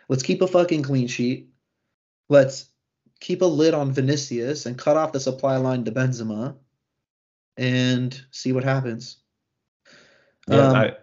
Let's 0.10 0.24
keep 0.24 0.42
a 0.42 0.48
fucking 0.48 0.84
clean 0.84 1.08
sheet. 1.08 1.50
Let's 2.30 2.70
keep 3.20 3.42
a 3.42 3.46
lid 3.46 3.74
on 3.74 3.92
Vinicius 3.92 4.66
and 4.66 4.78
cut 4.78 4.98
off 4.98 5.14
the 5.14 5.20
supply 5.20 5.58
line 5.58 5.86
to 5.86 5.92
Benzema 5.92 6.56
and 7.58 8.20
see 8.32 8.52
what 8.52 8.64
happens. 8.64 9.18
Yeah, 10.48 10.70
Um, 10.70 10.76
I, 10.76 10.94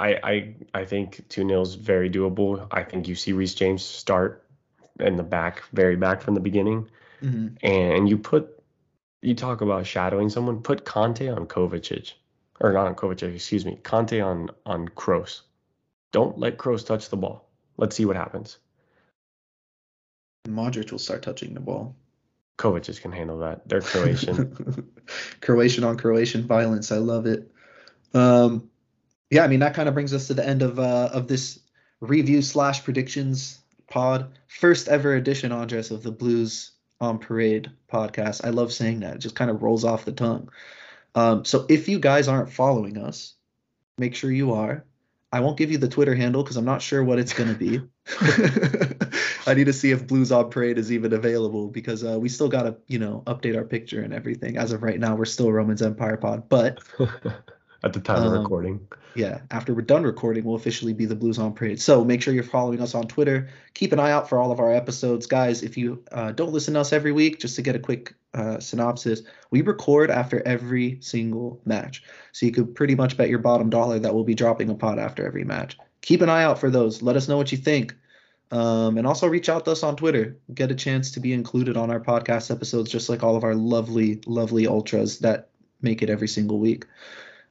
I, 0.00 0.18
I, 0.22 0.54
I 0.72 0.84
think 0.86 1.28
two 1.28 1.46
0 1.46 1.60
is 1.60 1.74
very 1.74 2.08
doable. 2.08 2.66
I 2.70 2.82
think 2.82 3.06
you 3.06 3.14
see 3.14 3.34
Reece 3.34 3.54
James 3.54 3.84
start 3.84 4.46
in 4.98 5.16
the 5.16 5.22
back, 5.22 5.62
very 5.74 5.94
back 5.94 6.22
from 6.22 6.34
the 6.34 6.40
beginning, 6.40 6.88
mhm. 7.22 7.58
and 7.62 8.08
you 8.08 8.16
put, 8.16 8.62
you 9.20 9.34
talk 9.34 9.60
about 9.60 9.86
shadowing 9.86 10.30
someone. 10.30 10.62
Put 10.62 10.86
Kante 10.86 11.34
on 11.34 11.46
Kovacic, 11.46 12.14
or 12.60 12.72
not 12.72 12.86
on 12.86 12.94
Kovacic, 12.94 13.34
excuse 13.34 13.66
me, 13.66 13.78
Kante 13.82 14.24
on 14.24 14.50
on 14.64 14.88
Kroos. 14.88 15.42
Don't 16.12 16.38
let 16.38 16.56
Kroos 16.56 16.84
touch 16.84 17.10
the 17.10 17.18
ball. 17.18 17.50
Let's 17.76 17.94
see 17.94 18.06
what 18.06 18.16
happens. 18.16 18.56
Modric 20.48 20.90
will 20.90 20.98
start 20.98 21.22
touching 21.22 21.52
the 21.52 21.60
ball. 21.60 21.94
Kovacic 22.56 23.02
can 23.02 23.12
handle 23.12 23.38
that. 23.40 23.68
They're 23.68 23.82
Croatian. 23.82 24.90
Croatian 25.42 25.84
on 25.84 25.98
Croatian 25.98 26.46
violence. 26.46 26.90
I 26.90 26.96
love 26.96 27.26
it. 27.26 27.50
Um, 28.14 28.69
yeah, 29.30 29.44
I 29.44 29.48
mean 29.48 29.60
that 29.60 29.74
kind 29.74 29.88
of 29.88 29.94
brings 29.94 30.12
us 30.12 30.26
to 30.26 30.34
the 30.34 30.46
end 30.46 30.62
of 30.62 30.78
uh, 30.78 31.10
of 31.12 31.28
this 31.28 31.60
review 32.00 32.42
slash 32.42 32.84
predictions 32.84 33.60
pod. 33.88 34.38
First 34.48 34.88
ever 34.88 35.14
edition, 35.14 35.52
Andres, 35.52 35.90
of 35.90 36.02
the 36.02 36.12
Blues 36.12 36.72
on 37.00 37.18
Parade 37.18 37.70
podcast. 37.90 38.44
I 38.44 38.50
love 38.50 38.72
saying 38.72 39.00
that. 39.00 39.16
It 39.16 39.18
just 39.18 39.36
kind 39.36 39.50
of 39.50 39.62
rolls 39.62 39.84
off 39.84 40.04
the 40.04 40.12
tongue. 40.12 40.50
Um, 41.14 41.44
so 41.44 41.66
if 41.68 41.88
you 41.88 41.98
guys 41.98 42.28
aren't 42.28 42.52
following 42.52 42.98
us, 42.98 43.34
make 43.98 44.14
sure 44.14 44.30
you 44.30 44.52
are. 44.52 44.84
I 45.32 45.40
won't 45.40 45.56
give 45.56 45.70
you 45.70 45.78
the 45.78 45.88
Twitter 45.88 46.14
handle 46.14 46.42
because 46.42 46.56
I'm 46.56 46.64
not 46.64 46.82
sure 46.82 47.04
what 47.04 47.20
it's 47.20 47.32
going 47.32 47.50
to 47.50 47.58
be. 47.58 47.80
I 49.46 49.54
need 49.54 49.66
to 49.66 49.72
see 49.72 49.92
if 49.92 50.06
Blues 50.06 50.32
on 50.32 50.50
Parade 50.50 50.76
is 50.76 50.90
even 50.90 51.12
available 51.12 51.68
because 51.68 52.04
uh, 52.04 52.18
we 52.18 52.28
still 52.28 52.48
got 52.48 52.64
to, 52.64 52.76
you 52.88 52.98
know, 52.98 53.22
update 53.26 53.56
our 53.56 53.64
picture 53.64 54.02
and 54.02 54.12
everything. 54.12 54.56
As 54.56 54.72
of 54.72 54.82
right 54.82 54.98
now, 54.98 55.14
we're 55.14 55.24
still 55.24 55.52
Romans 55.52 55.82
Empire 55.82 56.16
Pod. 56.16 56.48
But 56.48 56.80
At 57.82 57.94
the 57.94 58.00
time 58.00 58.22
of 58.22 58.32
Um, 58.32 58.42
recording. 58.42 58.80
yeah, 59.14 59.40
after 59.50 59.72
we're 59.74 59.80
done 59.80 60.02
recording, 60.02 60.44
we'll 60.44 60.56
officially 60.56 60.92
be 60.92 61.06
the 61.06 61.14
Blues 61.14 61.38
on 61.38 61.54
Parade. 61.54 61.80
So 61.80 62.04
make 62.04 62.20
sure 62.20 62.34
you're 62.34 62.42
following 62.42 62.80
us 62.80 62.94
on 62.94 63.06
Twitter. 63.06 63.48
Keep 63.74 63.92
an 63.92 63.98
eye 63.98 64.10
out 64.10 64.28
for 64.28 64.38
all 64.38 64.52
of 64.52 64.60
our 64.60 64.70
episodes, 64.72 65.26
guys. 65.26 65.62
If 65.62 65.78
you 65.78 66.02
uh, 66.12 66.32
don't 66.32 66.52
listen 66.52 66.74
to 66.74 66.80
us 66.80 66.92
every 66.92 67.12
week, 67.12 67.40
just 67.40 67.56
to 67.56 67.62
get 67.62 67.76
a 67.76 67.78
quick 67.78 68.14
uh, 68.34 68.60
synopsis, 68.60 69.22
we 69.50 69.62
record 69.62 70.10
after 70.10 70.46
every 70.46 70.98
single 71.00 71.60
match. 71.64 72.02
So 72.32 72.44
you 72.44 72.52
could 72.52 72.74
pretty 72.74 72.94
much 72.94 73.16
bet 73.16 73.30
your 73.30 73.38
bottom 73.38 73.70
dollar 73.70 73.98
that 73.98 74.14
we'll 74.14 74.24
be 74.24 74.34
dropping 74.34 74.68
a 74.68 74.74
pod 74.74 74.98
after 74.98 75.26
every 75.26 75.44
match. 75.44 75.78
Keep 76.02 76.20
an 76.20 76.28
eye 76.28 76.42
out 76.44 76.58
for 76.58 76.70
those. 76.70 77.02
Let 77.02 77.16
us 77.16 77.28
know 77.28 77.36
what 77.38 77.50
you 77.50 77.58
think. 77.58 77.94
Um, 78.52 78.98
and 78.98 79.06
also 79.06 79.26
reach 79.28 79.48
out 79.48 79.64
to 79.64 79.70
us 79.70 79.82
on 79.82 79.96
Twitter. 79.96 80.36
Get 80.52 80.70
a 80.70 80.74
chance 80.74 81.12
to 81.12 81.20
be 81.20 81.32
included 81.32 81.76
on 81.76 81.90
our 81.90 82.00
podcast 82.00 82.50
episodes, 82.50 82.90
just 82.90 83.08
like 83.08 83.22
all 83.22 83.36
of 83.36 83.44
our 83.44 83.54
lovely, 83.54 84.20
lovely 84.26 84.66
ultras 84.66 85.20
that 85.20 85.48
make 85.82 86.02
it 86.02 86.10
every 86.10 86.28
single 86.28 86.58
week. 86.58 86.84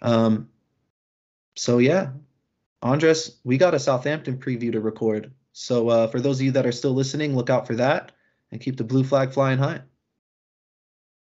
Um, 0.01 0.49
so 1.55 1.77
yeah, 1.77 2.11
Andres, 2.81 3.39
we 3.43 3.57
got 3.57 3.73
a 3.73 3.79
Southampton 3.79 4.37
preview 4.37 4.71
to 4.71 4.79
record. 4.79 5.31
So 5.51 5.89
uh, 5.89 6.07
for 6.07 6.21
those 6.21 6.39
of 6.39 6.45
you 6.45 6.51
that 6.51 6.65
are 6.65 6.71
still 6.71 6.93
listening, 6.93 7.35
look 7.35 7.49
out 7.49 7.67
for 7.67 7.75
that 7.75 8.13
and 8.51 8.61
keep 8.61 8.77
the 8.77 8.83
blue 8.83 9.03
flag 9.03 9.33
flying 9.33 9.57
high. 9.57 9.81